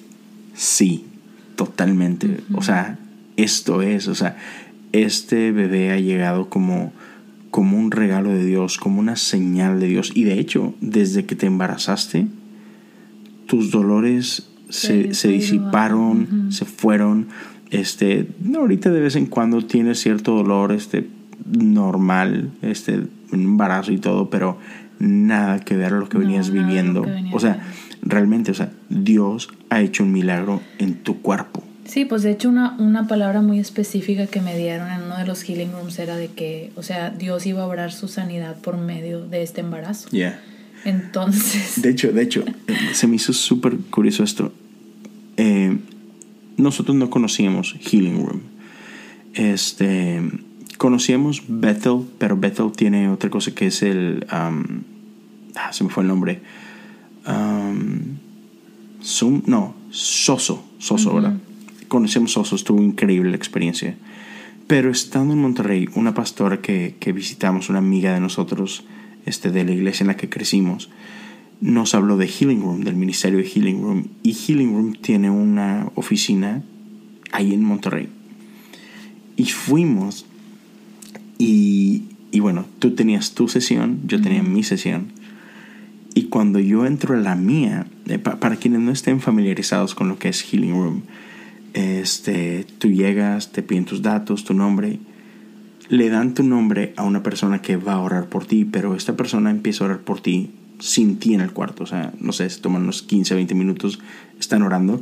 sí, 0.53 1.06
totalmente. 1.57 2.39
O 2.53 2.61
sea, 2.61 2.97
esto 3.35 3.81
es, 3.81 4.07
o 4.07 4.15
sea, 4.15 4.37
este 4.93 5.51
bebé 5.51 5.91
ha 5.91 5.99
llegado 5.99 6.49
como, 6.49 6.93
como 7.51 7.77
un 7.77 7.91
regalo 7.91 8.29
de 8.29 8.45
Dios, 8.45 8.77
como 8.77 9.01
una 9.01 9.17
señal 9.17 9.81
de 9.81 9.87
Dios. 9.87 10.11
Y 10.15 10.23
de 10.23 10.39
hecho, 10.39 10.73
desde 10.79 11.25
que 11.25 11.35
te 11.35 11.47
embarazaste, 11.47 12.27
tus 13.47 13.71
dolores 13.71 14.47
se, 14.69 15.13
se, 15.13 15.27
disiparon, 15.29 16.51
se 16.51 16.63
fueron 16.63 17.27
este, 17.71 18.27
ahorita 18.55 18.91
de 18.91 19.01
vez 19.01 19.15
en 19.15 19.25
cuando 19.25 19.65
tiene 19.65 19.95
cierto 19.95 20.35
dolor 20.35 20.71
este, 20.71 21.07
normal, 21.45 22.51
este, 22.61 23.01
embarazo 23.31 23.91
y 23.91 23.97
todo, 23.97 24.29
pero 24.29 24.57
nada 24.99 25.59
que 25.59 25.75
ver 25.75 25.93
a 25.93 25.99
lo 25.99 26.09
que 26.09 26.17
venías 26.17 26.51
viviendo. 26.51 27.05
o 27.33 27.39
sea, 27.39 27.65
realmente, 28.01 28.51
o 28.51 28.53
sea, 28.53 28.71
Dios 28.89 29.49
ha 29.69 29.81
hecho 29.81 30.03
un 30.03 30.11
milagro 30.11 30.61
en 30.79 30.95
tu 30.95 31.21
cuerpo. 31.21 31.63
Sí, 31.85 32.03
pues 32.03 32.21
de 32.23 32.31
hecho 32.31 32.49
una, 32.49 32.75
una 32.79 33.07
palabra 33.07 33.41
muy 33.41 33.59
específica 33.59 34.27
que 34.27 34.41
me 34.41 34.57
dieron 34.57 34.91
en 34.91 35.03
uno 35.03 35.17
de 35.17 35.25
los 35.25 35.41
healing 35.43 35.71
rooms 35.71 35.97
era 35.99 36.17
de 36.17 36.27
que, 36.27 36.71
o 36.75 36.83
sea, 36.83 37.11
Dios 37.11 37.45
iba 37.45 37.63
a 37.63 37.65
obrar 37.65 37.93
su 37.93 38.09
sanidad 38.09 38.57
por 38.57 38.77
medio 38.77 39.25
de 39.25 39.41
este 39.41 39.61
embarazo. 39.61 40.09
Yeah. 40.09 40.41
Entonces... 40.83 41.81
De 41.81 41.89
hecho, 41.89 42.11
de 42.11 42.23
hecho, 42.23 42.43
se 42.93 43.07
me 43.07 43.15
hizo 43.15 43.31
súper 43.31 43.77
curioso 43.89 44.23
esto. 44.23 44.51
Eh, 45.37 45.77
nosotros 46.57 46.95
no 46.97 47.09
conocíamos 47.09 47.75
Healing 47.79 48.25
Room. 48.25 48.41
Este, 49.33 50.21
conocíamos 50.77 51.43
Bethel, 51.47 52.01
pero 52.17 52.35
Bethel 52.35 52.71
tiene 52.75 53.09
otra 53.09 53.29
cosa 53.29 53.51
que 53.51 53.67
es 53.67 53.81
el... 53.81 54.25
Um, 54.31 54.83
ah, 55.55 55.71
se 55.71 55.85
me 55.85 55.89
fue 55.89 56.03
el 56.03 56.09
nombre. 56.09 56.41
Um, 57.25 58.06
Zoom, 59.07 59.41
no, 59.45 59.73
Soso, 59.89 60.65
Soso, 60.79 61.15
¿verdad? 61.15 61.37
Conocíamos 61.87 62.33
Soso, 62.33 62.57
estuvo 62.57 62.81
increíble 62.81 63.29
la 63.29 63.37
experiencia. 63.37 63.95
Pero 64.67 64.91
estando 64.91 65.33
en 65.33 65.41
Monterrey, 65.41 65.87
una 65.95 66.13
pastora 66.13 66.61
que, 66.61 66.97
que 66.99 67.13
visitamos, 67.13 67.69
una 67.69 67.79
amiga 67.79 68.13
de 68.13 68.19
nosotros, 68.19 68.83
este, 69.25 69.49
de 69.49 69.63
la 69.63 69.71
iglesia 69.71 70.03
en 70.03 70.07
la 70.07 70.17
que 70.17 70.27
crecimos, 70.27 70.89
nos 71.61 71.95
habló 71.95 72.17
de 72.17 72.27
Healing 72.27 72.61
Room, 72.61 72.83
del 72.83 72.95
ministerio 72.95 73.39
de 73.39 73.45
Healing 73.45 73.81
Room. 73.81 74.07
Y 74.23 74.33
Healing 74.33 74.73
Room 74.73 74.93
tiene 74.99 75.29
una 75.29 75.89
oficina 75.95 76.63
ahí 77.31 77.53
en 77.53 77.63
Monterrey. 77.63 78.09
Y 79.37 79.45
fuimos 79.45 80.25
y, 81.37 82.03
y 82.31 82.41
bueno, 82.41 82.65
tú 82.79 82.93
tenías 82.93 83.35
tu 83.35 83.47
sesión, 83.47 84.01
yo 84.05 84.21
tenía 84.21 84.43
mi 84.43 84.63
sesión. 84.63 85.13
Y 86.13 86.23
cuando 86.23 86.59
yo 86.59 86.85
entro 86.85 87.15
a 87.15 87.19
la 87.19 87.35
mía, 87.35 87.87
para 88.19 88.55
quienes 88.55 88.81
no 88.81 88.91
estén 88.91 89.19
familiarizados 89.21 89.95
con 89.95 90.07
lo 90.07 90.17
que 90.17 90.29
es 90.29 90.41
Healing 90.41 90.73
Room, 90.73 91.03
este, 91.73 92.65
tú 92.79 92.89
llegas, 92.89 93.51
te 93.51 93.61
piden 93.61 93.85
tus 93.85 94.01
datos, 94.01 94.43
tu 94.43 94.53
nombre, 94.53 94.99
le 95.89 96.09
dan 96.09 96.33
tu 96.33 96.43
nombre 96.43 96.93
a 96.95 97.03
una 97.03 97.23
persona 97.23 97.61
que 97.61 97.77
va 97.77 97.93
a 97.93 97.99
orar 97.99 98.27
por 98.27 98.45
ti, 98.45 98.65
pero 98.65 98.95
esta 98.95 99.15
persona 99.15 99.51
empieza 99.51 99.83
a 99.83 99.87
orar 99.87 99.99
por 99.99 100.19
ti 100.21 100.51
sin 100.79 101.17
ti 101.17 101.33
en 101.33 101.41
el 101.41 101.51
cuarto. 101.51 101.83
O 101.83 101.87
sea, 101.87 102.13
no 102.19 102.31
sé, 102.31 102.49
se 102.49 102.61
toman 102.61 102.83
unos 102.83 103.03
15, 103.03 103.35
20 103.35 103.55
minutos, 103.55 103.99
están 104.39 104.61
orando. 104.61 105.01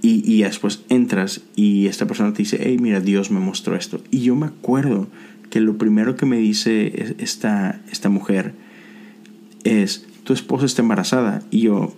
Y, 0.00 0.22
y 0.30 0.42
después 0.42 0.82
entras 0.88 1.42
y 1.54 1.86
esta 1.86 2.06
persona 2.06 2.32
te 2.32 2.38
dice, 2.38 2.58
hey, 2.60 2.76
mira, 2.80 3.00
Dios 3.00 3.30
me 3.30 3.38
mostró 3.38 3.76
esto. 3.76 4.02
Y 4.10 4.20
yo 4.20 4.34
me 4.34 4.46
acuerdo 4.46 5.08
que 5.50 5.60
lo 5.60 5.78
primero 5.78 6.16
que 6.16 6.26
me 6.26 6.38
dice 6.38 7.14
esta, 7.18 7.80
esta 7.90 8.08
mujer 8.08 8.54
es, 9.62 10.06
tu 10.24 10.32
esposa 10.32 10.66
está 10.66 10.82
embarazada. 10.82 11.42
Y 11.50 11.60
yo, 11.60 11.94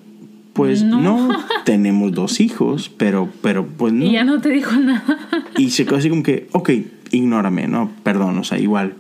pues 0.55 0.83
no. 0.83 1.29
tenemos 1.65 2.13
dos 2.13 2.41
hijos, 2.41 2.91
pero, 2.97 3.29
pero 3.43 3.67
pues 3.67 3.93
no. 3.93 4.05
Y 4.05 4.13
ya 4.13 4.25
no 4.25 4.41
te 4.41 4.51
dijo 4.51 4.75
nada. 4.77 5.19
Y 5.59 5.71
se 5.71 5.85
quedó 5.85 5.97
así 5.97 6.09
como 6.09 6.23
que, 6.23 6.49
ok, 6.53 6.71
ignórame, 7.11 7.69
¿no? 7.69 7.91
Perdón, 8.03 8.39
o 8.39 8.45
sea, 8.45 8.59
igual, 8.59 8.95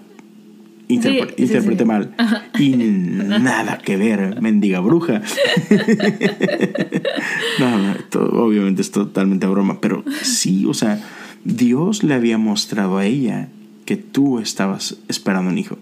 interpreté 0.88 1.84
mal. 1.84 2.14
Y 2.58 2.70
nada 2.70 3.78
que 3.78 3.96
ver, 3.96 4.40
mendiga 4.40 4.80
bruja. 4.80 5.22
no, 7.58 7.78
no, 7.78 7.94
obviamente 8.42 8.82
es 8.82 8.90
totalmente 8.90 9.46
broma, 9.46 9.80
pero 9.80 10.04
sí, 10.22 10.66
o 10.66 10.74
sea, 10.74 11.00
Dios 11.44 12.02
le 12.02 12.14
había 12.14 12.38
mostrado 12.38 12.98
a 12.98 13.06
ella 13.06 13.48
que 13.84 13.96
tú 13.96 14.38
estabas 14.40 14.96
esperando 15.08 15.50
un 15.50 15.58
hijo. 15.58 15.78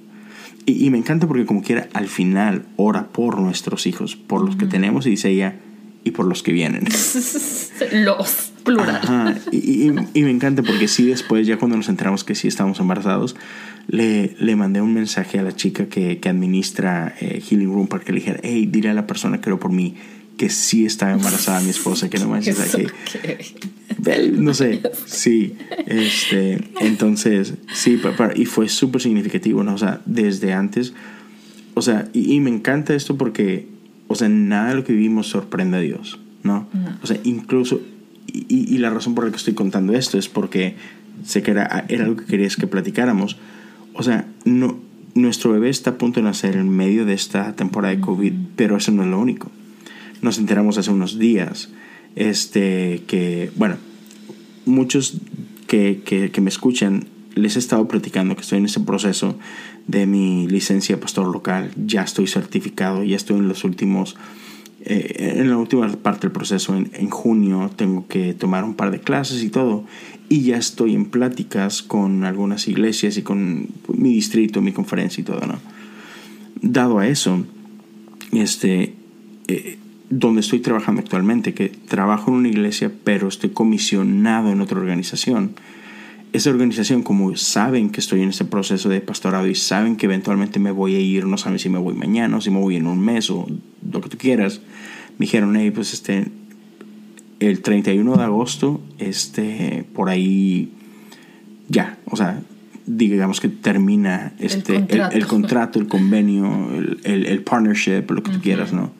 Y, 0.64 0.90
me 0.90 0.98
encanta 0.98 1.26
porque 1.26 1.44
como 1.44 1.62
quiera, 1.62 1.88
al 1.92 2.06
final 2.08 2.66
ora 2.76 3.08
por 3.08 3.40
nuestros 3.40 3.86
hijos, 3.86 4.16
por 4.16 4.44
los 4.44 4.56
que 4.56 4.66
tenemos, 4.66 5.06
y 5.06 5.10
dice 5.10 5.30
ella, 5.30 5.56
y 6.04 6.12
por 6.12 6.26
los 6.26 6.42
que 6.42 6.52
vienen. 6.52 6.84
los, 7.92 8.52
plural. 8.64 9.40
Y, 9.50 9.88
y, 9.88 10.22
me 10.22 10.30
encanta 10.30 10.62
porque 10.62 10.86
sí, 10.86 11.06
después, 11.06 11.46
ya 11.46 11.58
cuando 11.58 11.76
nos 11.76 11.88
enteramos 11.88 12.22
que 12.22 12.34
sí 12.34 12.48
estábamos 12.48 12.78
embarazados, 12.78 13.34
le, 13.88 14.36
le 14.38 14.56
mandé 14.56 14.80
un 14.80 14.94
mensaje 14.94 15.38
a 15.38 15.42
la 15.42 15.54
chica 15.54 15.86
que, 15.86 16.18
que 16.18 16.28
administra 16.28 17.14
eh, 17.20 17.40
Healing 17.40 17.72
Room 17.72 17.88
para 17.88 18.04
que 18.04 18.12
le 18.12 18.20
dijera, 18.20 18.40
hey, 18.42 18.68
dile 18.70 18.90
a 18.90 18.94
la 18.94 19.06
persona 19.06 19.40
que 19.40 19.50
oró 19.50 19.58
por 19.58 19.72
mí 19.72 19.96
que 20.36 20.48
sí 20.50 20.84
estaba 20.84 21.12
embarazada 21.12 21.60
mi 21.60 21.70
esposa, 21.70 22.10
que 22.10 22.18
no 22.18 22.28
me 22.28 22.40
que, 22.40 22.52
no 24.32 24.54
sé, 24.54 24.82
sí, 25.06 25.54
este, 25.86 26.58
entonces, 26.80 27.54
sí, 27.72 28.00
y 28.36 28.44
fue 28.46 28.68
súper 28.68 29.00
significativo, 29.00 29.62
¿no? 29.62 29.74
O 29.74 29.78
sea, 29.78 30.00
desde 30.06 30.52
antes, 30.52 30.92
o 31.74 31.82
sea, 31.82 32.08
y, 32.12 32.38
me 32.40 32.50
encanta 32.50 32.94
esto 32.94 33.16
porque, 33.16 33.68
o 34.08 34.14
sea, 34.14 34.28
nada 34.28 34.70
de 34.70 34.74
lo 34.76 34.84
que 34.84 34.92
vivimos 34.92 35.28
sorprende 35.28 35.78
a 35.78 35.80
Dios, 35.80 36.18
¿no? 36.42 36.68
O 37.02 37.06
sea, 37.06 37.18
incluso, 37.24 37.80
y, 38.26 38.44
y, 38.48 38.78
la 38.78 38.90
razón 38.90 39.14
por 39.14 39.24
la 39.24 39.30
que 39.30 39.36
estoy 39.36 39.54
contando 39.54 39.94
esto 39.94 40.18
es 40.18 40.28
porque 40.28 40.76
sé 41.24 41.42
que 41.42 41.52
era, 41.52 41.84
era 41.88 42.04
algo 42.04 42.16
que 42.16 42.24
querías 42.24 42.56
que 42.56 42.66
platicáramos, 42.66 43.36
o 43.94 44.02
sea, 44.02 44.26
no, 44.44 44.78
nuestro 45.14 45.52
bebé 45.52 45.68
está 45.68 45.90
a 45.90 45.98
punto 45.98 46.20
de 46.20 46.24
nacer 46.24 46.56
en 46.56 46.68
medio 46.68 47.04
de 47.04 47.14
esta 47.14 47.54
temporada 47.54 47.94
de 47.94 48.00
COVID, 48.00 48.32
pero 48.56 48.76
eso 48.76 48.90
no 48.92 49.02
es 49.02 49.08
lo 49.08 49.20
único. 49.20 49.50
Nos 50.22 50.38
enteramos 50.38 50.78
hace 50.78 50.90
unos 50.90 51.18
días 51.18 51.68
este, 52.16 53.02
que, 53.06 53.50
bueno, 53.56 53.76
muchos 54.66 55.18
que, 55.66 56.02
que, 56.04 56.40
me 56.40 56.50
escuchan 56.50 57.06
les 57.34 57.56
he 57.56 57.58
estado 57.58 57.88
platicando 57.88 58.34
que 58.36 58.42
estoy 58.42 58.58
en 58.58 58.66
ese 58.66 58.80
proceso 58.80 59.38
de 59.86 60.06
mi 60.06 60.46
licencia 60.46 60.96
de 60.96 61.00
pastor 61.00 61.32
local. 61.32 61.70
Ya 61.86 62.02
estoy 62.02 62.26
certificado, 62.26 63.04
ya 63.04 63.16
estoy 63.16 63.38
en 63.38 63.48
los 63.48 63.64
últimos, 63.64 64.16
eh, 64.84 65.34
en 65.38 65.48
la 65.48 65.56
última 65.56 65.90
parte 65.96 66.26
del 66.26 66.32
proceso. 66.32 66.76
En, 66.76 66.90
en, 66.92 67.08
junio 67.08 67.70
tengo 67.74 68.06
que 68.06 68.34
tomar 68.34 68.64
un 68.64 68.74
par 68.74 68.90
de 68.90 69.00
clases 69.00 69.42
y 69.42 69.48
todo. 69.48 69.84
Y 70.28 70.42
ya 70.42 70.58
estoy 70.58 70.94
en 70.94 71.06
pláticas 71.06 71.82
con 71.82 72.24
algunas 72.24 72.68
iglesias 72.68 73.16
y 73.16 73.22
con 73.22 73.68
mi 73.88 74.10
distrito, 74.10 74.60
mi 74.60 74.72
conferencia 74.72 75.22
y 75.22 75.24
todo, 75.24 75.40
¿no? 75.46 75.58
Dado 76.60 76.98
a 76.98 77.08
eso, 77.08 77.44
este, 78.32 78.94
eh, 79.48 79.78
donde 80.14 80.42
estoy 80.42 80.60
trabajando 80.60 81.00
actualmente, 81.00 81.54
que 81.54 81.70
trabajo 81.70 82.30
en 82.30 82.36
una 82.36 82.48
iglesia, 82.48 82.92
pero 83.02 83.28
estoy 83.28 83.48
comisionado 83.48 84.52
en 84.52 84.60
otra 84.60 84.78
organización. 84.78 85.54
Esa 86.34 86.50
organización, 86.50 87.02
como 87.02 87.34
saben 87.36 87.88
que 87.88 88.00
estoy 88.00 88.20
en 88.20 88.28
este 88.28 88.44
proceso 88.44 88.90
de 88.90 89.00
pastorado 89.00 89.46
y 89.46 89.54
saben 89.54 89.96
que 89.96 90.04
eventualmente 90.04 90.58
me 90.58 90.70
voy 90.70 90.96
a 90.96 91.00
ir, 91.00 91.24
no 91.24 91.38
saben 91.38 91.58
si 91.58 91.70
me 91.70 91.78
voy 91.78 91.94
mañana 91.94 92.36
o 92.36 92.40
si 92.42 92.50
me 92.50 92.58
voy 92.58 92.76
en 92.76 92.86
un 92.86 93.00
mes 93.00 93.30
o 93.30 93.46
lo 93.90 94.02
que 94.02 94.10
tú 94.10 94.18
quieras, 94.18 94.60
me 95.16 95.24
dijeron, 95.24 95.56
hey, 95.56 95.70
pues 95.70 95.94
este, 95.94 96.26
el 97.40 97.62
31 97.62 98.14
de 98.14 98.22
agosto, 98.22 98.82
este, 98.98 99.86
por 99.94 100.10
ahí, 100.10 100.72
ya, 101.70 101.98
o 102.04 102.16
sea, 102.16 102.42
digamos 102.84 103.40
que 103.40 103.48
termina 103.48 104.34
este, 104.38 104.84
el 104.90 105.26
contrato, 105.26 105.78
el, 105.78 105.88
convenio, 105.88 106.68
el, 107.02 107.26
el, 107.26 107.42
partnership, 107.42 108.10
lo 108.10 108.22
que 108.22 108.30
tú 108.30 108.42
quieras, 108.42 108.74
¿no? 108.74 108.92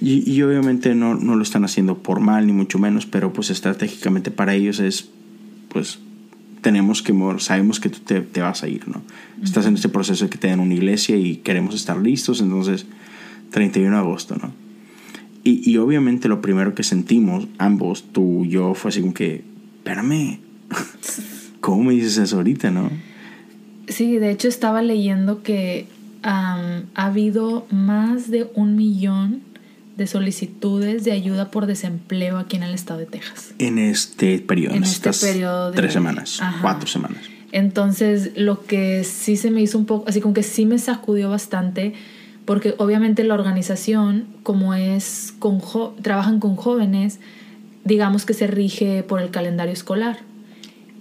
Y, 0.00 0.30
y, 0.30 0.42
obviamente 0.42 0.94
no, 0.94 1.14
no 1.14 1.34
lo 1.34 1.42
están 1.42 1.64
haciendo 1.64 1.98
por 1.98 2.20
mal, 2.20 2.46
ni 2.46 2.52
mucho 2.52 2.78
menos, 2.78 3.06
pero 3.06 3.32
pues 3.32 3.50
estratégicamente 3.50 4.30
para 4.30 4.54
ellos 4.54 4.78
es, 4.78 5.08
pues, 5.68 5.98
tenemos 6.60 7.02
que 7.02 7.14
sabemos 7.38 7.80
que 7.80 7.88
tú 7.88 8.00
te, 8.00 8.40
vas 8.40 8.62
a 8.62 8.68
ir, 8.68 8.88
¿no? 8.88 9.02
Estás 9.42 9.66
en 9.66 9.74
este 9.74 9.88
proceso 9.88 10.24
de 10.24 10.30
que 10.30 10.38
te 10.38 10.48
den 10.48 10.60
una 10.60 10.74
iglesia 10.74 11.16
y 11.16 11.36
queremos 11.36 11.74
estar 11.74 11.96
listos, 11.96 12.40
entonces 12.40 12.86
31 13.50 13.90
de 13.90 13.96
agosto, 13.96 14.36
¿no? 14.36 14.52
Y, 15.44 15.68
y 15.68 15.78
obviamente 15.78 16.28
lo 16.28 16.40
primero 16.42 16.74
que 16.74 16.82
sentimos, 16.82 17.46
ambos, 17.58 18.04
tú 18.12 18.44
y 18.44 18.50
yo, 18.50 18.74
fue 18.74 18.90
así 18.90 19.00
como 19.00 19.14
que, 19.14 19.44
espérame, 19.78 20.40
¿cómo 21.60 21.84
me 21.84 21.94
dices 21.94 22.18
eso 22.18 22.36
ahorita, 22.36 22.70
no? 22.70 22.90
Sí, 23.88 24.18
de 24.18 24.30
hecho 24.30 24.48
estaba 24.48 24.82
leyendo 24.82 25.42
que 25.42 25.86
ha 26.22 26.82
habido 26.94 27.66
más 27.70 28.30
de 28.30 28.50
un 28.54 28.76
millón 28.76 29.40
de 29.98 30.06
solicitudes 30.06 31.02
de 31.02 31.10
ayuda 31.10 31.50
por 31.50 31.66
desempleo 31.66 32.38
aquí 32.38 32.56
en 32.56 32.62
el 32.62 32.72
estado 32.72 33.00
de 33.00 33.06
Texas. 33.06 33.52
En 33.58 33.78
este 33.78 34.38
periodo, 34.38 34.76
en 34.76 34.84
este 34.84 35.10
periodo 35.10 35.72
de... 35.72 35.76
tres 35.76 35.92
semanas, 35.92 36.40
cuatro 36.62 36.86
semanas. 36.86 37.18
Entonces, 37.50 38.30
lo 38.36 38.64
que 38.64 39.02
sí 39.02 39.36
se 39.36 39.50
me 39.50 39.60
hizo 39.60 39.76
un 39.76 39.86
poco, 39.86 40.08
así 40.08 40.20
como 40.20 40.34
que 40.34 40.44
sí 40.44 40.66
me 40.66 40.78
sacudió 40.78 41.28
bastante, 41.30 41.94
porque 42.44 42.76
obviamente 42.78 43.24
la 43.24 43.34
organización, 43.34 44.28
como 44.44 44.72
es 44.72 45.34
con 45.40 45.60
trabajan 46.00 46.38
con 46.38 46.54
jóvenes, 46.54 47.18
digamos 47.84 48.24
que 48.24 48.34
se 48.34 48.46
rige 48.46 49.02
por 49.02 49.20
el 49.20 49.30
calendario 49.30 49.72
escolar. 49.72 50.20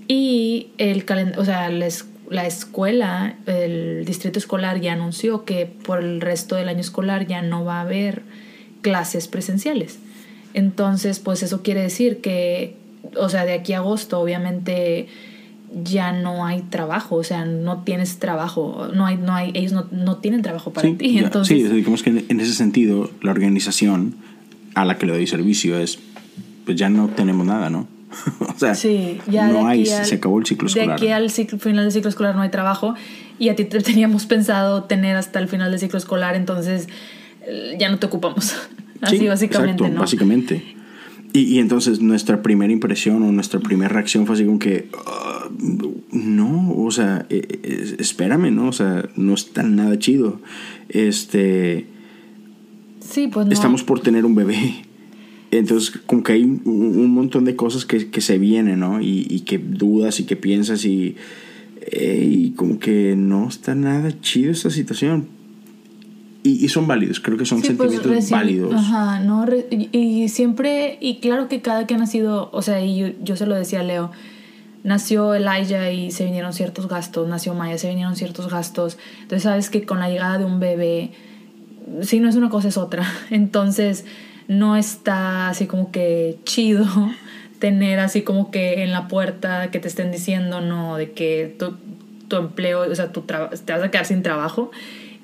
Y 0.07 0.69
el 0.79 1.05
o 1.37 1.45
sea, 1.45 1.69
la 1.69 2.47
escuela, 2.47 3.35
el 3.45 4.05
distrito 4.05 4.39
escolar 4.39 4.81
ya 4.81 4.93
anunció 4.93 5.45
que 5.45 5.67
por 5.67 5.99
el 5.99 6.19
resto 6.19 6.55
del 6.55 6.67
año 6.67 6.79
escolar 6.79 7.27
ya 7.27 7.43
no 7.43 7.63
va 7.63 7.77
a 7.77 7.81
haber 7.81 8.23
clases 8.87 9.27
presenciales. 9.27 9.99
Entonces, 10.53 11.19
pues 11.19 11.43
eso 11.43 11.61
quiere 11.61 11.81
decir 11.81 12.21
que, 12.21 12.77
o 13.17 13.27
sea, 13.27 13.43
de 13.43 13.51
aquí 13.51 13.73
a 13.73 13.79
agosto, 13.79 14.17
obviamente 14.17 15.07
ya 15.83 16.13
no 16.13 16.45
hay 16.45 16.61
trabajo, 16.61 17.17
o 17.17 17.23
sea, 17.25 17.43
no 17.43 17.83
tienes 17.83 18.17
trabajo, 18.19 18.87
no 18.95 19.05
hay, 19.05 19.17
no 19.17 19.35
hay, 19.35 19.51
ellos 19.55 19.73
no, 19.73 19.87
no 19.91 20.17
tienen 20.19 20.41
trabajo 20.41 20.71
para 20.71 20.89
ti. 20.95 21.19
Entonces, 21.19 21.57
sí, 21.57 21.67
digamos 21.67 22.01
que 22.01 22.25
en, 22.29 22.39
ese 22.39 22.53
sentido, 22.53 23.11
la 23.21 23.31
organización 23.31 24.15
a 24.73 24.85
la 24.85 24.97
que 24.97 25.05
le 25.05 25.11
doy 25.11 25.27
servicio 25.27 25.77
es, 25.77 25.99
pues 26.63 26.77
ya 26.77 26.87
no 26.87 27.09
tenemos 27.09 27.45
nada, 27.45 27.69
¿no? 27.69 27.85
o 28.39 28.57
sea, 28.57 28.73
ya 29.29 29.49
no 29.49 29.67
hay, 29.67 29.85
se 29.85 30.15
acabó 30.15 30.39
el 30.39 30.45
ciclo 30.45 30.69
escolar. 30.69 30.97
De 30.97 31.11
aquí 31.11 31.11
al 31.11 31.29
final 31.29 31.83
del 31.83 31.91
ciclo 31.91 32.09
escolar 32.09 32.37
no 32.37 32.41
hay 32.41 32.49
trabajo 32.49 32.95
y 33.37 33.49
a 33.49 33.55
ti 33.57 33.65
te 33.65 33.81
teníamos 33.81 34.25
pensado 34.25 34.85
tener 34.85 35.17
hasta 35.17 35.39
el 35.39 35.49
final 35.49 35.71
del 35.71 35.79
ciclo 35.81 35.99
escolar, 35.99 36.35
entonces 36.35 36.87
ya 37.77 37.89
no 37.89 37.99
te 37.99 38.05
ocupamos. 38.05 38.55
Así 39.01 39.27
básicamente, 39.27 39.83
exacto, 39.83 39.99
Básicamente. 39.99 40.75
Y, 41.33 41.41
y, 41.41 41.59
entonces 41.59 42.01
nuestra 42.01 42.41
primera 42.41 42.73
impresión 42.73 43.21
o 43.21 43.31
nuestra 43.31 43.59
primera 43.59 43.89
reacción 43.89 44.25
fue 44.25 44.35
así 44.35 44.45
como 44.45 44.57
que, 44.57 44.89
ah, 45.05 45.49
no, 46.11 46.71
o 46.71 46.89
sea, 46.89 47.27
eh, 47.29 47.45
eh, 47.63 47.95
espérame, 47.99 48.49
¿no? 48.49 48.69
O 48.69 48.71
sea, 48.71 49.07
no 49.15 49.35
está 49.35 49.61
nada 49.61 49.99
chido. 49.99 50.41
Este... 50.89 51.85
Sí, 53.01 53.27
pues 53.27 53.45
no. 53.45 53.53
Estamos 53.53 53.83
por 53.83 53.99
tener 53.99 54.25
un 54.25 54.33
bebé. 54.33 54.83
Entonces, 55.51 55.91
como 56.07 56.23
que 56.23 56.33
hay 56.33 56.43
un 56.43 57.11
montón 57.11 57.45
de 57.45 57.55
cosas 57.55 57.85
que, 57.85 58.09
que 58.09 58.21
se 58.21 58.37
vienen, 58.37 58.79
¿no? 58.79 58.99
Y, 58.99 59.27
y, 59.29 59.41
que 59.41 59.59
dudas 59.59 60.19
y 60.19 60.23
que 60.23 60.37
piensas 60.37 60.85
y, 60.85 61.17
eh, 61.81 62.27
y 62.29 62.51
como 62.51 62.79
que 62.79 63.15
no 63.15 63.47
está 63.47 63.75
nada 63.75 64.19
chido 64.21 64.51
esta 64.51 64.71
situación 64.71 65.36
y, 66.43 66.69
son 66.69 66.87
válidos, 66.87 67.19
creo 67.19 67.37
que 67.37 67.45
son 67.45 67.61
pues, 67.61 67.77
sentimientos 67.77 68.29
válidos. 68.29 68.73
Ajá, 68.73 69.19
no, 69.19 69.45
y, 69.69 70.29
siempre, 70.29 70.97
y 71.01 71.17
claro 71.17 71.47
que 71.47 71.61
cada 71.61 71.85
que 71.87 71.95
ha 71.95 71.97
nacido, 71.97 72.49
o 72.53 72.61
sea, 72.61 72.83
y 72.83 73.15
yo, 73.21 73.35
se 73.35 73.45
lo 73.45 73.55
decía 73.55 73.81
a 73.81 73.83
Leo, 73.83 74.11
nació 74.83 75.33
Elijah 75.33 75.91
y 75.91 76.11
se 76.11 76.25
vinieron 76.25 76.53
ciertos 76.53 76.87
gastos, 76.87 77.27
nació 77.27 77.53
Maya, 77.53 77.77
se 77.77 77.89
vinieron 77.89 78.15
ciertos 78.15 78.49
gastos. 78.49 78.97
Entonces 79.21 79.43
sabes 79.43 79.69
que 79.69 79.83
con 79.83 79.99
la 79.99 80.09
llegada 80.09 80.37
de 80.37 80.45
un 80.45 80.59
bebé, 80.59 81.11
si 82.01 82.19
no 82.19 82.29
es 82.29 82.35
una 82.35 82.49
cosa 82.49 82.69
es 82.69 82.77
otra. 82.77 83.05
Entonces 83.29 84.05
no 84.47 84.77
está 84.77 85.49
así 85.49 85.65
como 85.65 85.91
que 85.91 86.37
chido 86.45 86.85
tener 87.59 87.99
así 87.99 88.21
como 88.21 88.51
que 88.51 88.83
en 88.83 88.91
la 88.91 89.07
puerta 89.07 89.71
que 89.71 89.79
te 89.79 89.87
estén 89.87 90.11
diciendo, 90.11 90.61
no, 90.61 90.95
de 90.95 91.11
que 91.11 91.53
tu, 91.59 91.75
tu 92.29 92.37
empleo, 92.37 92.89
o 92.89 92.95
sea, 92.95 93.11
tu 93.11 93.21
te 93.21 93.33
vas 93.33 93.83
a 93.83 93.91
quedar 93.91 94.05
sin 94.05 94.23
trabajo 94.23 94.71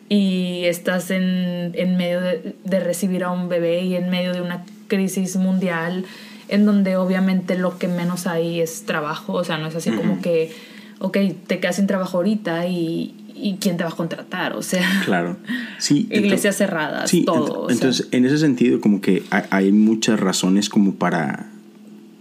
y 0.10 0.66
estás 0.66 1.12
en, 1.12 1.72
en 1.74 1.97
medio 1.97 2.22
de, 2.22 2.56
de, 2.64 2.80
recibir 2.80 3.24
a 3.24 3.32
un 3.32 3.49
bebé 3.49 3.82
y 3.82 3.95
en 3.95 4.10
medio 4.10 4.34
de 4.34 4.41
una 4.41 4.66
crisis 4.88 5.36
mundial 5.38 6.06
en 6.49 6.66
donde 6.66 6.97
obviamente 6.97 7.58
lo 7.58 7.78
que 7.78 7.88
menos 7.88 8.28
hay 8.28 8.62
es 8.62 8.86
trabajo, 8.86 9.34
o 9.34 9.43
sea, 9.43 9.58
no 9.58 9.68
es 9.68 9.76
así 9.76 9.91
como 9.91 10.22
que, 10.22 10.51
ok, 10.99 11.18
te 11.47 11.60
quedas 11.60 11.78
sin 11.78 11.88
trabajo 11.88 12.18
ahorita 12.18 12.68
y, 12.68 13.16
y 13.36 13.58
quién 13.60 13.78
te 13.78 13.84
va 13.84 13.89
a 13.89 13.95
contratar, 13.95 14.54
o 14.56 14.62
sea, 14.62 14.88
claro, 15.06 15.38
sí, 15.80 16.08
iglesias 16.12 16.58
cerradas, 16.58 17.12
todo. 17.26 17.70
entonces, 17.70 18.08
en 18.12 18.26
ese 18.26 18.38
sentido, 18.38 18.80
como 18.82 19.01
que 19.01 19.24
hay, 19.49 19.72
muchas 19.72 20.20
razones 20.20 20.70
como 20.70 20.95
para, 20.95 21.47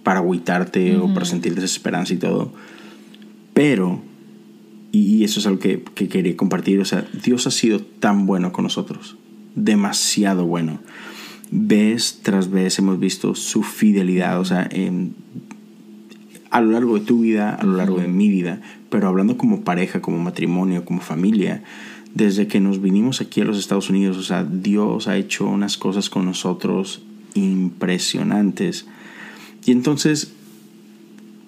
para 0.02 0.20
agüitarte 0.20 0.96
o 0.96 1.12
para 1.12 1.26
sentir 1.26 1.54
desesperanza 1.54 2.14
y 2.14 2.16
todo, 2.16 2.52
pero 3.52 4.02
y 4.92 5.24
eso 5.24 5.40
es 5.40 5.46
algo 5.46 5.58
que, 5.58 5.82
que, 5.94 6.06
quería 6.08 6.36
compartir. 6.36 6.78
O 6.78 6.84
sea, 6.84 7.08
Dios 7.24 7.46
ha 7.46 7.50
sido 7.50 7.80
tan 7.80 8.26
bueno 8.26 8.52
con 8.52 8.64
nosotros. 8.64 9.16
Demasiado 9.56 10.44
bueno. 10.44 10.80
Vez 11.50 12.20
tras 12.22 12.50
vez 12.50 12.78
hemos 12.78 13.00
visto 13.00 13.34
su 13.34 13.62
fidelidad. 13.62 14.38
O 14.38 14.44
sea, 14.44 14.68
a 16.50 16.60
lo 16.60 16.72
largo 16.72 16.98
de 16.98 17.06
tu 17.06 17.20
vida, 17.20 17.54
a 17.54 17.64
lo 17.64 17.78
largo 17.78 17.98
de 17.98 18.08
mi 18.08 18.28
vida. 18.28 18.60
Pero 18.90 19.08
hablando 19.08 19.38
como 19.38 19.64
pareja, 19.64 20.02
como 20.02 20.18
matrimonio, 20.18 20.84
como 20.84 21.00
familia. 21.00 21.62
Desde 22.14 22.46
que 22.46 22.60
nos 22.60 22.82
vinimos 22.82 23.22
aquí 23.22 23.40
a 23.40 23.44
los 23.44 23.56
Estados 23.56 23.88
Unidos, 23.88 24.18
o 24.18 24.22
sea, 24.22 24.44
Dios 24.44 25.08
ha 25.08 25.16
hecho 25.16 25.46
unas 25.46 25.78
cosas 25.78 26.10
con 26.10 26.26
nosotros 26.26 27.02
impresionantes. 27.32 28.84
Y 29.64 29.72
entonces 29.72 30.34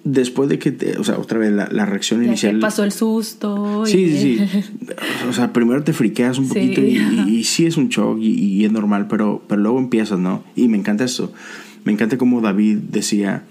después 0.05 0.47
de 0.47 0.59
que, 0.59 0.71
te, 0.71 0.97
o 0.97 1.03
sea, 1.03 1.17
otra 1.17 1.39
vez 1.39 1.51
la, 1.51 1.67
la 1.71 1.85
reacción 1.85 2.23
inicial. 2.23 2.59
pasó 2.59 2.83
el 2.83 2.91
susto. 2.93 3.85
Sí, 3.85 4.17
sí, 4.17 4.37
sí. 4.37 4.63
O 5.29 5.33
sea, 5.33 5.51
primero 5.51 5.83
te 5.83 5.91
friqueas 5.91 6.37
un 6.37 6.47
poquito 6.47 6.79
y, 6.79 6.97
y, 7.27 7.43
sí 7.43 7.65
es 7.65 7.75
un 7.75 7.89
shock 7.89 8.19
y, 8.21 8.29
y, 8.29 8.63
es 8.63 8.71
normal, 8.71 9.07
pero, 9.07 9.43
pero 9.47 9.59
luego 9.59 9.79
empiezas, 9.79 10.19
¿no? 10.19 10.43
Y 10.55 10.67
me 10.67 10.77
encanta 10.77 11.03
eso. 11.03 11.33
Me 11.83 11.91
encanta 11.91 12.17
como 12.17 12.39
David 12.39 12.77
decía, 12.77 13.43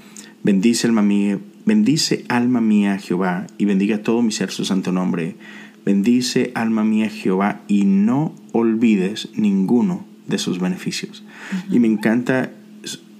bendice 0.44 0.86
alma 0.86 1.02
mía, 1.02 1.38
bendice 1.66 2.24
alma 2.28 2.60
mía 2.60 2.98
Jehová 2.98 3.48
y 3.58 3.64
bendiga 3.64 3.98
todo 3.98 4.22
mi 4.22 4.30
ser 4.30 4.50
su 4.50 4.64
santo 4.64 4.92
nombre. 4.92 5.34
Bendice 5.84 6.52
alma 6.54 6.84
mía 6.84 7.10
Jehová 7.10 7.62
y 7.66 7.84
no 7.84 8.34
olvides 8.52 9.28
ninguno 9.34 10.06
de 10.28 10.38
sus 10.38 10.60
beneficios. 10.60 11.24
Y 11.70 11.80
me 11.80 11.88
encanta, 11.88 12.52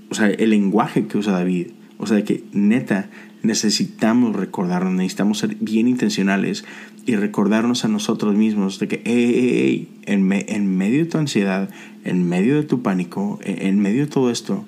o 0.08 0.14
sea, 0.14 0.28
el 0.28 0.50
lenguaje 0.50 1.06
que 1.06 1.18
usa 1.18 1.32
David 1.32 1.66
o 1.98 2.06
sea, 2.06 2.24
que 2.24 2.44
neta 2.52 3.10
necesitamos 3.42 4.34
recordarnos, 4.34 4.94
necesitamos 4.94 5.38
ser 5.38 5.56
bien 5.56 5.86
intencionales 5.86 6.64
y 7.06 7.16
recordarnos 7.16 7.84
a 7.84 7.88
nosotros 7.88 8.34
mismos 8.34 8.78
de 8.78 8.88
que, 8.88 9.02
hey, 9.04 9.88
en, 10.06 10.32
en 10.32 10.76
medio 10.76 11.04
de 11.04 11.10
tu 11.10 11.18
ansiedad, 11.18 11.68
en 12.04 12.26
medio 12.26 12.56
de 12.56 12.62
tu 12.62 12.82
pánico, 12.82 13.38
e, 13.44 13.68
en 13.68 13.78
medio 13.78 14.06
de 14.06 14.10
todo 14.10 14.30
esto, 14.30 14.64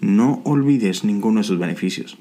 no 0.00 0.42
olvides 0.44 1.04
ninguno 1.04 1.40
de 1.40 1.44
sus 1.44 1.58
beneficios. 1.58 2.18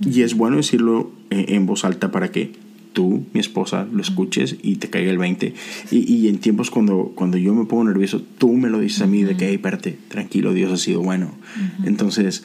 Y 0.00 0.22
es 0.22 0.34
bueno 0.34 0.56
decirlo 0.56 1.12
en 1.30 1.66
voz 1.66 1.84
alta 1.84 2.10
para 2.10 2.32
que 2.32 2.52
tú, 2.92 3.24
mi 3.32 3.40
esposa, 3.40 3.86
lo 3.90 4.00
escuches 4.02 4.56
y 4.62 4.76
te 4.76 4.90
caiga 4.90 5.10
el 5.10 5.18
20. 5.18 5.54
Y, 5.90 6.12
y 6.12 6.28
en 6.28 6.38
tiempos 6.38 6.70
cuando, 6.70 7.12
cuando 7.14 7.36
yo 7.36 7.54
me 7.54 7.66
pongo 7.66 7.84
nervioso, 7.84 8.22
tú 8.38 8.52
me 8.52 8.68
lo 8.68 8.80
dices 8.80 9.02
a 9.02 9.06
mí 9.06 9.22
de 9.22 9.36
que, 9.36 9.48
hey, 9.48 9.54
espérate, 9.54 9.98
tranquilo, 10.08 10.52
Dios 10.52 10.72
ha 10.72 10.76
sido 10.76 11.02
bueno. 11.02 11.30
Entonces, 11.84 12.44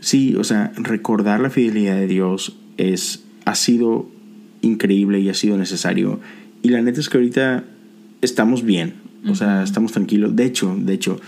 sí, 0.00 0.34
o 0.36 0.44
sea, 0.44 0.72
recordar 0.76 1.40
la 1.40 1.50
fidelidad 1.50 1.96
de 1.96 2.06
Dios 2.06 2.56
es, 2.76 3.24
ha 3.44 3.54
sido 3.54 4.08
increíble 4.62 5.20
y 5.20 5.28
ha 5.28 5.34
sido 5.34 5.56
necesario. 5.58 6.20
Y 6.62 6.70
la 6.70 6.82
neta 6.82 7.00
es 7.00 7.08
que 7.08 7.18
ahorita 7.18 7.64
estamos 8.22 8.64
bien, 8.64 8.94
o 9.28 9.34
sea, 9.34 9.62
estamos 9.62 9.92
tranquilos. 9.92 10.36
De 10.36 10.44
hecho, 10.44 10.76
de 10.78 10.94
hecho, 10.94 11.20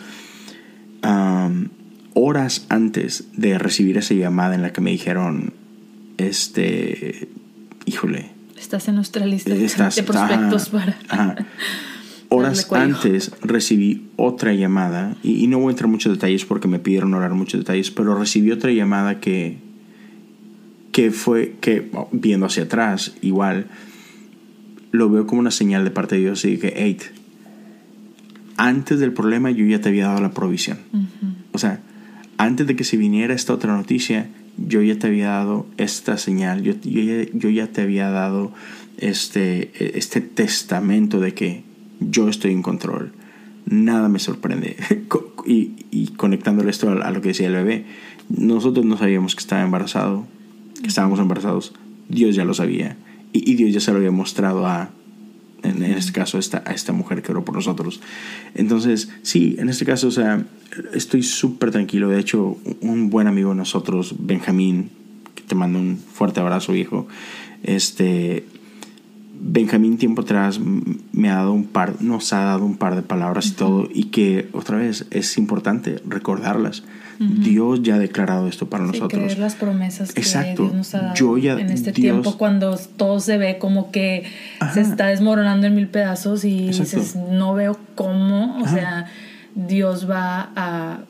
horas 2.15 2.67
antes 2.69 3.29
de 3.37 3.59
recibir 3.59 3.97
esa 3.99 4.15
llamada 4.15 4.55
en 4.55 4.63
la 4.63 4.73
que 4.73 4.81
me 4.81 4.91
dijeron, 4.91 5.53
este, 6.17 7.29
híjole, 7.87 8.39
Estás 8.61 8.89
en 8.89 8.97
nuestra 8.97 9.25
lista 9.25 9.55
de 9.55 10.03
prospectos 10.03 10.69
para... 10.69 10.97
Horas 12.31 12.71
antes 12.73 13.33
recibí 13.41 14.09
otra 14.17 14.53
llamada, 14.53 15.17
y, 15.23 15.47
no 15.47 15.59
voy 15.59 15.69
a 15.69 15.71
entrar 15.71 15.87
en 15.87 15.93
muchos 15.93 16.13
detalles 16.13 16.45
porque 16.45 16.69
me 16.69 16.79
pidieron 16.79 17.15
hablar 17.15 17.33
muchos 17.33 17.61
detalles, 17.61 17.91
pero 17.91 18.19
recibí 18.19 18.51
otra 18.51 18.71
llamada 18.71 19.19
que, 19.19 19.59
que 20.93 21.11
fue, 21.11 21.57
que 21.61 21.91
viendo 22.13 22.47
hacia 22.47 22.65
atrás, 22.65 23.15
igual, 23.23 23.67
lo 24.91 25.09
veo 25.09 25.27
como 25.27 25.41
una 25.41 25.51
señal 25.51 25.85
de 25.85 25.91
parte 25.91 26.17
de 26.17 26.23
Dios 26.23 26.45
y 26.45 26.53
dije, 26.53 26.75
hey, 26.77 26.99
antes 28.59 28.99
del 28.99 29.13
problema 29.13 29.51
yo 29.51 29.65
ya 29.65 29.81
te 29.81 29.89
había 29.89 30.09
dado 30.09 30.21
la 30.21 30.33
provisión. 30.33 30.79
O 31.53 31.59
sea, 31.59 31.81
antes 32.37 32.67
de 32.67 32.77
que 32.77 32.85
se 32.85 32.97
viniera 32.97 33.35
esta 33.35 33.55
otra 33.55 33.75
noticia, 33.75 34.29
yo 34.59 34.83
ya 34.83 34.99
te 34.99 35.07
había 35.07 35.29
dado 35.29 35.67
esta 35.77 36.19
señal, 36.19 36.63
yo, 36.63 36.75
yo, 36.83 37.49
ya, 37.51 37.69
te 37.69 37.83
había 37.83 38.11
dado 38.11 38.53
este, 38.99 39.97
este 39.97 40.21
testamento 40.21 41.21
de 41.21 41.35
que 41.35 41.68
yo 42.01 42.29
estoy 42.29 42.53
en 42.53 42.63
control. 42.63 43.13
Nada 43.67 44.09
me 44.09 44.19
sorprende. 44.19 44.77
y, 45.47 45.73
y 45.91 46.09
conectándole 46.17 46.71
esto 46.71 46.91
a, 46.91 47.11
lo 47.11 47.21
que 47.21 47.29
decía 47.29 47.49
el 47.49 47.55
bebé, 47.55 47.85
nosotros 48.29 48.85
no 48.85 48.97
sabíamos 48.97 49.35
que 49.35 49.41
estaba 49.41 49.63
embarazado, 49.63 50.27
que 50.81 50.89
estábamos 50.89 51.19
embarazados. 51.19 51.75
Dios 52.09 52.35
ya 52.35 52.45
lo 52.45 52.55
sabía. 52.55 52.97
Y, 53.33 53.55
Dios 53.55 53.73
ya 53.73 53.81
se 53.81 53.91
lo 53.93 53.99
había 53.99 54.11
mostrado 54.11 54.67
a, 54.67 54.91
en, 55.63 55.83
este 55.83 56.13
caso, 56.13 56.39
esta, 56.39 56.63
a 56.67 56.73
esta 56.73 56.93
mujer 56.93 57.23
que 57.23 57.33
oró 57.33 57.45
por 57.45 57.55
nosotros. 57.55 58.01
Entonces, 58.55 59.11
sí, 59.23 59.57
en 59.59 59.69
este 59.69 59.85
caso, 59.85 60.09
o 60.09 60.11
sea, 60.11 60.47
estoy 60.95 61.23
súper 61.23 61.71
tranquilo. 61.71 62.09
De 62.09 62.19
hecho, 62.19 62.57
un 62.81 63.11
buen 63.11 63.27
amigo 63.27 63.51
de 63.51 63.57
nosotros, 63.57 64.15
Benjamín, 64.19 64.91
que 65.35 65.43
te 65.43 65.55
mando 65.55 65.79
un 65.79 65.99
fuerte 65.99 66.41
abrazo, 66.41 66.73
viejo. 66.73 67.07
Este, 67.63 68.47
Benjamín 69.41 69.99
tiempo 69.99 70.23
atrás 70.23 70.61
me 71.13 71.31
ha 71.31 71.37
dado 71.37 71.53
un 71.53 71.65
par, 71.65 72.03
nos 72.03 72.33
ha 72.33 72.45
dado 72.45 72.65
un 72.65 72.77
par 72.77 72.97
de 72.97 73.03
palabras 73.03 73.47
y 73.47 73.51
todo, 73.53 73.89
y 73.93 74.05
que 74.05 74.49
otra 74.53 74.79
vez 74.79 75.07
es 75.11 75.39
importante 75.39 76.01
recordarlas. 76.07 76.83
Dios 77.19 77.83
ya 77.83 77.97
ha 77.97 77.99
declarado 77.99 78.47
esto 78.47 78.71
para 78.71 78.85
nosotros. 78.85 79.11
Creer 79.11 79.39
las 79.39 79.57
promesas 79.57 80.13
que 80.13 80.23
Dios 80.23 80.73
nos 80.73 80.95
ha 80.95 81.15
dado 81.15 81.37
en 81.37 81.71
este 81.71 81.93
tiempo 81.93 82.39
cuando 82.39 82.77
todo 82.97 83.19
se 83.19 83.39
ve 83.39 83.59
como 83.59 83.91
que 83.91 84.25
se 84.73 84.81
está 84.83 85.09
desmoronando 85.09 85.67
en 85.67 85.75
mil 85.75 85.89
pedazos 85.89 86.45
y 86.45 86.69
dices, 86.69 87.17
no 87.17 87.55
veo 87.55 87.77
cómo, 87.97 88.59
o 88.63 88.69
sea, 88.69 89.07
Dios 89.55 90.09
va 90.09 90.53
a, 90.55 91.01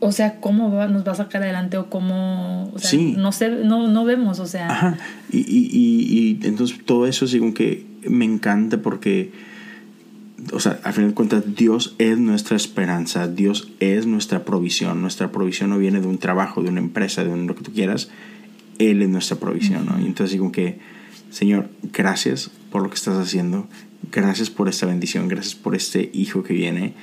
o 0.00 0.12
sea, 0.12 0.40
cómo 0.40 0.68
nos 0.86 1.06
va 1.06 1.12
a 1.12 1.14
sacar 1.14 1.42
adelante 1.42 1.76
o 1.76 1.88
cómo, 1.88 2.70
o 2.72 2.78
sea, 2.78 2.98
no, 3.16 3.32
sé, 3.32 3.50
no, 3.50 3.88
no 3.88 4.04
vemos, 4.04 4.38
o 4.38 4.46
sea. 4.46 4.70
Ajá. 4.70 4.98
Y, 5.30 5.38
y, 5.38 6.38
y, 6.40 6.46
entonces 6.46 6.78
todo 6.84 7.06
eso 7.06 7.26
sí 7.26 7.38
como 7.38 7.54
que 7.54 7.86
me 8.08 8.24
encanta 8.24 8.82
porque, 8.82 9.32
o 10.52 10.60
sea, 10.60 10.80
al 10.84 10.92
final 10.92 11.10
de 11.10 11.14
cuentas, 11.14 11.54
Dios 11.54 11.94
es 11.98 12.18
nuestra 12.18 12.56
esperanza, 12.56 13.28
Dios 13.28 13.72
es 13.80 14.06
nuestra 14.06 14.44
provisión. 14.44 15.00
Nuestra 15.00 15.32
provisión 15.32 15.70
no 15.70 15.78
viene 15.78 16.00
de 16.00 16.06
un 16.06 16.18
trabajo, 16.18 16.62
de 16.62 16.68
una 16.68 16.80
empresa, 16.80 17.24
de 17.24 17.30
un, 17.30 17.46
lo 17.46 17.54
que 17.54 17.62
tú 17.62 17.72
quieras. 17.72 18.10
Él 18.78 19.02
es 19.02 19.08
nuestra 19.08 19.38
provisión, 19.38 19.86
¿no? 19.86 20.00
Y 20.00 20.06
entonces 20.06 20.32
digo 20.32 20.50
que, 20.52 20.78
Señor, 21.30 21.68
gracias 21.92 22.50
por 22.70 22.82
lo 22.82 22.88
que 22.88 22.96
estás 22.96 23.16
haciendo. 23.16 23.68
Gracias 24.10 24.50
por 24.50 24.68
esta 24.68 24.86
bendición, 24.86 25.28
gracias 25.28 25.54
por 25.54 25.74
este 25.74 26.10
hijo 26.12 26.42
que 26.42 26.54
viene 26.54 26.94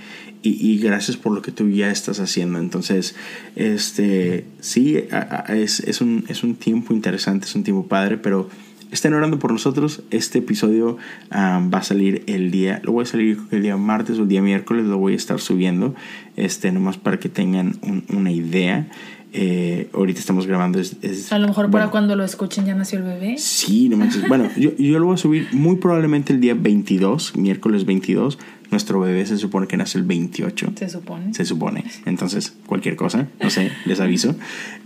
y, 0.43 0.79
gracias 0.79 1.17
por 1.17 1.33
lo 1.33 1.41
que 1.41 1.51
tú 1.51 1.69
ya 1.69 1.91
estás 1.91 2.19
haciendo. 2.19 2.59
Entonces, 2.59 3.15
este, 3.55 4.45
sí, 4.59 5.03
es, 5.49 5.81
es, 5.81 6.01
un, 6.01 6.25
es 6.29 6.43
un 6.43 6.55
tiempo 6.55 6.93
interesante, 6.93 7.45
es 7.45 7.55
un 7.55 7.63
tiempo 7.63 7.87
padre, 7.87 8.17
pero 8.17 8.49
estén 8.91 9.13
orando 9.13 9.37
por 9.37 9.51
nosotros. 9.51 10.01
Este 10.09 10.39
episodio 10.39 10.97
va 11.31 11.77
a 11.77 11.83
salir 11.83 12.23
el 12.25 12.49
día, 12.49 12.81
lo 12.83 12.91
voy 12.91 13.03
a 13.03 13.05
salir 13.05 13.39
el 13.51 13.61
día 13.61 13.77
martes 13.77 14.17
o 14.17 14.23
el 14.23 14.27
día 14.27 14.41
miércoles, 14.41 14.85
lo 14.85 14.97
voy 14.97 15.13
a 15.13 15.17
estar 15.17 15.39
subiendo, 15.39 15.95
este, 16.35 16.71
nomás 16.71 16.97
para 16.97 17.19
que 17.19 17.29
tengan 17.29 17.75
una 18.09 18.31
idea. 18.31 18.87
Eh, 19.33 19.89
ahorita 19.93 20.19
estamos 20.19 20.45
grabando. 20.45 20.79
Es, 20.79 21.31
a 21.31 21.39
lo 21.39 21.47
mejor 21.47 21.71
para 21.71 21.89
cuando 21.89 22.15
lo 22.17 22.25
escuchen 22.25 22.65
ya 22.65 22.75
nació 22.75 22.99
el 22.99 23.05
bebé. 23.05 23.37
Sí, 23.37 23.87
no 23.87 23.95
manches. 23.95 24.27
bueno, 24.27 24.49
yo, 24.57 24.75
yo, 24.75 24.99
lo 24.99 25.05
voy 25.05 25.13
a 25.13 25.17
subir 25.17 25.47
muy 25.53 25.77
probablemente 25.77 26.33
el 26.33 26.41
día 26.41 26.53
22, 26.53 27.37
miércoles 27.37 27.85
22. 27.85 28.37
Nuestro 28.71 28.99
bebé 28.99 29.25
se 29.25 29.37
supone 29.37 29.67
que 29.67 29.77
nace 29.77 29.97
el 29.97 30.03
28. 30.03 30.73
Se 30.75 30.89
supone. 30.89 31.33
Se 31.33 31.45
supone. 31.45 31.85
Entonces, 32.05 32.53
cualquier 32.65 32.95
cosa, 32.95 33.27
no 33.41 33.49
sé, 33.49 33.71
les 33.85 33.99
aviso. 33.99 34.35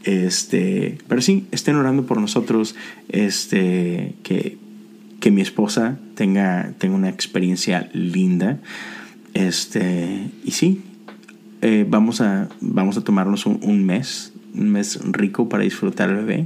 Este, 0.03 0.97
pero 1.07 1.21
sí, 1.21 1.47
estén 1.51 1.75
orando 1.75 2.05
por 2.05 2.19
nosotros. 2.19 2.75
Este, 3.09 4.15
que, 4.23 4.57
que 5.19 5.31
mi 5.31 5.41
esposa 5.41 5.97
tenga, 6.15 6.73
tenga 6.77 6.95
una 6.95 7.09
experiencia 7.09 7.89
linda. 7.93 8.59
Este, 9.33 10.29
y 10.43 10.51
sí, 10.51 10.81
eh, 11.61 11.85
vamos, 11.87 12.21
a, 12.21 12.49
vamos 12.61 12.97
a 12.97 13.01
tomarnos 13.01 13.45
un 13.45 13.85
mes 13.85 14.33
un 14.57 14.69
mes 14.69 14.99
rico 15.11 15.49
para 15.49 15.63
disfrutar 15.63 16.09
al 16.09 16.17
bebé. 16.17 16.45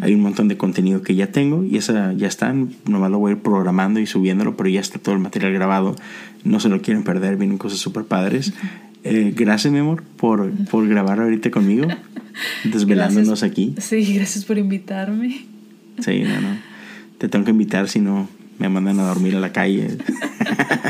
Hay 0.00 0.14
un 0.14 0.20
montón 0.20 0.48
de 0.48 0.56
contenido 0.56 1.02
que 1.02 1.14
ya 1.14 1.28
tengo 1.28 1.64
y 1.64 1.76
esa 1.76 2.12
ya 2.12 2.26
está. 2.26 2.54
Nomás 2.86 3.10
lo 3.10 3.18
voy 3.18 3.30
a 3.30 3.34
ir 3.34 3.42
programando 3.42 4.00
y 4.00 4.06
subiéndolo, 4.06 4.56
pero 4.56 4.68
ya 4.68 4.80
está 4.80 4.98
todo 4.98 5.14
el 5.14 5.20
material 5.20 5.52
grabado. 5.52 5.96
No 6.44 6.60
se 6.60 6.68
lo 6.68 6.80
quieren 6.82 7.04
perder, 7.04 7.36
vienen 7.36 7.58
cosas 7.58 7.78
súper 7.78 8.04
padres. 8.04 8.52
Eh, 9.04 9.32
gracias, 9.36 9.72
mi 9.72 9.80
amor, 9.80 10.02
por, 10.16 10.50
por 10.66 10.86
grabar 10.88 11.20
ahorita 11.20 11.50
conmigo, 11.50 11.88
desvelándonos 12.64 13.42
aquí. 13.42 13.74
Sí, 13.78 14.14
gracias 14.14 14.44
por 14.44 14.58
invitarme. 14.58 15.44
Sí, 15.98 16.22
no, 16.22 16.40
no. 16.40 16.56
Te 17.18 17.28
tengo 17.28 17.44
que 17.44 17.50
invitar 17.50 17.88
si 17.88 18.00
no 18.00 18.28
me 18.58 18.68
mandan 18.68 19.00
a 19.00 19.04
dormir 19.04 19.34
a 19.36 19.40
la 19.40 19.52
calle. 19.52 19.98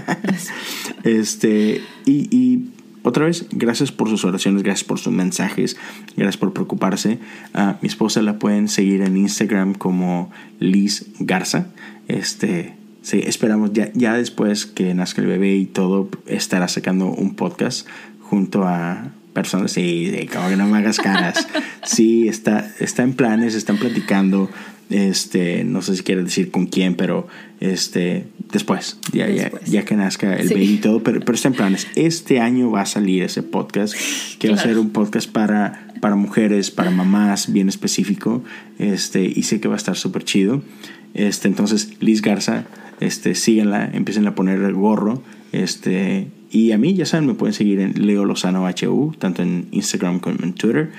este, 1.04 1.80
y, 2.04 2.28
y 2.36 2.68
otra 3.02 3.26
vez, 3.26 3.46
gracias 3.50 3.90
por 3.90 4.08
sus 4.08 4.24
oraciones, 4.24 4.62
gracias 4.62 4.84
por 4.84 4.98
sus 4.98 5.12
mensajes, 5.12 5.76
gracias 6.16 6.36
por 6.36 6.52
preocuparse. 6.52 7.18
A 7.52 7.76
mi 7.82 7.88
esposa 7.88 8.22
la 8.22 8.38
pueden 8.38 8.68
seguir 8.68 9.02
en 9.02 9.16
Instagram 9.16 9.74
como 9.74 10.30
Liz 10.60 11.06
Garza. 11.18 11.66
Este, 12.06 12.74
sí, 13.02 13.20
esperamos 13.24 13.72
ya, 13.72 13.90
ya 13.94 14.14
después 14.14 14.66
que 14.66 14.94
nazca 14.94 15.20
el 15.20 15.26
bebé 15.26 15.56
y 15.56 15.66
todo, 15.66 16.08
estará 16.26 16.68
sacando 16.68 17.06
un 17.06 17.34
podcast 17.34 17.88
junto 18.20 18.66
a 18.66 19.10
personas. 19.32 19.72
Sí, 19.72 20.28
como 20.32 20.48
que 20.48 20.56
no 20.56 20.66
me 20.66 20.78
hagas 20.78 20.98
caras. 20.98 21.46
Sí, 21.84 22.28
está, 22.28 22.70
está 22.78 23.02
en 23.02 23.14
planes, 23.14 23.56
están 23.56 23.76
platicando. 23.76 24.48
Este, 24.92 25.64
no 25.64 25.80
sé 25.82 25.96
si 25.96 26.02
quieres 26.02 26.24
decir 26.24 26.50
con 26.50 26.66
quién, 26.66 26.94
pero 26.94 27.26
este, 27.60 28.26
después, 28.52 28.98
ya, 29.12 29.28
Ya, 29.28 29.50
ya 29.64 29.84
que 29.84 29.96
nazca 29.96 30.36
el 30.36 30.48
baby 30.48 30.74
y 30.74 30.76
todo, 30.78 31.02
pero, 31.02 31.20
pero 31.20 31.34
está 31.34 31.48
en 31.48 31.54
planes. 31.54 31.86
Este 31.96 32.40
año 32.40 32.70
va 32.70 32.82
a 32.82 32.86
salir 32.86 33.22
ese 33.22 33.42
podcast, 33.42 33.94
que 34.38 34.48
va 34.48 34.56
a 34.56 34.58
ser 34.58 34.78
un 34.78 34.90
podcast 34.90 35.30
para, 35.30 35.88
para 36.00 36.16
mujeres, 36.16 36.70
para 36.70 36.90
mamás, 36.90 37.52
bien 37.52 37.68
específico, 37.68 38.44
este, 38.78 39.24
y 39.24 39.42
sé 39.44 39.60
que 39.60 39.68
va 39.68 39.74
a 39.74 39.78
estar 39.78 39.96
súper 39.96 40.24
chido. 40.24 40.62
Este, 41.14 41.48
entonces, 41.48 41.92
Liz 42.00 42.20
Garza, 42.20 42.64
este, 43.00 43.34
síguenla, 43.34 43.90
empiecen 43.92 44.26
a 44.26 44.34
poner 44.34 44.60
el 44.60 44.74
gorro, 44.74 45.22
este, 45.52 46.28
y 46.50 46.72
a 46.72 46.78
mí, 46.78 46.94
ya 46.94 47.06
saben, 47.06 47.26
me 47.26 47.34
pueden 47.34 47.54
seguir 47.54 47.80
en 47.80 48.06
Leo 48.06 48.26
Lozano 48.26 48.66
HU, 48.66 49.14
tanto 49.18 49.42
en 49.42 49.68
Instagram 49.70 50.20
como 50.20 50.42
en 50.42 50.52
Twitter. 50.52 50.90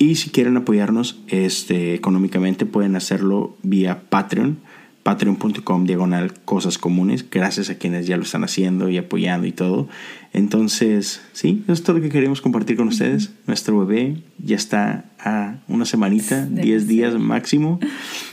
Y 0.00 0.14
si 0.14 0.30
quieren 0.30 0.56
apoyarnos 0.56 1.20
este, 1.28 1.92
económicamente, 1.92 2.64
pueden 2.64 2.96
hacerlo 2.96 3.54
vía 3.62 4.04
Patreon, 4.08 4.58
patreon.com 5.02 5.84
diagonal 5.84 6.32
cosas 6.46 6.78
comunes, 6.78 7.26
gracias 7.30 7.68
a 7.68 7.74
quienes 7.74 8.06
ya 8.06 8.16
lo 8.16 8.22
están 8.22 8.42
haciendo 8.42 8.88
y 8.88 8.96
apoyando 8.96 9.46
y 9.46 9.52
todo. 9.52 9.90
Entonces, 10.32 11.20
sí, 11.34 11.60
eso 11.64 11.74
es 11.74 11.82
todo 11.82 11.96
lo 11.96 12.02
que 12.02 12.08
queremos 12.08 12.40
compartir 12.40 12.78
con 12.78 12.88
ustedes. 12.88 13.32
Nuestro 13.46 13.78
bebé 13.84 14.16
ya 14.42 14.56
está 14.56 15.04
a 15.18 15.56
una 15.68 15.84
semanita, 15.84 16.46
10 16.46 16.86
días 16.86 17.18
máximo. 17.18 17.78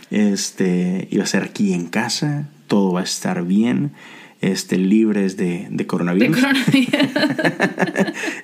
Este, 0.09 1.09
iba 1.11 1.25
a 1.25 1.27
ser 1.27 1.43
aquí 1.43 1.73
en 1.73 1.87
casa, 1.87 2.47
todo 2.67 2.93
va 2.93 3.01
a 3.01 3.03
estar 3.03 3.43
bien 3.43 3.91
este, 4.41 4.77
libres 4.77 5.37
de, 5.37 5.67
de 5.69 5.87
coronavirus. 5.87 6.37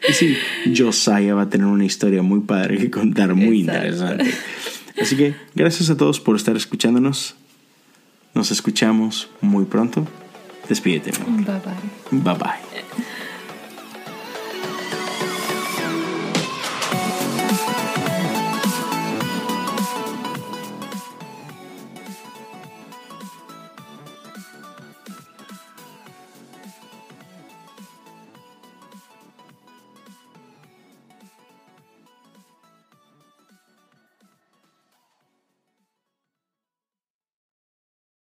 y 0.10 0.14
sí, 0.14 0.38
Josiah 0.76 1.36
va 1.36 1.44
a 1.44 1.50
tener 1.50 1.68
una 1.68 1.86
historia 1.86 2.22
muy 2.22 2.42
padre 2.42 2.78
que 2.78 2.90
contar, 2.90 3.34
muy 3.36 3.62
interesante. 3.62 4.32
Así 5.02 5.16
que 5.16 5.36
gracias 5.56 5.90
a 5.90 5.98
todos 5.98 6.20
por 6.20 6.36
estar 6.36 6.56
escuchándonos. 6.56 7.36
Nos 8.34 8.52
escuchamos 8.52 9.30
muy 9.42 9.66
pronto. 9.66 10.08
Despídete. 10.68 11.12
Bye 11.12 11.46
bye. 11.46 12.22
Bye 12.22 12.34
bye. 12.36 13.04